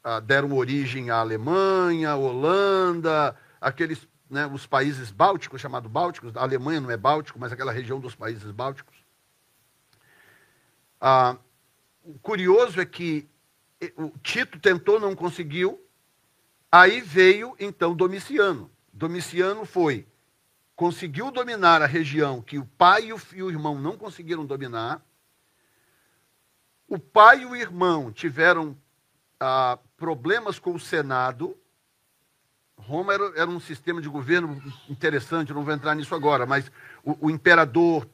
ah, 0.03 0.19
deram 0.19 0.53
origem 0.53 1.09
à 1.09 1.15
Alemanha, 1.15 2.15
Holanda, 2.15 3.35
aqueles, 3.59 4.07
né, 4.29 4.45
os 4.47 4.67
países 4.67 5.11
bálticos, 5.11 5.59
chamados 5.59 5.91
bálticos, 5.91 6.35
a 6.35 6.41
Alemanha 6.41 6.79
não 6.79 6.91
é 6.91 6.97
báltico, 6.97 7.39
mas 7.39 7.51
aquela 7.51 7.71
região 7.71 7.99
dos 7.99 8.15
países 8.15 8.51
bálticos. 8.51 8.95
Ah, 11.01 11.37
o 12.03 12.17
curioso 12.19 12.79
é 12.79 12.85
que 12.85 13.27
o 13.97 14.09
Tito 14.19 14.59
tentou, 14.59 14.99
não 14.99 15.15
conseguiu, 15.15 15.81
aí 16.71 17.01
veio 17.01 17.55
então 17.59 17.95
Domiciano. 17.95 18.69
Domiciano 18.93 19.65
foi 19.65 20.07
conseguiu 20.79 21.29
dominar 21.29 21.81
a 21.81 21.85
região 21.85 22.41
que 22.41 22.57
o 22.57 22.65
pai 22.65 23.07
e 23.07 23.13
o, 23.13 23.21
e 23.33 23.43
o 23.43 23.49
irmão 23.49 23.77
não 23.77 23.97
conseguiram 23.97 24.45
dominar. 24.45 25.05
O 26.87 26.97
pai 26.97 27.41
e 27.41 27.45
o 27.45 27.53
irmão 27.53 28.13
tiveram 28.13 28.77
ah, 29.37 29.77
problemas 29.97 30.57
com 30.57 30.73
o 30.73 30.79
Senado. 30.79 31.58
Roma 32.79 33.13
era, 33.13 33.31
era, 33.35 33.49
um 33.49 33.59
sistema 33.59 34.01
de 34.01 34.09
governo 34.09 34.61
interessante, 34.89 35.53
não 35.53 35.63
vou 35.63 35.73
entrar 35.73 35.93
nisso 35.95 36.15
agora, 36.15 36.45
mas 36.45 36.71
o, 37.03 37.27
o 37.27 37.29
imperador 37.29 38.07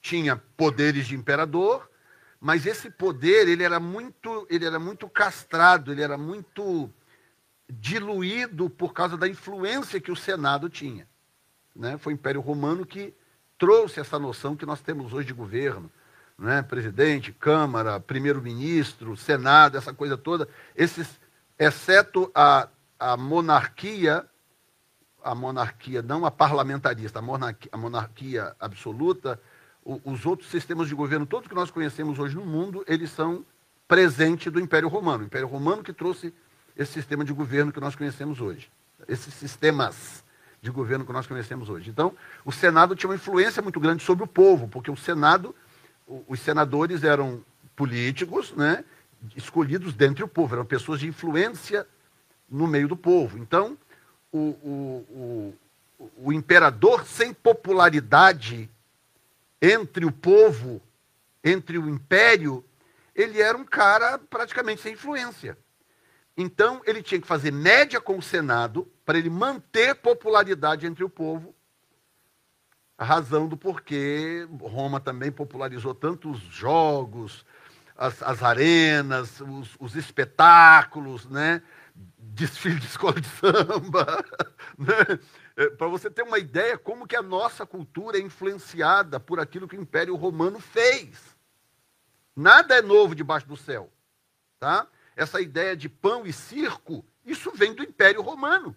tinha 0.00 0.36
poderes 0.56 1.06
de 1.06 1.16
imperador, 1.16 1.90
mas 2.40 2.66
esse 2.66 2.90
poder 2.90 3.48
ele 3.48 3.64
era 3.64 3.80
muito, 3.80 4.46
ele 4.48 4.64
era 4.64 4.78
muito 4.78 5.08
castrado, 5.08 5.90
ele 5.90 6.02
era 6.02 6.16
muito 6.16 6.90
diluído 7.68 8.70
por 8.70 8.92
causa 8.92 9.16
da 9.16 9.26
influência 9.26 10.00
que 10.00 10.12
o 10.12 10.16
Senado 10.16 10.68
tinha. 10.68 11.08
Né? 11.74 11.98
Foi 11.98 12.12
o 12.12 12.14
Império 12.14 12.40
Romano 12.40 12.86
que 12.86 13.12
trouxe 13.58 13.98
essa 13.98 14.18
noção 14.18 14.54
que 14.54 14.66
nós 14.66 14.80
temos 14.80 15.12
hoje 15.12 15.26
de 15.26 15.32
governo. 15.32 15.90
Né? 16.38 16.62
Presidente, 16.62 17.32
Câmara, 17.32 17.98
Primeiro-Ministro, 17.98 19.16
Senado, 19.16 19.76
essa 19.76 19.92
coisa 19.92 20.16
toda. 20.16 20.48
Esses, 20.76 21.18
exceto 21.58 22.30
a, 22.34 22.68
a 22.98 23.16
monarquia, 23.16 24.24
a 25.22 25.34
monarquia, 25.34 26.02
não 26.02 26.24
a 26.24 26.30
parlamentarista, 26.30 27.18
a 27.18 27.22
monarquia, 27.22 27.70
a 27.72 27.76
monarquia 27.76 28.56
absoluta, 28.58 29.40
o, 29.84 30.00
os 30.04 30.24
outros 30.26 30.50
sistemas 30.50 30.88
de 30.88 30.94
governo, 30.94 31.26
todos 31.26 31.48
que 31.48 31.54
nós 31.54 31.70
conhecemos 31.70 32.18
hoje 32.18 32.34
no 32.34 32.44
mundo, 32.44 32.84
eles 32.86 33.10
são 33.10 33.44
presente 33.86 34.50
do 34.50 34.60
Império 34.60 34.88
Romano. 34.88 35.22
O 35.22 35.26
Império 35.26 35.46
Romano 35.46 35.82
que 35.82 35.92
trouxe 35.92 36.32
esse 36.76 36.92
sistema 36.92 37.24
de 37.24 37.32
governo 37.32 37.72
que 37.72 37.80
nós 37.80 37.94
conhecemos 37.94 38.40
hoje. 38.40 38.70
Esses 39.08 39.32
sistemas 39.34 40.24
de 40.60 40.70
governo 40.70 41.04
que 41.04 41.12
nós 41.12 41.26
conhecemos 41.26 41.68
hoje. 41.68 41.90
Então, 41.90 42.14
o 42.44 42.50
Senado 42.50 42.96
tinha 42.96 43.08
uma 43.08 43.14
influência 43.14 43.62
muito 43.62 43.78
grande 43.78 44.02
sobre 44.02 44.24
o 44.24 44.26
povo, 44.26 44.68
porque 44.68 44.90
o 44.90 44.96
Senado, 44.96 45.54
os 46.26 46.40
senadores 46.40 47.04
eram 47.04 47.44
políticos, 47.76 48.52
né, 48.52 48.84
escolhidos 49.36 49.94
dentre 49.94 50.24
o 50.24 50.28
povo, 50.28 50.54
eram 50.54 50.64
pessoas 50.64 50.98
de 50.98 51.06
influência 51.06 51.86
no 52.48 52.66
meio 52.66 52.88
do 52.88 52.96
povo. 52.96 53.38
Então, 53.38 53.76
o, 54.32 54.38
o, 54.38 55.54
o, 55.98 56.04
o 56.24 56.32
imperador 56.32 57.04
sem 57.04 57.32
popularidade 57.32 58.70
entre 59.60 60.04
o 60.04 60.12
povo, 60.12 60.80
entre 61.42 61.78
o 61.78 61.88
império, 61.88 62.64
ele 63.14 63.40
era 63.40 63.56
um 63.56 63.64
cara 63.64 64.18
praticamente 64.18 64.82
sem 64.82 64.92
influência. 64.92 65.56
Então, 66.36 66.82
ele 66.84 67.02
tinha 67.02 67.20
que 67.20 67.26
fazer 67.26 67.50
média 67.50 68.00
com 68.00 68.18
o 68.18 68.22
Senado 68.22 68.86
para 69.04 69.16
ele 69.16 69.30
manter 69.30 69.94
popularidade 69.94 70.86
entre 70.86 71.02
o 71.02 71.08
povo 71.08 71.54
a 72.98 73.04
razão 73.04 73.46
do 73.46 73.56
porquê 73.56 74.48
Roma 74.58 74.98
também 74.98 75.30
popularizou 75.30 75.94
tantos 75.94 76.40
jogos, 76.40 77.44
as, 77.96 78.22
as 78.22 78.42
arenas, 78.42 79.40
os, 79.40 79.76
os, 79.78 79.94
espetáculos, 79.94 81.26
né? 81.26 81.62
Desfile 82.36 82.78
de 82.78 82.86
escola 82.86 83.20
de 83.20 83.28
samba. 83.28 84.24
Né? 84.78 85.18
É, 85.56 85.70
Para 85.70 85.86
você 85.86 86.10
ter 86.10 86.22
uma 86.22 86.38
ideia 86.38 86.76
como 86.76 87.06
que 87.06 87.16
a 87.16 87.22
nossa 87.22 87.64
cultura 87.64 88.18
é 88.18 88.20
influenciada 88.20 89.18
por 89.18 89.40
aquilo 89.40 89.66
que 89.66 89.76
o 89.76 89.80
Império 89.80 90.14
Romano 90.16 90.60
fez. 90.60 91.34
Nada 92.34 92.76
é 92.76 92.82
novo 92.82 93.14
debaixo 93.14 93.46
do 93.46 93.56
céu. 93.56 93.90
Tá? 94.58 94.86
Essa 95.14 95.40
ideia 95.40 95.74
de 95.74 95.88
pão 95.88 96.26
e 96.26 96.32
circo, 96.32 97.06
isso 97.24 97.50
vem 97.52 97.72
do 97.72 97.82
Império 97.82 98.20
Romano. 98.20 98.76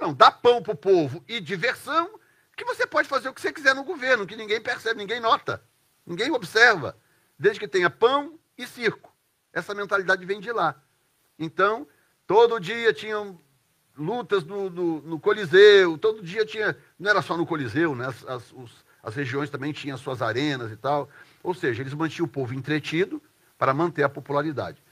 Não, 0.00 0.12
dá 0.12 0.30
pão 0.30 0.62
para 0.62 0.74
o 0.74 0.76
povo 0.76 1.24
e 1.26 1.40
diversão, 1.40 2.20
que 2.54 2.64
você 2.64 2.86
pode 2.86 3.08
fazer 3.08 3.28
o 3.28 3.34
que 3.34 3.40
você 3.40 3.52
quiser 3.52 3.74
no 3.74 3.84
governo, 3.84 4.26
que 4.26 4.36
ninguém 4.36 4.60
percebe, 4.60 4.98
ninguém 4.98 5.20
nota, 5.20 5.62
ninguém 6.04 6.30
observa, 6.30 6.98
desde 7.38 7.60
que 7.60 7.68
tenha 7.68 7.88
pão 7.88 8.38
e 8.58 8.66
circo. 8.66 9.14
Essa 9.52 9.74
mentalidade 9.74 10.26
vem 10.26 10.40
de 10.40 10.52
lá. 10.52 10.82
Então, 11.38 11.86
todo 12.26 12.60
dia 12.60 12.92
tinham 12.92 13.38
lutas 13.96 14.44
no, 14.44 14.68
no, 14.68 15.00
no, 15.02 15.20
Coliseu, 15.20 15.96
todo 15.98 16.22
dia 16.22 16.44
tinha. 16.44 16.76
Não 16.98 17.10
era 17.10 17.22
só 17.22 17.36
no 17.36 17.46
Coliseu, 17.46 17.94
né? 17.94 18.06
As, 18.06 18.24
as, 18.26 18.52
os, 18.52 18.84
as 19.02 19.14
regiões 19.14 19.50
também 19.50 19.72
tinham 19.72 19.96
suas 19.96 20.22
arenas 20.22 20.70
e 20.70 20.76
tal. 20.76 21.08
Ou 21.42 21.54
seja, 21.54 21.82
eles 21.82 21.94
mantinham 21.94 22.26
o 22.26 22.30
povo 22.30 22.54
entretido 22.54 23.22
para 23.58 23.72
manter 23.72 24.02
a 24.02 24.08
popularidade. 24.08 24.82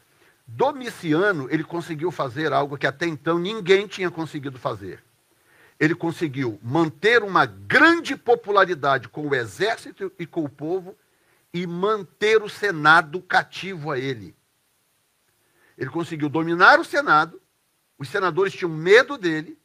Domiciano, 0.46 1.48
ele 1.50 1.64
conseguiu 1.64 2.10
fazer 2.10 2.52
algo 2.52 2.76
que 2.76 2.86
até 2.86 3.06
então 3.06 3.38
ninguém 3.38 3.86
tinha 3.86 4.10
conseguido 4.10 4.58
fazer. 4.58 5.02
Ele 5.80 5.94
conseguiu 5.94 6.58
manter 6.62 7.22
uma 7.22 7.46
grande 7.46 8.16
popularidade 8.16 9.08
com 9.08 9.28
o 9.28 9.34
exército 9.34 10.12
e 10.18 10.26
com 10.26 10.44
o 10.44 10.48
povo 10.48 10.94
e 11.52 11.66
manter 11.66 12.42
o 12.42 12.48
Senado 12.48 13.20
cativo 13.20 13.90
a 13.90 13.98
ele. 13.98 14.34
Ele 15.76 15.90
conseguiu 15.90 16.28
dominar 16.28 16.78
o 16.78 16.84
Senado, 16.84 17.40
os 17.98 18.08
senadores 18.08 18.52
tinham 18.52 18.70
medo 18.70 19.16
dele, 19.16 19.58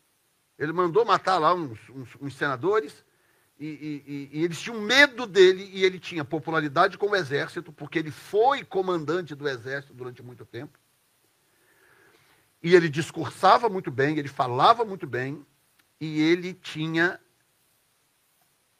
ele 0.58 0.72
mandou 0.72 1.06
matar 1.06 1.38
lá 1.38 1.54
uns, 1.54 1.80
uns, 1.90 2.10
uns 2.20 2.36
senadores, 2.36 3.04
e, 3.60 3.68
e, 4.32 4.40
e, 4.40 4.44
eles 4.44 4.60
tinham 4.60 4.80
medo 4.80 5.26
dele, 5.26 5.70
e 5.74 5.84
ele 5.84 6.00
tinha 6.00 6.24
popularidade 6.24 6.98
com 6.98 7.08
o 7.08 7.16
exército, 7.16 7.74
porque 7.74 8.00
ele 8.00 8.12
foi 8.12 8.64
comandante 8.64 9.36
do 9.36 9.48
exército 9.48 9.94
durante 9.94 10.24
muito 10.24 10.46
tempo. 10.46 10.80
E 12.64 12.74
ele 12.74 12.88
discursava 12.88 13.68
muito 13.68 13.92
bem, 13.92 14.18
ele 14.18 14.30
falava 14.30 14.86
muito 14.86 15.06
bem, 15.06 15.46
e 16.00 16.22
ele 16.22 16.54
tinha 16.54 17.20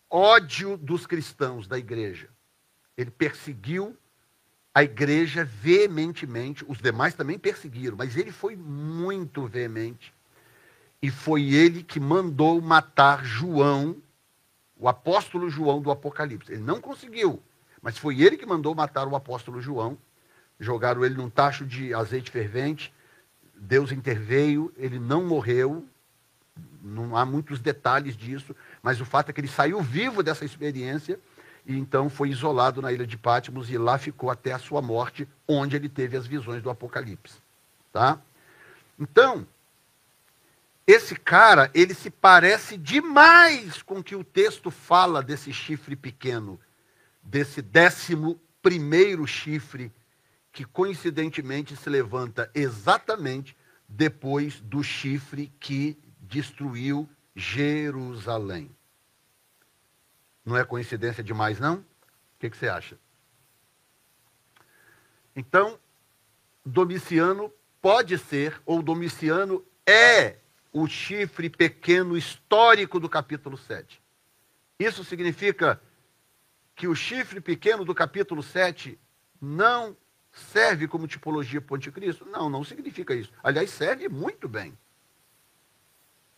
ódio 0.10 0.78
dos 0.78 1.06
cristãos 1.06 1.68
da 1.68 1.78
igreja. 1.78 2.30
Ele 2.98 3.12
perseguiu 3.12 3.98
a 4.80 4.84
igreja 4.84 5.44
veementemente, 5.44 6.64
os 6.66 6.78
demais 6.78 7.14
também 7.14 7.38
perseguiram, 7.38 7.98
mas 7.98 8.16
ele 8.16 8.32
foi 8.32 8.56
muito 8.56 9.46
veemente. 9.46 10.14
E 11.02 11.12
foi 11.12 11.54
ele 11.54 11.84
que 11.84 12.00
mandou 12.00 12.62
matar 12.62 13.26
João, 13.26 13.98
o 14.78 14.88
apóstolo 14.88 15.50
João 15.50 15.82
do 15.82 15.92
Apocalipse. 15.92 16.54
Ele 16.54 16.62
não 16.62 16.80
conseguiu, 16.80 17.44
mas 17.82 17.98
foi 17.98 18.22
ele 18.22 18.38
que 18.38 18.46
mandou 18.46 18.74
matar 18.74 19.06
o 19.06 19.18
apóstolo 19.18 19.62
João. 19.62 19.98
Jogaram 20.58 21.04
ele 21.04 21.16
num 21.16 21.30
tacho 21.30 21.66
de 21.66 21.94
azeite 21.94 22.32
fervente. 22.32 22.94
Deus 23.54 23.92
interveio, 23.92 24.74
ele 24.78 24.98
não 24.98 25.26
morreu. 25.26 25.86
Não 26.82 27.18
há 27.18 27.26
muitos 27.26 27.60
detalhes 27.60 28.16
disso, 28.16 28.56
mas 28.82 29.02
o 29.02 29.06
fato 29.06 29.30
é 29.30 29.34
que 29.34 29.42
ele 29.42 29.50
saiu 29.50 29.82
vivo 29.82 30.24
dessa 30.24 30.46
experiência 30.46 31.20
e 31.70 31.78
então 31.78 32.10
foi 32.10 32.30
isolado 32.30 32.82
na 32.82 32.92
ilha 32.92 33.06
de 33.06 33.16
Patmos 33.16 33.70
e 33.70 33.78
lá 33.78 34.00
ficou 34.00 34.32
até 34.32 34.54
a 34.54 34.58
sua 34.58 34.82
morte, 34.82 35.30
onde 35.48 35.76
ele 35.76 35.88
teve 35.88 36.18
as 36.18 36.26
visões 36.26 36.64
do 36.64 36.70
Apocalipse. 36.72 37.36
Tá? 37.94 38.20
Então, 39.00 39.46
esse 40.88 41.16
cara, 41.16 41.70
ele 41.76 41.94
se 41.94 42.10
parece 42.10 42.76
demais 42.76 43.84
com 43.84 44.00
o 44.00 44.04
que 44.04 44.16
o 44.16 44.24
texto 44.24 44.72
fala 44.72 45.22
desse 45.22 45.54
chifre 45.54 45.96
pequeno, 45.96 46.60
desse 47.22 47.62
décimo 47.62 48.42
primeiro 48.64 49.28
chifre, 49.28 49.92
que 50.52 50.66
coincidentemente 50.66 51.76
se 51.76 51.88
levanta 51.88 52.50
exatamente 52.56 53.56
depois 53.88 54.60
do 54.60 54.84
chifre 54.84 55.54
que 55.60 55.96
destruiu 56.20 57.08
Jerusalém. 57.36 58.72
Não 60.46 60.58
é 60.58 60.64
coincidência 60.64 61.24
demais, 61.24 61.60
não? 61.60 61.76
O 61.76 61.86
que, 62.40 62.50
que 62.50 62.58
você 62.58 62.68
acha? 62.68 62.98
Então, 65.36 65.80
Domiciano 66.66 67.54
pode 67.82 68.18
ser, 68.18 68.62
ou 68.66 68.82
Domiciano 68.82 69.66
é 69.86 70.38
o 70.72 70.88
chifre 70.88 71.50
pequeno 71.50 72.18
histórico 72.18 73.00
do 73.00 73.10
capítulo 73.10 73.58
7. 73.58 74.02
Isso 74.78 75.04
significa 75.04 75.82
que 76.76 76.88
o 76.88 76.96
chifre 76.96 77.42
pequeno 77.42 77.84
do 77.84 77.94
capítulo 77.94 78.42
7 78.42 78.98
não 79.42 79.96
serve 80.32 80.88
como 80.88 81.08
tipologia 81.08 81.60
para 81.60 81.74
o 81.74 81.78
anticristo? 81.78 82.26
Não, 82.26 82.50
não 82.50 82.64
significa 82.64 83.14
isso. 83.14 83.32
Aliás, 83.44 83.70
serve 83.70 84.08
muito 84.08 84.48
bem. 84.48 84.78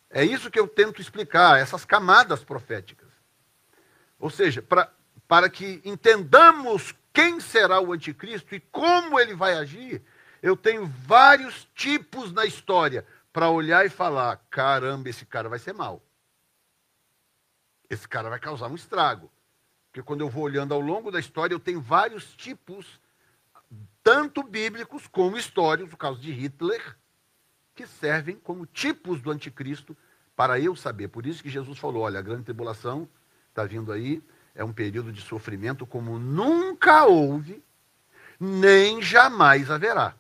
É 0.09 0.23
isso 0.23 0.49
que 0.49 0.59
eu 0.59 0.67
tento 0.67 1.01
explicar, 1.01 1.59
essas 1.59 1.85
camadas 1.85 2.43
proféticas. 2.43 3.10
Ou 4.21 4.29
seja, 4.29 4.61
pra, 4.61 4.89
para 5.27 5.49
que 5.49 5.81
entendamos 5.83 6.93
quem 7.11 7.39
será 7.39 7.81
o 7.81 7.91
anticristo 7.91 8.53
e 8.53 8.59
como 8.59 9.19
ele 9.19 9.33
vai 9.33 9.55
agir, 9.55 10.01
eu 10.41 10.55
tenho 10.55 10.85
vários 10.85 11.67
tipos 11.75 12.31
na 12.31 12.45
história 12.45 13.05
para 13.33 13.49
olhar 13.49 13.85
e 13.85 13.89
falar: 13.89 14.37
caramba, 14.49 15.09
esse 15.09 15.25
cara 15.25 15.49
vai 15.49 15.57
ser 15.57 15.73
mal. 15.73 16.01
Esse 17.89 18.07
cara 18.07 18.29
vai 18.29 18.39
causar 18.39 18.67
um 18.67 18.75
estrago. 18.75 19.29
Porque 19.87 20.03
quando 20.03 20.21
eu 20.21 20.29
vou 20.29 20.43
olhando 20.43 20.73
ao 20.73 20.79
longo 20.79 21.11
da 21.11 21.19
história, 21.19 21.53
eu 21.53 21.59
tenho 21.59 21.81
vários 21.81 22.33
tipos, 22.35 22.99
tanto 24.01 24.41
bíblicos 24.41 25.07
como 25.07 25.35
históricos, 25.35 25.91
no 25.91 25.97
caso 25.97 26.19
de 26.19 26.31
Hitler, 26.31 26.95
que 27.75 27.85
servem 27.85 28.37
como 28.37 28.65
tipos 28.65 29.21
do 29.21 29.31
anticristo 29.31 29.97
para 30.35 30.59
eu 30.59 30.75
saber. 30.75 31.09
Por 31.09 31.25
isso 31.25 31.41
que 31.41 31.49
Jesus 31.49 31.79
falou: 31.79 32.03
olha, 32.03 32.19
a 32.19 32.23
grande 32.23 32.43
tribulação 32.43 33.09
está 33.51 33.65
vindo 33.65 33.91
aí, 33.91 34.23
é 34.55 34.63
um 34.63 34.73
período 34.73 35.11
de 35.11 35.21
sofrimento 35.21 35.85
como 35.85 36.17
nunca 36.17 37.05
houve, 37.05 37.63
nem 38.39 39.01
jamais 39.01 39.69
haverá. 39.69 40.15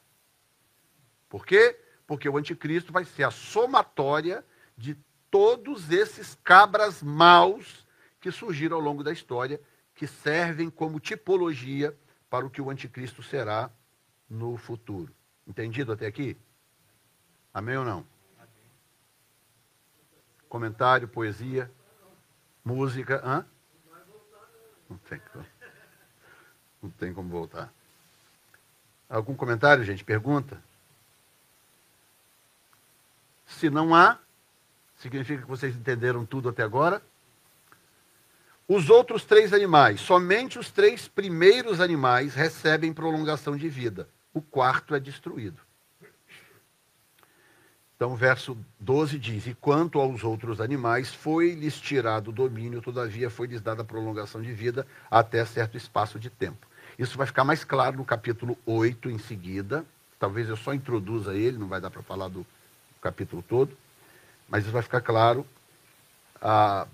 Por 1.27 1.45
quê? 1.45 1.79
Porque 2.05 2.29
o 2.29 2.37
anticristo 2.37 2.91
vai 2.91 3.05
ser 3.05 3.23
a 3.23 3.31
somatória 3.31 4.45
de 4.77 4.97
todos 5.29 5.89
esses 5.89 6.37
cabras 6.43 7.01
maus 7.01 7.87
que 8.19 8.31
surgiram 8.31 8.75
ao 8.75 8.83
longo 8.83 9.03
da 9.03 9.13
história, 9.13 9.59
que 9.95 10.05
servem 10.05 10.69
como 10.69 10.99
tipologia 10.99 11.97
para 12.29 12.45
o 12.45 12.49
que 12.49 12.61
o 12.61 12.69
anticristo 12.69 13.23
será 13.23 13.71
no 14.29 14.57
futuro. 14.57 15.13
Entendido 15.47 15.91
até 15.91 16.05
aqui? 16.05 16.37
Amém 17.53 17.77
ou 17.77 17.85
não? 17.85 18.05
Comentário, 20.47 21.07
poesia? 21.07 21.71
Música. 22.63 23.21
Hã? 23.23 23.45
Não 24.89 24.97
tem, 24.97 25.21
não 26.83 26.89
tem 26.89 27.13
como 27.13 27.29
voltar. 27.29 27.71
Algum 29.09 29.35
comentário, 29.35 29.83
gente? 29.83 30.03
Pergunta? 30.03 30.61
Se 33.45 33.69
não 33.69 33.93
há, 33.93 34.17
significa 34.97 35.41
que 35.41 35.47
vocês 35.47 35.75
entenderam 35.75 36.25
tudo 36.25 36.49
até 36.49 36.63
agora. 36.63 37.01
Os 38.67 38.89
outros 38.89 39.25
três 39.25 39.51
animais, 39.51 39.99
somente 39.99 40.57
os 40.57 40.71
três 40.71 41.07
primeiros 41.07 41.81
animais 41.81 42.33
recebem 42.33 42.93
prolongação 42.93 43.57
de 43.57 43.67
vida. 43.67 44.07
O 44.33 44.41
quarto 44.41 44.95
é 44.95 44.99
destruído. 44.99 45.61
Então, 48.01 48.15
verso 48.15 48.57
12 48.79 49.19
diz: 49.19 49.45
E 49.45 49.53
quanto 49.53 49.99
aos 49.99 50.23
outros 50.23 50.59
animais, 50.59 51.13
foi-lhes 51.13 51.79
tirado 51.79 52.29
o 52.29 52.31
domínio, 52.31 52.81
todavia 52.81 53.29
foi-lhes 53.29 53.61
dada 53.61 53.83
a 53.83 53.85
prolongação 53.85 54.41
de 54.41 54.51
vida 54.51 54.87
até 55.11 55.45
certo 55.45 55.77
espaço 55.77 56.19
de 56.19 56.27
tempo. 56.27 56.65
Isso 56.97 57.15
vai 57.15 57.27
ficar 57.27 57.43
mais 57.43 57.63
claro 57.63 57.97
no 57.97 58.03
capítulo 58.03 58.57
8 58.65 59.07
em 59.11 59.19
seguida. 59.19 59.85
Talvez 60.17 60.49
eu 60.49 60.57
só 60.57 60.73
introduza 60.73 61.35
ele, 61.35 61.59
não 61.59 61.67
vai 61.67 61.79
dar 61.79 61.91
para 61.91 62.01
falar 62.01 62.27
do 62.27 62.43
capítulo 62.99 63.43
todo, 63.47 63.77
mas 64.49 64.63
isso 64.63 64.73
vai 64.73 64.81
ficar 64.81 65.01
claro. 65.01 65.45
Ah, 66.41 66.87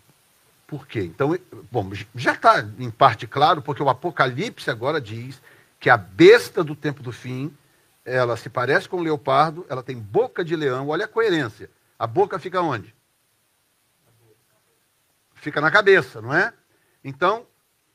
por 0.67 0.85
quê? 0.85 1.03
Então, 1.03 1.39
bom, 1.71 1.89
já 2.15 2.33
está 2.33 2.69
em 2.77 2.91
parte 2.91 3.25
claro, 3.25 3.61
porque 3.61 3.81
o 3.81 3.87
Apocalipse 3.87 4.69
agora 4.69 4.99
diz 4.99 5.41
que 5.79 5.89
a 5.89 5.95
besta 5.95 6.65
do 6.65 6.75
tempo 6.75 7.01
do 7.01 7.13
fim 7.13 7.49
ela 8.07 8.37
se 8.37 8.49
parece 8.49 8.87
com 8.89 8.97
um 8.97 9.03
leopardo, 9.03 9.65
ela 9.69 9.83
tem 9.83 9.97
boca 9.97 10.43
de 10.43 10.55
leão, 10.55 10.87
olha 10.87 11.05
a 11.05 11.07
coerência. 11.07 11.69
A 11.99 12.07
boca 12.07 12.39
fica 12.39 12.61
onde? 12.61 12.95
fica 15.47 15.61
na 15.61 15.71
cabeça, 15.71 16.21
não 16.21 16.33
é? 16.33 16.53
Então, 17.03 17.47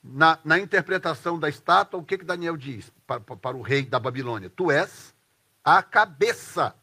na, 0.02 0.38
na 0.44 0.58
interpretação 0.58 1.38
da 1.38 1.48
estátua, 1.48 2.00
o 2.00 2.04
que, 2.04 2.18
que 2.18 2.24
Daniel 2.24 2.56
diz 2.56 2.90
para, 3.06 3.20
para 3.20 3.56
o 3.56 3.62
rei 3.62 3.84
da 3.84 3.98
Babilônia? 3.98 4.48
Tu 4.48 4.70
és 4.70 5.14
a 5.62 5.82
cabeça 5.82 6.74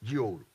de 0.00 0.18
ouro. 0.18 0.46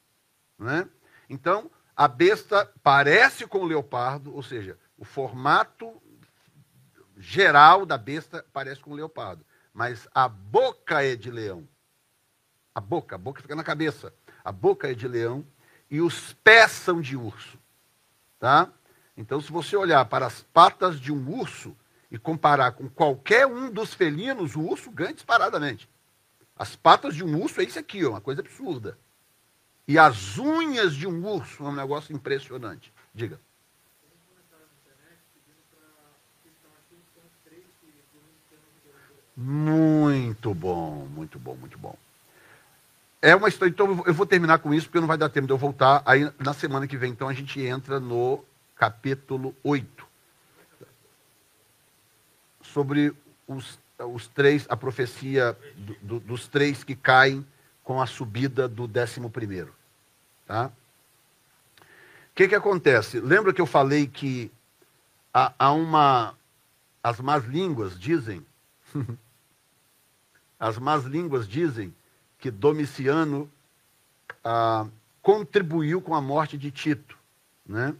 Não 0.57 0.69
é? 0.69 0.87
Então, 1.29 1.71
a 1.95 2.07
besta 2.07 2.71
parece 2.83 3.47
com 3.47 3.59
o 3.59 3.65
leopardo, 3.65 4.35
ou 4.35 4.43
seja, 4.43 4.77
o 4.97 5.03
formato 5.03 6.01
geral 7.17 7.85
da 7.85 7.97
besta 7.97 8.45
parece 8.53 8.81
com 8.81 8.91
o 8.91 8.95
leopardo, 8.95 9.45
mas 9.73 10.07
a 10.13 10.27
boca 10.27 11.03
é 11.03 11.15
de 11.15 11.31
leão. 11.31 11.67
A 12.75 12.81
boca, 12.81 13.15
a 13.15 13.17
boca 13.17 13.41
fica 13.41 13.55
na 13.55 13.63
cabeça. 13.63 14.13
A 14.43 14.51
boca 14.51 14.89
é 14.89 14.93
de 14.93 15.07
leão 15.07 15.45
e 15.89 16.01
os 16.01 16.33
pés 16.33 16.71
são 16.71 17.01
de 17.01 17.15
urso. 17.15 17.57
Tá? 18.39 18.69
Então, 19.15 19.39
se 19.39 19.51
você 19.51 19.75
olhar 19.75 20.03
para 20.05 20.25
as 20.25 20.41
patas 20.41 20.99
de 20.99 21.11
um 21.11 21.39
urso 21.39 21.75
e 22.09 22.17
comparar 22.17 22.71
com 22.71 22.89
qualquer 22.89 23.45
um 23.45 23.71
dos 23.71 23.93
felinos, 23.93 24.55
o 24.55 24.61
urso 24.61 24.91
ganha 24.91 25.13
disparadamente. 25.13 25.89
As 26.55 26.75
patas 26.75 27.15
de 27.15 27.23
um 27.23 27.41
urso 27.41 27.61
é 27.61 27.63
isso 27.63 27.79
aqui, 27.79 28.05
ó, 28.05 28.11
uma 28.11 28.21
coisa 28.21 28.41
absurda. 28.41 28.97
E 29.87 29.97
as 29.97 30.37
unhas 30.37 30.95
de 30.95 31.07
um 31.07 31.25
urso 31.25 31.63
é 31.63 31.67
um 31.67 31.75
negócio 31.75 32.15
impressionante. 32.15 32.93
Diga. 33.13 33.39
Muito 39.35 40.53
bom, 40.53 41.07
muito 41.07 41.39
bom, 41.39 41.55
muito 41.55 41.77
bom. 41.77 41.97
É 43.23 43.33
uma 43.33 43.47
história. 43.47 43.71
Então, 43.71 44.03
eu 44.05 44.13
vou 44.13 44.25
terminar 44.25 44.59
com 44.59 44.73
isso, 44.73 44.87
porque 44.87 44.99
não 44.99 45.07
vai 45.07 45.17
dar 45.17 45.29
tempo 45.29 45.47
de 45.47 45.53
eu 45.53 45.57
voltar. 45.57 46.03
Aí, 46.05 46.29
na 46.37 46.53
semana 46.53 46.85
que 46.85 46.97
vem, 46.97 47.09
então, 47.09 47.29
a 47.29 47.33
gente 47.33 47.61
entra 47.61 47.97
no 47.97 48.43
capítulo 48.75 49.55
8. 49.63 50.05
Sobre 52.61 53.15
os, 53.47 53.79
os 53.97 54.27
três, 54.27 54.65
a 54.67 54.75
profecia 54.75 55.57
do, 55.77 55.95
do, 56.01 56.19
dos 56.19 56.49
três 56.49 56.83
que 56.83 56.97
caem 56.97 57.47
com 57.81 58.01
a 58.01 58.05
subida 58.05 58.67
do 58.67 58.89
décimo 58.89 59.29
primeiro. 59.29 59.73
Tá? 60.45 60.69
O 61.79 62.35
que, 62.35 62.49
que 62.49 62.55
acontece? 62.55 63.21
Lembra 63.21 63.53
que 63.53 63.61
eu 63.61 63.65
falei 63.65 64.05
que 64.05 64.51
há, 65.33 65.53
há 65.57 65.71
uma. 65.71 66.35
As 67.01 67.21
más 67.21 67.45
línguas 67.45 67.97
dizem. 67.97 68.45
as 70.59 70.77
más 70.77 71.05
línguas 71.05 71.47
dizem 71.47 71.95
que 72.43 72.51
Domiciano 72.51 73.49
ah, 74.43 74.85
contribuiu 75.21 76.01
com 76.01 76.13
a 76.13 76.19
morte 76.19 76.57
de 76.57 76.71
Tito. 76.71 77.17
Né? 77.65 77.95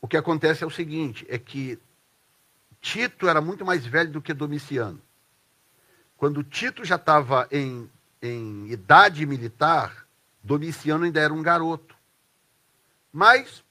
O 0.00 0.06
que 0.06 0.16
acontece 0.16 0.62
é 0.62 0.66
o 0.68 0.70
seguinte: 0.70 1.26
é 1.28 1.36
que 1.36 1.76
Tito 2.80 3.28
era 3.28 3.40
muito 3.40 3.64
mais 3.64 3.84
velho 3.84 4.12
do 4.12 4.22
que 4.22 4.32
Domiciano. 4.32 5.02
Quando 6.16 6.44
Tito 6.44 6.84
já 6.84 6.94
estava 6.94 7.48
em, 7.50 7.90
em 8.22 8.70
idade 8.70 9.26
militar, 9.26 10.06
Domiciano 10.40 11.04
ainda 11.04 11.18
era 11.18 11.34
um 11.34 11.42
garoto. 11.42 11.96
Mas, 13.12 13.64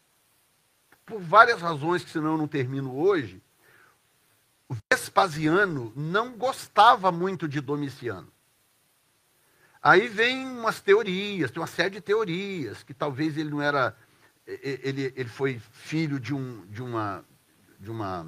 por 1.06 1.22
várias 1.22 1.62
razões 1.62 2.04
que 2.04 2.12
senão 2.12 2.34
eu 2.34 2.38
não 2.38 2.50
termino 2.50 2.98
hoje, 2.98 3.42
Vespasiano 4.92 5.94
não 5.96 6.34
gostava 6.34 7.14
muito 7.14 7.48
de 7.48 7.62
Domiciano. 7.62 8.33
Aí 9.84 10.08
vem 10.08 10.48
umas 10.48 10.80
teorias, 10.80 11.52
tem 11.52 11.60
uma 11.60 11.68
série 11.68 11.90
de 11.90 12.00
teorias, 12.00 12.82
que 12.84 12.94
talvez 12.94 13.38
ele 13.38 13.50
não 13.50 13.62
era. 13.62 13.94
Ele, 14.48 15.14
ele 15.14 15.28
foi 15.30 15.60
filho 15.72 16.22
de, 16.22 16.34
um, 16.34 16.66
de, 16.68 16.82
uma, 16.82 17.26
de, 17.78 17.92
uma, 17.92 18.28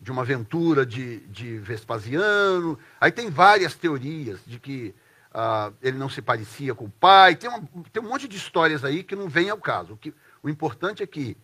de 0.00 0.12
uma 0.12 0.22
aventura 0.22 0.86
de, 0.86 1.18
de 1.26 1.58
Vespasiano. 1.58 2.78
Aí 3.00 3.10
tem 3.10 3.28
várias 3.28 3.74
teorias 3.74 4.38
de 4.46 4.60
que 4.60 4.94
uh, 5.34 5.74
ele 5.82 5.98
não 5.98 6.08
se 6.08 6.22
parecia 6.22 6.76
com 6.76 6.84
o 6.84 6.90
pai. 6.90 7.34
Tem, 7.34 7.50
uma, 7.50 7.60
tem 7.92 8.00
um 8.00 8.08
monte 8.08 8.28
de 8.28 8.36
histórias 8.36 8.84
aí 8.84 9.02
que 9.02 9.16
não 9.16 9.28
vem 9.28 9.50
ao 9.50 9.58
caso. 9.58 9.94
O, 9.94 9.96
que, 9.96 10.14
o 10.44 10.48
importante 10.48 11.02
é 11.02 11.06
que 11.08 11.36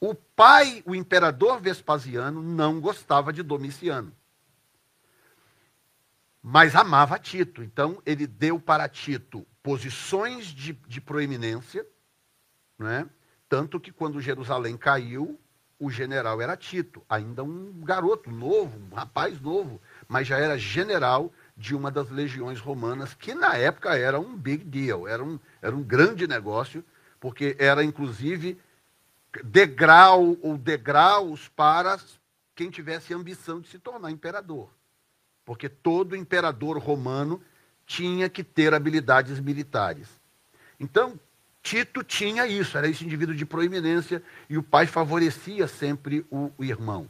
o 0.00 0.14
pai, 0.14 0.84
o 0.86 0.94
imperador 0.94 1.60
Vespasiano, 1.60 2.40
não 2.40 2.80
gostava 2.80 3.32
de 3.32 3.42
Domiciano 3.42 4.12
mas 6.42 6.74
amava 6.74 7.18
Tito. 7.18 7.62
Então, 7.62 8.02
ele 8.04 8.26
deu 8.26 8.58
para 8.58 8.88
Tito 8.88 9.46
posições 9.62 10.46
de, 10.46 10.72
de 10.72 11.00
proeminência, 11.00 11.86
né? 12.76 13.08
tanto 13.48 13.78
que 13.78 13.92
quando 13.92 14.20
Jerusalém 14.20 14.76
caiu, 14.76 15.38
o 15.78 15.90
general 15.90 16.40
era 16.40 16.56
Tito, 16.56 17.02
ainda 17.08 17.44
um 17.44 17.80
garoto 17.84 18.30
novo, 18.30 18.78
um 18.90 18.94
rapaz 18.94 19.40
novo, 19.40 19.80
mas 20.08 20.26
já 20.26 20.38
era 20.38 20.58
general 20.58 21.32
de 21.56 21.74
uma 21.74 21.90
das 21.90 22.08
legiões 22.08 22.60
romanas, 22.60 23.14
que 23.14 23.34
na 23.34 23.56
época 23.56 23.96
era 23.96 24.18
um 24.18 24.36
big 24.36 24.64
deal, 24.64 25.06
era 25.06 25.22
um, 25.22 25.38
era 25.60 25.74
um 25.74 25.82
grande 25.82 26.26
negócio, 26.26 26.84
porque 27.20 27.56
era 27.58 27.84
inclusive 27.84 28.58
degrau 29.44 30.36
ou 30.40 30.56
degraus 30.56 31.48
para 31.48 31.98
quem 32.54 32.70
tivesse 32.70 33.12
ambição 33.12 33.60
de 33.60 33.68
se 33.68 33.78
tornar 33.78 34.10
imperador 34.10 34.70
porque 35.44 35.68
todo 35.68 36.16
imperador 36.16 36.78
romano 36.78 37.40
tinha 37.86 38.28
que 38.28 38.44
ter 38.44 38.74
habilidades 38.74 39.40
militares. 39.40 40.08
Então, 40.78 41.18
Tito 41.62 42.02
tinha 42.02 42.46
isso, 42.46 42.76
era 42.76 42.88
esse 42.88 43.04
indivíduo 43.04 43.34
de 43.34 43.46
proeminência, 43.46 44.22
e 44.48 44.58
o 44.58 44.62
pai 44.62 44.86
favorecia 44.86 45.68
sempre 45.68 46.26
o, 46.30 46.50
o 46.58 46.64
irmão. 46.64 47.08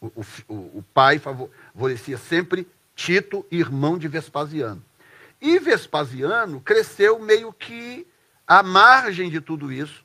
O, 0.00 0.06
o, 0.06 0.54
o, 0.78 0.84
pai 0.92 1.18
favorecia 1.18 2.18
sempre 2.18 2.66
Tito, 2.94 3.46
irmão 3.50 3.96
de 3.96 4.08
Vespasiano. 4.08 4.82
E 5.40 5.58
Vespasiano 5.58 6.60
cresceu 6.60 7.18
meio 7.18 7.52
que 7.52 8.06
à 8.46 8.62
margem 8.62 9.30
de 9.30 9.40
tudo 9.40 9.72
isso, 9.72 10.04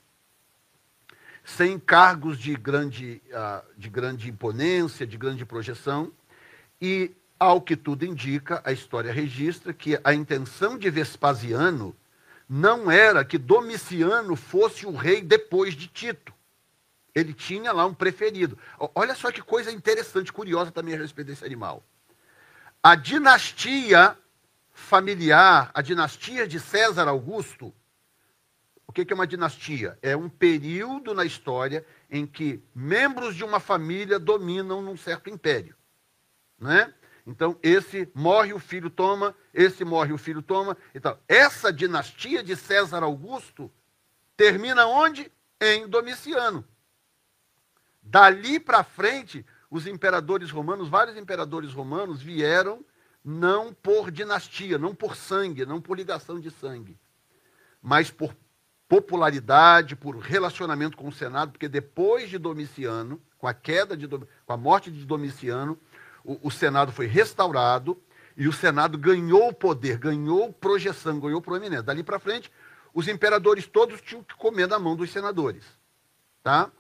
sem 1.44 1.80
cargos 1.80 2.38
de 2.38 2.56
grande, 2.56 3.22
uh, 3.30 3.66
de 3.78 3.90
grande 3.90 4.30
imponência, 4.30 5.08
de 5.08 5.18
grande 5.18 5.46
projeção, 5.46 6.12
e 6.80 7.12
ao 7.42 7.60
que 7.60 7.76
tudo 7.76 8.06
indica, 8.06 8.62
a 8.64 8.72
história 8.72 9.12
registra 9.12 9.74
que 9.74 10.00
a 10.04 10.14
intenção 10.14 10.78
de 10.78 10.92
Vespasiano 10.92 11.96
não 12.48 12.92
era 12.92 13.26
que 13.26 13.36
Domiciano 13.36 14.36
fosse 14.36 14.86
o 14.86 14.96
rei 14.96 15.24
depois 15.24 15.74
de 15.74 15.88
Tito. 15.88 16.32
Ele 17.16 17.34
tinha 17.34 17.72
lá 17.72 17.84
um 17.84 17.96
preferido. 17.96 18.60
Olha 18.94 19.16
só 19.16 19.32
que 19.32 19.42
coisa 19.42 19.72
interessante, 19.72 20.32
curiosa 20.32 20.70
também 20.70 20.94
a 20.94 21.00
respeito 21.00 21.30
desse 21.30 21.44
animal. 21.44 21.84
A 22.84 22.94
dinastia 22.94 24.16
familiar, 24.72 25.72
a 25.74 25.82
dinastia 25.82 26.48
de 26.48 26.60
César 26.60 27.08
Augusto, 27.08 27.74
o 28.86 28.94
que 28.94 29.12
é 29.12 29.16
uma 29.16 29.26
dinastia? 29.26 29.98
É 30.00 30.16
um 30.16 30.30
período 30.30 31.16
na 31.16 31.26
história 31.26 31.84
em 32.08 32.28
que 32.28 32.62
membros 32.76 33.36
de 33.36 33.44
uma 33.44 33.60
família 33.60 34.20
dominam 34.20 34.80
num 34.80 34.96
certo 34.96 35.28
império. 35.28 35.76
Né? 36.60 36.94
Então, 37.26 37.58
esse 37.62 38.10
morre, 38.14 38.54
o 38.54 38.60
filho 38.60 38.90
toma, 38.90 39.36
esse 39.54 39.86
morre, 39.86 40.14
o 40.14 40.18
filho 40.18 40.42
toma. 40.42 40.76
Então, 40.94 41.18
essa 41.28 41.72
dinastia 41.72 42.44
de 42.44 42.56
César 42.56 43.04
Augusto 43.04 43.72
termina 44.36 44.88
onde? 44.88 45.32
Em 45.60 45.88
Domiciano. 45.88 46.66
Dali 48.02 48.60
para 48.60 48.84
frente, 48.84 49.46
os 49.70 49.86
imperadores 49.86 50.50
romanos, 50.50 50.90
vários 50.90 51.16
imperadores 51.16 51.72
romanos 51.72 52.22
vieram 52.22 52.84
não 53.24 53.74
por 53.74 54.10
dinastia, 54.10 54.78
não 54.78 54.96
por 54.96 55.16
sangue, 55.16 55.66
não 55.66 55.80
por 55.80 55.96
ligação 55.96 56.40
de 56.40 56.50
sangue, 56.50 56.98
mas 57.82 58.10
por 58.10 58.36
popularidade, 58.90 59.96
por 59.96 60.18
relacionamento 60.18 60.98
com 60.98 61.08
o 61.08 61.14
Senado, 61.14 61.52
porque 61.52 61.70
depois 61.70 62.30
de 62.30 62.38
Domiciano, 62.38 63.22
com 63.38 63.48
a 63.48 63.54
queda 63.54 63.96
de 63.96 64.08
com 64.08 64.54
a 64.54 64.58
morte 64.58 64.92
de 64.92 65.06
Domiciano, 65.06 65.80
o, 66.24 66.48
o 66.48 66.52
Senado 66.52 66.92
foi 66.92 67.06
restaurado 67.06 68.02
e 68.36 68.48
o 68.48 68.54
Senado 68.54 68.98
ganhou 68.98 69.54
poder, 69.54 69.98
ganhou 69.98 70.52
projeção, 70.54 71.20
ganhou 71.20 71.42
proeminência. 71.42 71.84
Dali 71.84 72.04
para 72.04 72.20
frente, 72.20 72.52
os 72.94 73.08
imperadores 73.08 73.68
todos 73.68 74.02
tinham 74.02 74.24
que 74.24 74.36
comer 74.36 74.68
na 74.68 74.80
mão 74.80 74.96
dos 74.96 75.12
senadores. 75.12 75.64
Tá? 76.44 76.72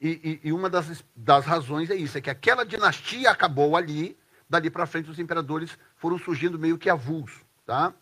E, 0.00 0.40
e, 0.42 0.48
e 0.48 0.52
uma 0.52 0.70
das, 0.70 1.04
das 1.14 1.44
razões 1.44 1.90
é 1.90 1.96
isso, 1.96 2.16
é 2.16 2.20
que 2.20 2.30
aquela 2.30 2.64
dinastia 2.64 3.30
acabou 3.30 3.76
ali, 3.76 4.16
dali 4.48 4.70
para 4.70 4.86
frente 4.86 5.10
os 5.10 5.18
imperadores 5.18 5.76
foram 5.96 6.18
surgindo 6.18 6.58
meio 6.58 6.78
que 6.78 6.88
avulso. 6.88 7.44
Tá? 7.66 7.92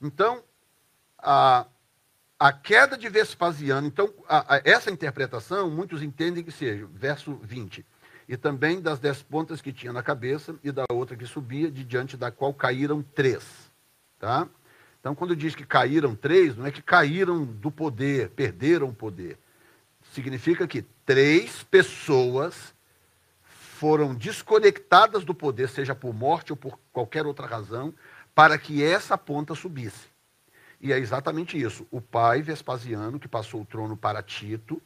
Então, 0.00 0.42
a, 1.18 1.66
a 2.38 2.52
queda 2.52 2.96
de 2.96 3.08
Vespasiano, 3.08 3.86
então, 3.86 4.12
a, 4.28 4.56
a, 4.56 4.62
essa 4.64 4.90
interpretação, 4.90 5.70
muitos 5.70 6.02
entendem 6.02 6.44
que 6.44 6.52
seja, 6.52 6.88
verso 6.92 7.34
20, 7.42 7.84
e 8.32 8.36
também 8.38 8.80
das 8.80 8.98
dez 8.98 9.22
pontas 9.22 9.60
que 9.60 9.74
tinha 9.74 9.92
na 9.92 10.02
cabeça 10.02 10.56
e 10.64 10.72
da 10.72 10.86
outra 10.90 11.14
que 11.14 11.26
subia, 11.26 11.70
de 11.70 11.84
diante 11.84 12.16
da 12.16 12.30
qual 12.30 12.54
caíram 12.54 13.02
três. 13.02 13.44
Tá? 14.18 14.48
Então, 14.98 15.14
quando 15.14 15.36
diz 15.36 15.54
que 15.54 15.66
caíram 15.66 16.14
três, 16.14 16.56
não 16.56 16.64
é 16.64 16.70
que 16.70 16.80
caíram 16.80 17.44
do 17.44 17.70
poder, 17.70 18.30
perderam 18.30 18.88
o 18.88 18.94
poder. 18.94 19.38
significa 20.14 20.66
que 20.66 20.80
três 21.04 21.62
pessoas 21.62 22.74
foram 23.42 24.14
desconectadas 24.14 25.26
do 25.26 25.34
poder, 25.34 25.68
seja 25.68 25.94
por 25.94 26.14
morte 26.14 26.52
ou 26.52 26.56
por 26.56 26.78
qualquer 26.90 27.26
outra 27.26 27.46
razão, 27.46 27.92
para 28.34 28.56
que 28.56 28.82
essa 28.82 29.18
ponta 29.18 29.54
subisse. 29.54 30.08
E 30.80 30.90
é 30.90 30.98
exatamente 30.98 31.60
isso. 31.60 31.86
O 31.90 32.00
pai 32.00 32.40
Vespasiano, 32.40 33.20
que 33.20 33.28
passou 33.28 33.60
o 33.60 33.66
trono 33.66 33.94
para 33.94 34.22
Tito, 34.22 34.80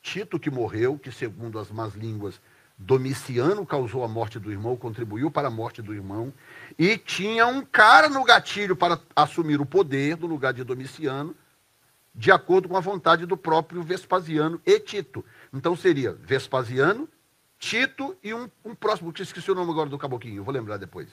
Tito 0.00 0.38
que 0.38 0.52
morreu, 0.52 0.96
que 0.96 1.10
segundo 1.10 1.58
as 1.58 1.68
más 1.68 1.94
línguas, 1.94 2.40
Domiciano 2.82 3.64
causou 3.64 4.02
a 4.02 4.08
morte 4.08 4.40
do 4.40 4.50
irmão, 4.50 4.76
contribuiu 4.76 5.30
para 5.30 5.46
a 5.46 5.50
morte 5.50 5.80
do 5.80 5.94
irmão, 5.94 6.32
e 6.76 6.98
tinha 6.98 7.46
um 7.46 7.64
cara 7.64 8.08
no 8.08 8.24
gatilho 8.24 8.74
para 8.74 9.00
assumir 9.14 9.60
o 9.60 9.66
poder 9.66 10.18
no 10.18 10.26
lugar 10.26 10.52
de 10.52 10.64
Domiciano, 10.64 11.34
de 12.12 12.32
acordo 12.32 12.68
com 12.68 12.76
a 12.76 12.80
vontade 12.80 13.24
do 13.24 13.36
próprio 13.36 13.82
Vespasiano 13.82 14.60
e 14.66 14.80
Tito. 14.80 15.24
Então 15.52 15.76
seria 15.76 16.12
Vespasiano, 16.12 17.08
Tito 17.56 18.16
e 18.22 18.34
um, 18.34 18.50
um 18.64 18.74
próximo, 18.74 19.12
que 19.12 19.22
esqueci 19.22 19.50
o 19.50 19.54
nome 19.54 19.70
agora 19.70 19.88
do 19.88 19.96
caboquinho, 19.96 20.38
eu 20.38 20.44
vou 20.44 20.52
lembrar 20.52 20.76
depois. 20.76 21.08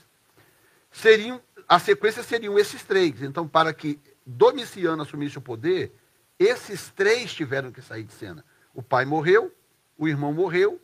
Seriam, 0.92 1.40
a 1.68 1.78
sequência 1.78 2.24
seriam 2.24 2.58
esses 2.58 2.84
três. 2.84 3.22
Então, 3.22 3.48
para 3.48 3.72
que 3.72 4.00
Domiciano 4.26 5.04
assumisse 5.04 5.38
o 5.38 5.42
poder, 5.42 5.94
esses 6.40 6.90
três 6.90 7.32
tiveram 7.32 7.72
que 7.72 7.80
sair 7.80 8.04
de 8.04 8.14
cena. 8.14 8.44
O 8.74 8.82
pai 8.82 9.06
morreu, 9.06 9.54
o 9.96 10.08
irmão 10.08 10.34
morreu, 10.34 10.82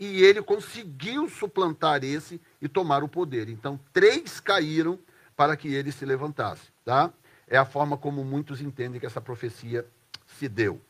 e 0.00 0.24
ele 0.24 0.40
conseguiu 0.40 1.28
suplantar 1.28 2.02
esse 2.02 2.40
e 2.60 2.66
tomar 2.66 3.04
o 3.04 3.08
poder. 3.08 3.50
Então, 3.50 3.78
três 3.92 4.40
caíram 4.40 4.98
para 5.36 5.54
que 5.58 5.68
ele 5.68 5.92
se 5.92 6.06
levantasse. 6.06 6.72
Tá? 6.82 7.12
É 7.46 7.58
a 7.58 7.66
forma 7.66 7.98
como 7.98 8.24
muitos 8.24 8.62
entendem 8.62 8.98
que 8.98 9.04
essa 9.04 9.20
profecia 9.20 9.86
se 10.26 10.48
deu. 10.48 10.80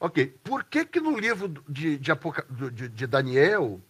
Ok, 0.00 0.26
por 0.42 0.64
que 0.64 0.84
que 0.84 1.00
no 1.00 1.16
livro 1.16 1.48
de, 1.68 1.98
de, 1.98 2.12
de, 2.72 2.88
de 2.88 3.06
Daniel, 3.06 3.80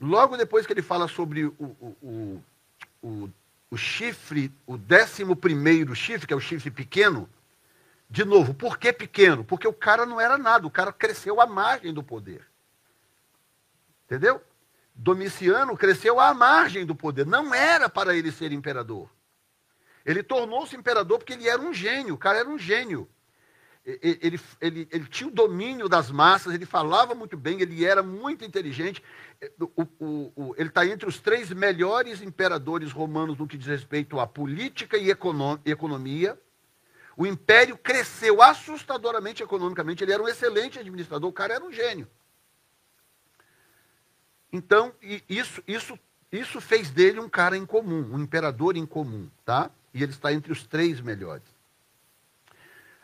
logo 0.00 0.36
depois 0.36 0.66
que 0.66 0.72
ele 0.72 0.82
fala 0.82 1.06
sobre 1.06 1.44
o, 1.44 1.54
o, 2.02 2.42
o, 3.00 3.30
o, 3.70 3.76
chifre, 3.76 4.52
o 4.66 4.76
décimo 4.76 5.36
primeiro 5.36 5.94
chifre, 5.94 6.26
que 6.26 6.34
é 6.34 6.36
o 6.36 6.40
chifre 6.40 6.70
pequeno, 6.70 7.28
de 8.10 8.24
novo, 8.24 8.52
por 8.52 8.76
que 8.76 8.92
pequeno? 8.92 9.44
Porque 9.44 9.68
o 9.68 9.72
cara 9.72 10.04
não 10.04 10.20
era 10.20 10.36
nada, 10.36 10.66
o 10.66 10.70
cara 10.70 10.92
cresceu 10.92 11.40
à 11.40 11.46
margem 11.46 11.94
do 11.94 12.02
poder. 12.02 12.47
Entendeu? 14.08 14.40
Domiciano 14.94 15.76
cresceu 15.76 16.18
à 16.18 16.32
margem 16.32 16.86
do 16.86 16.94
poder, 16.94 17.26
não 17.26 17.54
era 17.54 17.90
para 17.90 18.16
ele 18.16 18.32
ser 18.32 18.52
imperador. 18.52 19.10
Ele 20.04 20.22
tornou-se 20.22 20.74
imperador 20.74 21.18
porque 21.18 21.34
ele 21.34 21.46
era 21.46 21.60
um 21.60 21.74
gênio, 21.74 22.14
o 22.14 22.18
cara 22.18 22.38
era 22.38 22.48
um 22.48 22.58
gênio. 22.58 23.06
Ele, 23.84 24.18
ele, 24.22 24.40
ele, 24.60 24.88
ele, 24.90 25.06
tinha 25.06 25.28
o 25.28 25.32
domínio 25.32 25.88
das 25.88 26.10
massas, 26.10 26.54
ele 26.54 26.64
falava 26.64 27.14
muito 27.14 27.36
bem, 27.36 27.60
ele 27.60 27.84
era 27.84 28.02
muito 28.02 28.44
inteligente. 28.44 29.02
O, 29.76 29.82
o, 29.98 30.32
o, 30.34 30.54
ele 30.56 30.70
está 30.70 30.86
entre 30.86 31.06
os 31.06 31.20
três 31.20 31.50
melhores 31.50 32.22
imperadores 32.22 32.90
romanos 32.90 33.36
no 33.36 33.46
que 33.46 33.58
diz 33.58 33.66
respeito 33.66 34.18
à 34.18 34.26
política 34.26 34.96
e 34.96 35.10
economia. 35.10 36.38
O 37.14 37.26
império 37.26 37.76
cresceu 37.76 38.40
assustadoramente 38.40 39.42
economicamente, 39.42 40.02
ele 40.02 40.12
era 40.12 40.22
um 40.22 40.28
excelente 40.28 40.78
administrador, 40.78 41.28
o 41.28 41.32
cara 41.32 41.54
era 41.54 41.64
um 41.64 41.72
gênio. 41.72 42.08
Então, 44.52 44.92
isso, 45.28 45.62
isso, 45.66 45.98
isso 46.32 46.60
fez 46.60 46.90
dele 46.90 47.20
um 47.20 47.28
cara 47.28 47.56
incomum, 47.56 48.14
um 48.14 48.20
imperador 48.20 48.76
incomum, 48.76 49.28
tá? 49.44 49.70
E 49.92 50.02
ele 50.02 50.12
está 50.12 50.32
entre 50.32 50.52
os 50.52 50.66
três 50.66 51.00
melhores. 51.00 51.46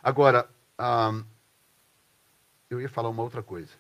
Agora, 0.03 0.49
eu 2.71 2.81
ia 2.81 2.89
falar 2.89 3.09
uma 3.09 3.23
outra 3.23 3.43
coisa. 3.43 3.73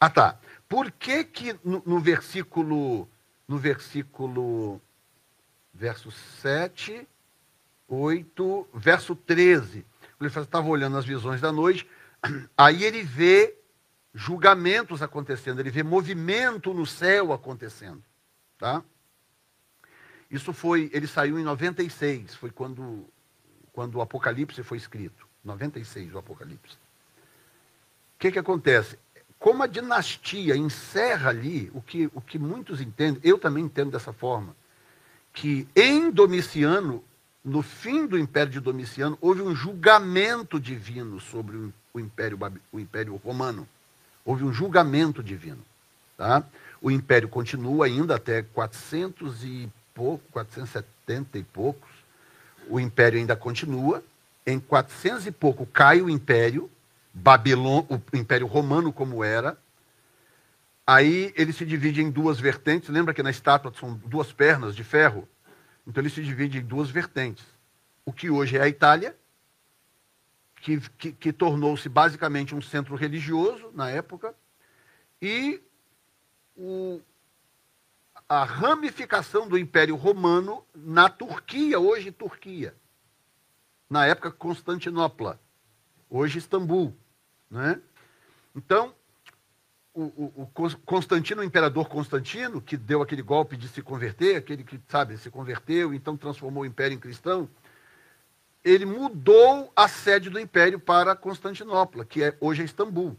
Ah, 0.00 0.10
tá. 0.10 0.38
Por 0.68 0.90
que 0.92 1.24
que 1.24 1.58
no, 1.64 1.82
no 1.84 1.98
versículo, 1.98 3.08
no 3.46 3.58
versículo, 3.58 4.80
verso 5.74 6.10
7, 6.10 7.06
8, 7.88 8.68
verso 8.74 9.16
13. 9.16 9.86
Ele 10.20 10.28
estava 10.28 10.66
olhando 10.68 10.98
as 10.98 11.04
visões 11.04 11.40
da 11.40 11.50
noite, 11.50 11.88
aí 12.56 12.84
ele 12.84 13.02
vê 13.02 13.56
julgamentos 14.14 15.02
acontecendo, 15.02 15.60
ele 15.60 15.70
vê 15.70 15.82
movimento 15.82 16.72
no 16.72 16.86
céu 16.86 17.32
acontecendo. 17.32 18.02
Tá? 18.58 18.82
Isso 20.30 20.52
foi, 20.52 20.90
ele 20.92 21.06
saiu 21.06 21.38
em 21.38 21.44
96, 21.44 22.34
foi 22.34 22.50
quando, 22.50 23.06
quando 23.72 23.96
o 23.96 24.00
Apocalipse 24.00 24.62
foi 24.62 24.78
escrito. 24.78 25.26
96 25.44 26.14
o 26.14 26.18
Apocalipse. 26.18 26.74
O 26.74 28.18
que, 28.18 28.32
que 28.32 28.38
acontece? 28.38 28.98
Como 29.38 29.62
a 29.62 29.66
dinastia 29.66 30.56
encerra 30.56 31.30
ali, 31.30 31.70
o 31.72 31.80
que, 31.80 32.10
o 32.12 32.20
que 32.20 32.38
muitos 32.38 32.80
entendem, 32.80 33.20
eu 33.22 33.38
também 33.38 33.64
entendo 33.64 33.92
dessa 33.92 34.12
forma, 34.12 34.56
que 35.32 35.68
em 35.76 36.10
Domiciano 36.10 37.04
no 37.48 37.62
fim 37.62 38.06
do 38.06 38.18
Império 38.18 38.52
de 38.52 38.60
Domiciano, 38.60 39.16
houve 39.20 39.42
um 39.42 39.54
julgamento 39.54 40.60
divino 40.60 41.18
sobre 41.18 41.72
o 41.92 42.00
Império, 42.00 42.38
o 42.70 42.78
Império 42.78 43.16
Romano. 43.16 43.66
Houve 44.28 44.44
um 44.44 44.52
julgamento 44.52 45.22
divino. 45.22 45.64
Tá? 46.14 46.44
O 46.82 46.90
Império 46.90 47.30
continua 47.30 47.86
ainda 47.86 48.16
até 48.16 48.42
400 48.42 49.42
e 49.42 49.72
pouco, 49.94 50.22
470 50.30 51.38
e 51.38 51.42
poucos. 51.42 51.88
O 52.68 52.78
Império 52.78 53.18
ainda 53.18 53.34
continua. 53.34 54.04
Em 54.46 54.60
400 54.60 55.26
e 55.26 55.30
pouco 55.32 55.64
cai 55.64 56.02
o 56.02 56.10
Império, 56.10 56.70
Babilon, 57.14 57.86
o 57.88 57.98
Império 58.14 58.46
Romano 58.46 58.92
como 58.92 59.24
era. 59.24 59.56
Aí 60.86 61.32
ele 61.34 61.54
se 61.54 61.64
divide 61.64 62.02
em 62.02 62.10
duas 62.10 62.38
vertentes. 62.38 62.90
Lembra 62.90 63.14
que 63.14 63.22
na 63.22 63.30
estátua 63.30 63.72
são 63.80 63.94
duas 63.94 64.30
pernas 64.30 64.76
de 64.76 64.84
ferro? 64.84 65.26
Então 65.86 66.02
ele 66.02 66.10
se 66.10 66.22
divide 66.22 66.58
em 66.58 66.62
duas 66.62 66.90
vertentes. 66.90 67.46
O 68.04 68.12
que 68.12 68.28
hoje 68.28 68.58
é 68.58 68.60
a 68.60 68.68
Itália, 68.68 69.16
que, 70.68 70.90
que, 70.98 71.12
que 71.12 71.32
tornou-se 71.32 71.88
basicamente 71.88 72.54
um 72.54 72.60
centro 72.60 72.94
religioso 72.94 73.70
na 73.72 73.88
época, 73.88 74.34
e 75.20 75.62
o, 76.54 77.00
a 78.28 78.44
ramificação 78.44 79.48
do 79.48 79.56
Império 79.56 79.96
Romano 79.96 80.62
na 80.74 81.08
Turquia, 81.08 81.80
hoje 81.80 82.12
Turquia. 82.12 82.74
Na 83.88 84.04
época 84.04 84.30
Constantinopla, 84.30 85.40
hoje 86.10 86.38
Istambul. 86.38 86.94
Né? 87.50 87.80
Então, 88.54 88.94
o, 89.94 90.42
o, 90.42 90.46
Constantino, 90.84 91.40
o 91.40 91.44
imperador 91.44 91.88
Constantino, 91.88 92.60
que 92.60 92.76
deu 92.76 93.00
aquele 93.00 93.22
golpe 93.22 93.56
de 93.56 93.68
se 93.68 93.80
converter, 93.80 94.36
aquele 94.36 94.62
que, 94.62 94.78
sabe, 94.86 95.16
se 95.16 95.30
converteu, 95.30 95.94
então 95.94 96.16
transformou 96.16 96.62
o 96.62 96.66
império 96.66 96.94
em 96.94 97.00
cristão, 97.00 97.48
ele 98.68 98.84
mudou 98.84 99.72
a 99.74 99.88
sede 99.88 100.28
do 100.28 100.38
império 100.38 100.78
para 100.78 101.16
Constantinopla, 101.16 102.04
que 102.04 102.22
é, 102.22 102.36
hoje 102.38 102.60
é 102.60 102.64
Istambul. 102.66 103.16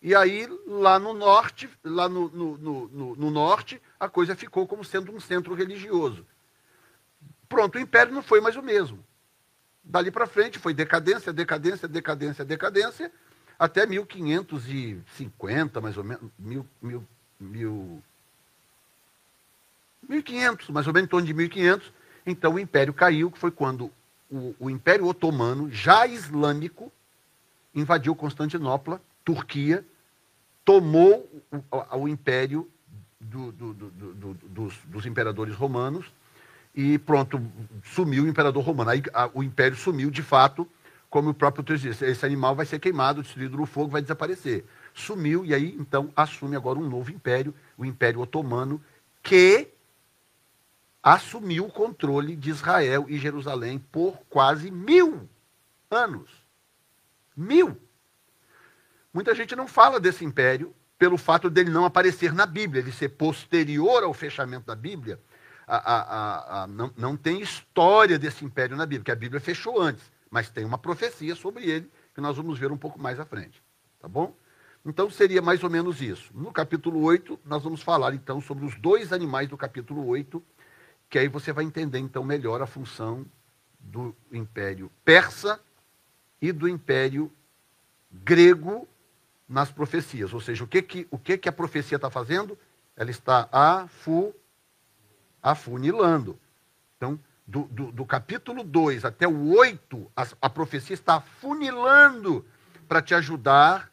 E 0.00 0.14
aí, 0.14 0.48
lá 0.66 0.98
no 0.98 1.12
norte, 1.12 1.68
lá 1.84 2.08
no, 2.08 2.30
no, 2.30 2.56
no, 2.58 3.16
no 3.16 3.30
norte, 3.30 3.80
a 4.00 4.08
coisa 4.08 4.34
ficou 4.34 4.66
como 4.66 4.82
sendo 4.82 5.14
um 5.14 5.20
centro 5.20 5.52
religioso. 5.54 6.26
Pronto, 7.46 7.76
o 7.76 7.80
império 7.80 8.14
não 8.14 8.22
foi 8.22 8.40
mais 8.40 8.56
o 8.56 8.62
mesmo. 8.62 9.04
Dali 9.84 10.10
para 10.10 10.26
frente 10.26 10.58
foi 10.58 10.72
decadência, 10.72 11.30
decadência, 11.32 11.86
decadência, 11.86 12.44
decadência, 12.44 13.12
até 13.58 13.86
1550, 13.86 15.80
mais 15.80 15.98
ou 15.98 16.04
menos, 16.04 16.30
mil, 16.38 16.66
mil, 16.80 17.06
mil, 17.38 18.02
1500, 20.08 20.70
mais 20.70 20.86
ou 20.86 20.92
menos 20.94 21.06
em 21.06 21.10
torno 21.10 21.26
de 21.26 21.34
1500, 21.34 21.92
então 22.24 22.54
o 22.54 22.58
império 22.58 22.94
caiu, 22.94 23.30
que 23.30 23.38
foi 23.38 23.50
quando 23.50 23.92
o, 24.32 24.54
o 24.58 24.70
Império 24.70 25.06
Otomano, 25.06 25.70
já 25.70 26.06
islâmico, 26.06 26.90
invadiu 27.74 28.16
Constantinopla, 28.16 29.00
Turquia, 29.22 29.84
tomou 30.64 31.30
o, 31.50 31.98
o 31.98 32.08
império 32.08 32.68
do, 33.20 33.52
do, 33.52 33.74
do, 33.74 34.34
dos, 34.48 34.74
dos, 34.84 35.06
imperadores 35.06 35.54
romanos 35.54 36.10
e 36.74 36.98
pronto, 36.98 37.40
sumiu 37.84 38.24
o 38.24 38.28
imperador 38.28 38.64
romano. 38.64 38.90
Aí 38.90 39.02
a, 39.12 39.30
o 39.34 39.42
império 39.42 39.76
sumiu 39.76 40.10
de 40.10 40.22
fato 40.22 40.66
como 41.10 41.28
o 41.28 41.34
próprio 41.34 41.62
texto 41.62 41.82
diz, 41.82 42.00
esse 42.00 42.24
animal 42.24 42.56
vai 42.56 42.64
ser 42.64 42.78
queimado, 42.78 43.22
destruído 43.22 43.54
no 43.54 43.66
fogo, 43.66 43.90
vai 43.90 44.00
desaparecer. 44.00 44.64
Sumiu 44.94 45.44
e 45.44 45.52
aí 45.52 45.76
então 45.78 46.10
assume 46.16 46.56
agora 46.56 46.78
um 46.78 46.88
novo 46.88 47.10
império, 47.10 47.54
o 47.76 47.84
Império 47.84 48.20
Otomano, 48.20 48.80
que 49.22 49.68
assumiu 51.02 51.66
o 51.66 51.72
controle 51.72 52.36
de 52.36 52.50
Israel 52.50 53.06
e 53.08 53.18
Jerusalém 53.18 53.78
por 53.78 54.18
quase 54.28 54.70
mil 54.70 55.28
anos. 55.90 56.30
Mil. 57.36 57.76
Muita 59.12 59.34
gente 59.34 59.56
não 59.56 59.66
fala 59.66 59.98
desse 59.98 60.24
império 60.24 60.74
pelo 60.98 61.18
fato 61.18 61.50
dele 61.50 61.70
não 61.70 61.84
aparecer 61.84 62.32
na 62.32 62.46
Bíblia, 62.46 62.80
ele 62.80 62.92
ser 62.92 63.08
posterior 63.10 64.04
ao 64.04 64.14
fechamento 64.14 64.66
da 64.66 64.76
Bíblia. 64.76 65.18
A, 65.66 65.76
a, 65.76 66.62
a, 66.62 66.66
não, 66.66 66.92
não 66.96 67.16
tem 67.16 67.40
história 67.40 68.18
desse 68.18 68.44
império 68.44 68.76
na 68.76 68.84
Bíblia, 68.84 69.00
porque 69.00 69.10
a 69.12 69.16
Bíblia 69.16 69.40
fechou 69.40 69.80
antes 69.80 70.12
mas 70.32 70.48
tem 70.48 70.64
uma 70.64 70.78
profecia 70.78 71.36
sobre 71.36 71.70
ele 71.70 71.90
que 72.14 72.20
nós 72.22 72.38
vamos 72.38 72.58
ver 72.58 72.72
um 72.72 72.76
pouco 72.78 72.98
mais 72.98 73.20
à 73.20 73.26
frente. 73.26 73.62
Tá 74.00 74.08
bom? 74.08 74.34
Então 74.84 75.10
seria 75.10 75.42
mais 75.42 75.62
ou 75.62 75.68
menos 75.68 76.00
isso. 76.00 76.32
No 76.34 76.50
capítulo 76.50 77.02
8, 77.02 77.38
nós 77.44 77.62
vamos 77.62 77.82
falar 77.82 78.14
então 78.14 78.40
sobre 78.40 78.64
os 78.64 78.74
dois 78.76 79.12
animais 79.12 79.50
do 79.50 79.58
capítulo 79.58 80.06
8, 80.06 80.42
que 81.12 81.18
aí 81.18 81.28
você 81.28 81.52
vai 81.52 81.62
entender 81.62 81.98
então 81.98 82.24
melhor 82.24 82.62
a 82.62 82.66
função 82.66 83.26
do 83.78 84.16
império 84.32 84.90
persa 85.04 85.60
e 86.40 86.50
do 86.50 86.66
império 86.66 87.30
grego 88.10 88.88
nas 89.46 89.70
profecias. 89.70 90.32
Ou 90.32 90.40
seja, 90.40 90.64
o 90.64 90.66
que, 90.66 90.80
que, 90.80 91.06
o 91.10 91.18
que, 91.18 91.36
que 91.36 91.50
a 91.50 91.52
profecia 91.52 91.96
está 91.96 92.08
fazendo? 92.08 92.58
Ela 92.96 93.10
está 93.10 93.46
afu, 93.52 94.34
afunilando. 95.42 96.40
Então, 96.96 97.20
do, 97.46 97.64
do, 97.64 97.92
do 97.92 98.06
capítulo 98.06 98.64
2 98.64 99.04
até 99.04 99.28
o 99.28 99.54
8, 99.54 100.10
a, 100.16 100.26
a 100.40 100.48
profecia 100.48 100.94
está 100.94 101.16
afunilando 101.16 102.42
para 102.88 103.02
te 103.02 103.14
ajudar 103.14 103.92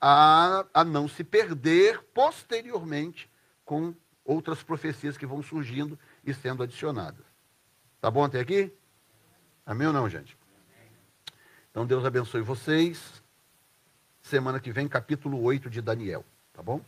a, 0.00 0.66
a 0.74 0.82
não 0.82 1.06
se 1.06 1.22
perder 1.22 2.02
posteriormente 2.12 3.30
com 3.64 3.94
outras 4.24 4.64
profecias 4.64 5.16
que 5.16 5.24
vão 5.24 5.44
surgindo 5.44 5.96
e 6.26 6.34
sendo 6.34 6.62
adicionadas. 6.62 7.24
Tá 8.00 8.10
bom 8.10 8.24
até 8.24 8.40
aqui? 8.40 8.72
Amém 9.64 9.86
ou 9.86 9.92
não, 9.92 10.08
gente? 10.08 10.36
Então 11.70 11.86
Deus 11.86 12.04
abençoe 12.04 12.42
vocês. 12.42 13.22
Semana 14.20 14.58
que 14.58 14.72
vem, 14.72 14.88
capítulo 14.88 15.40
8 15.42 15.70
de 15.70 15.80
Daniel. 15.80 16.24
Tá 16.52 16.62
bom? 16.62 16.80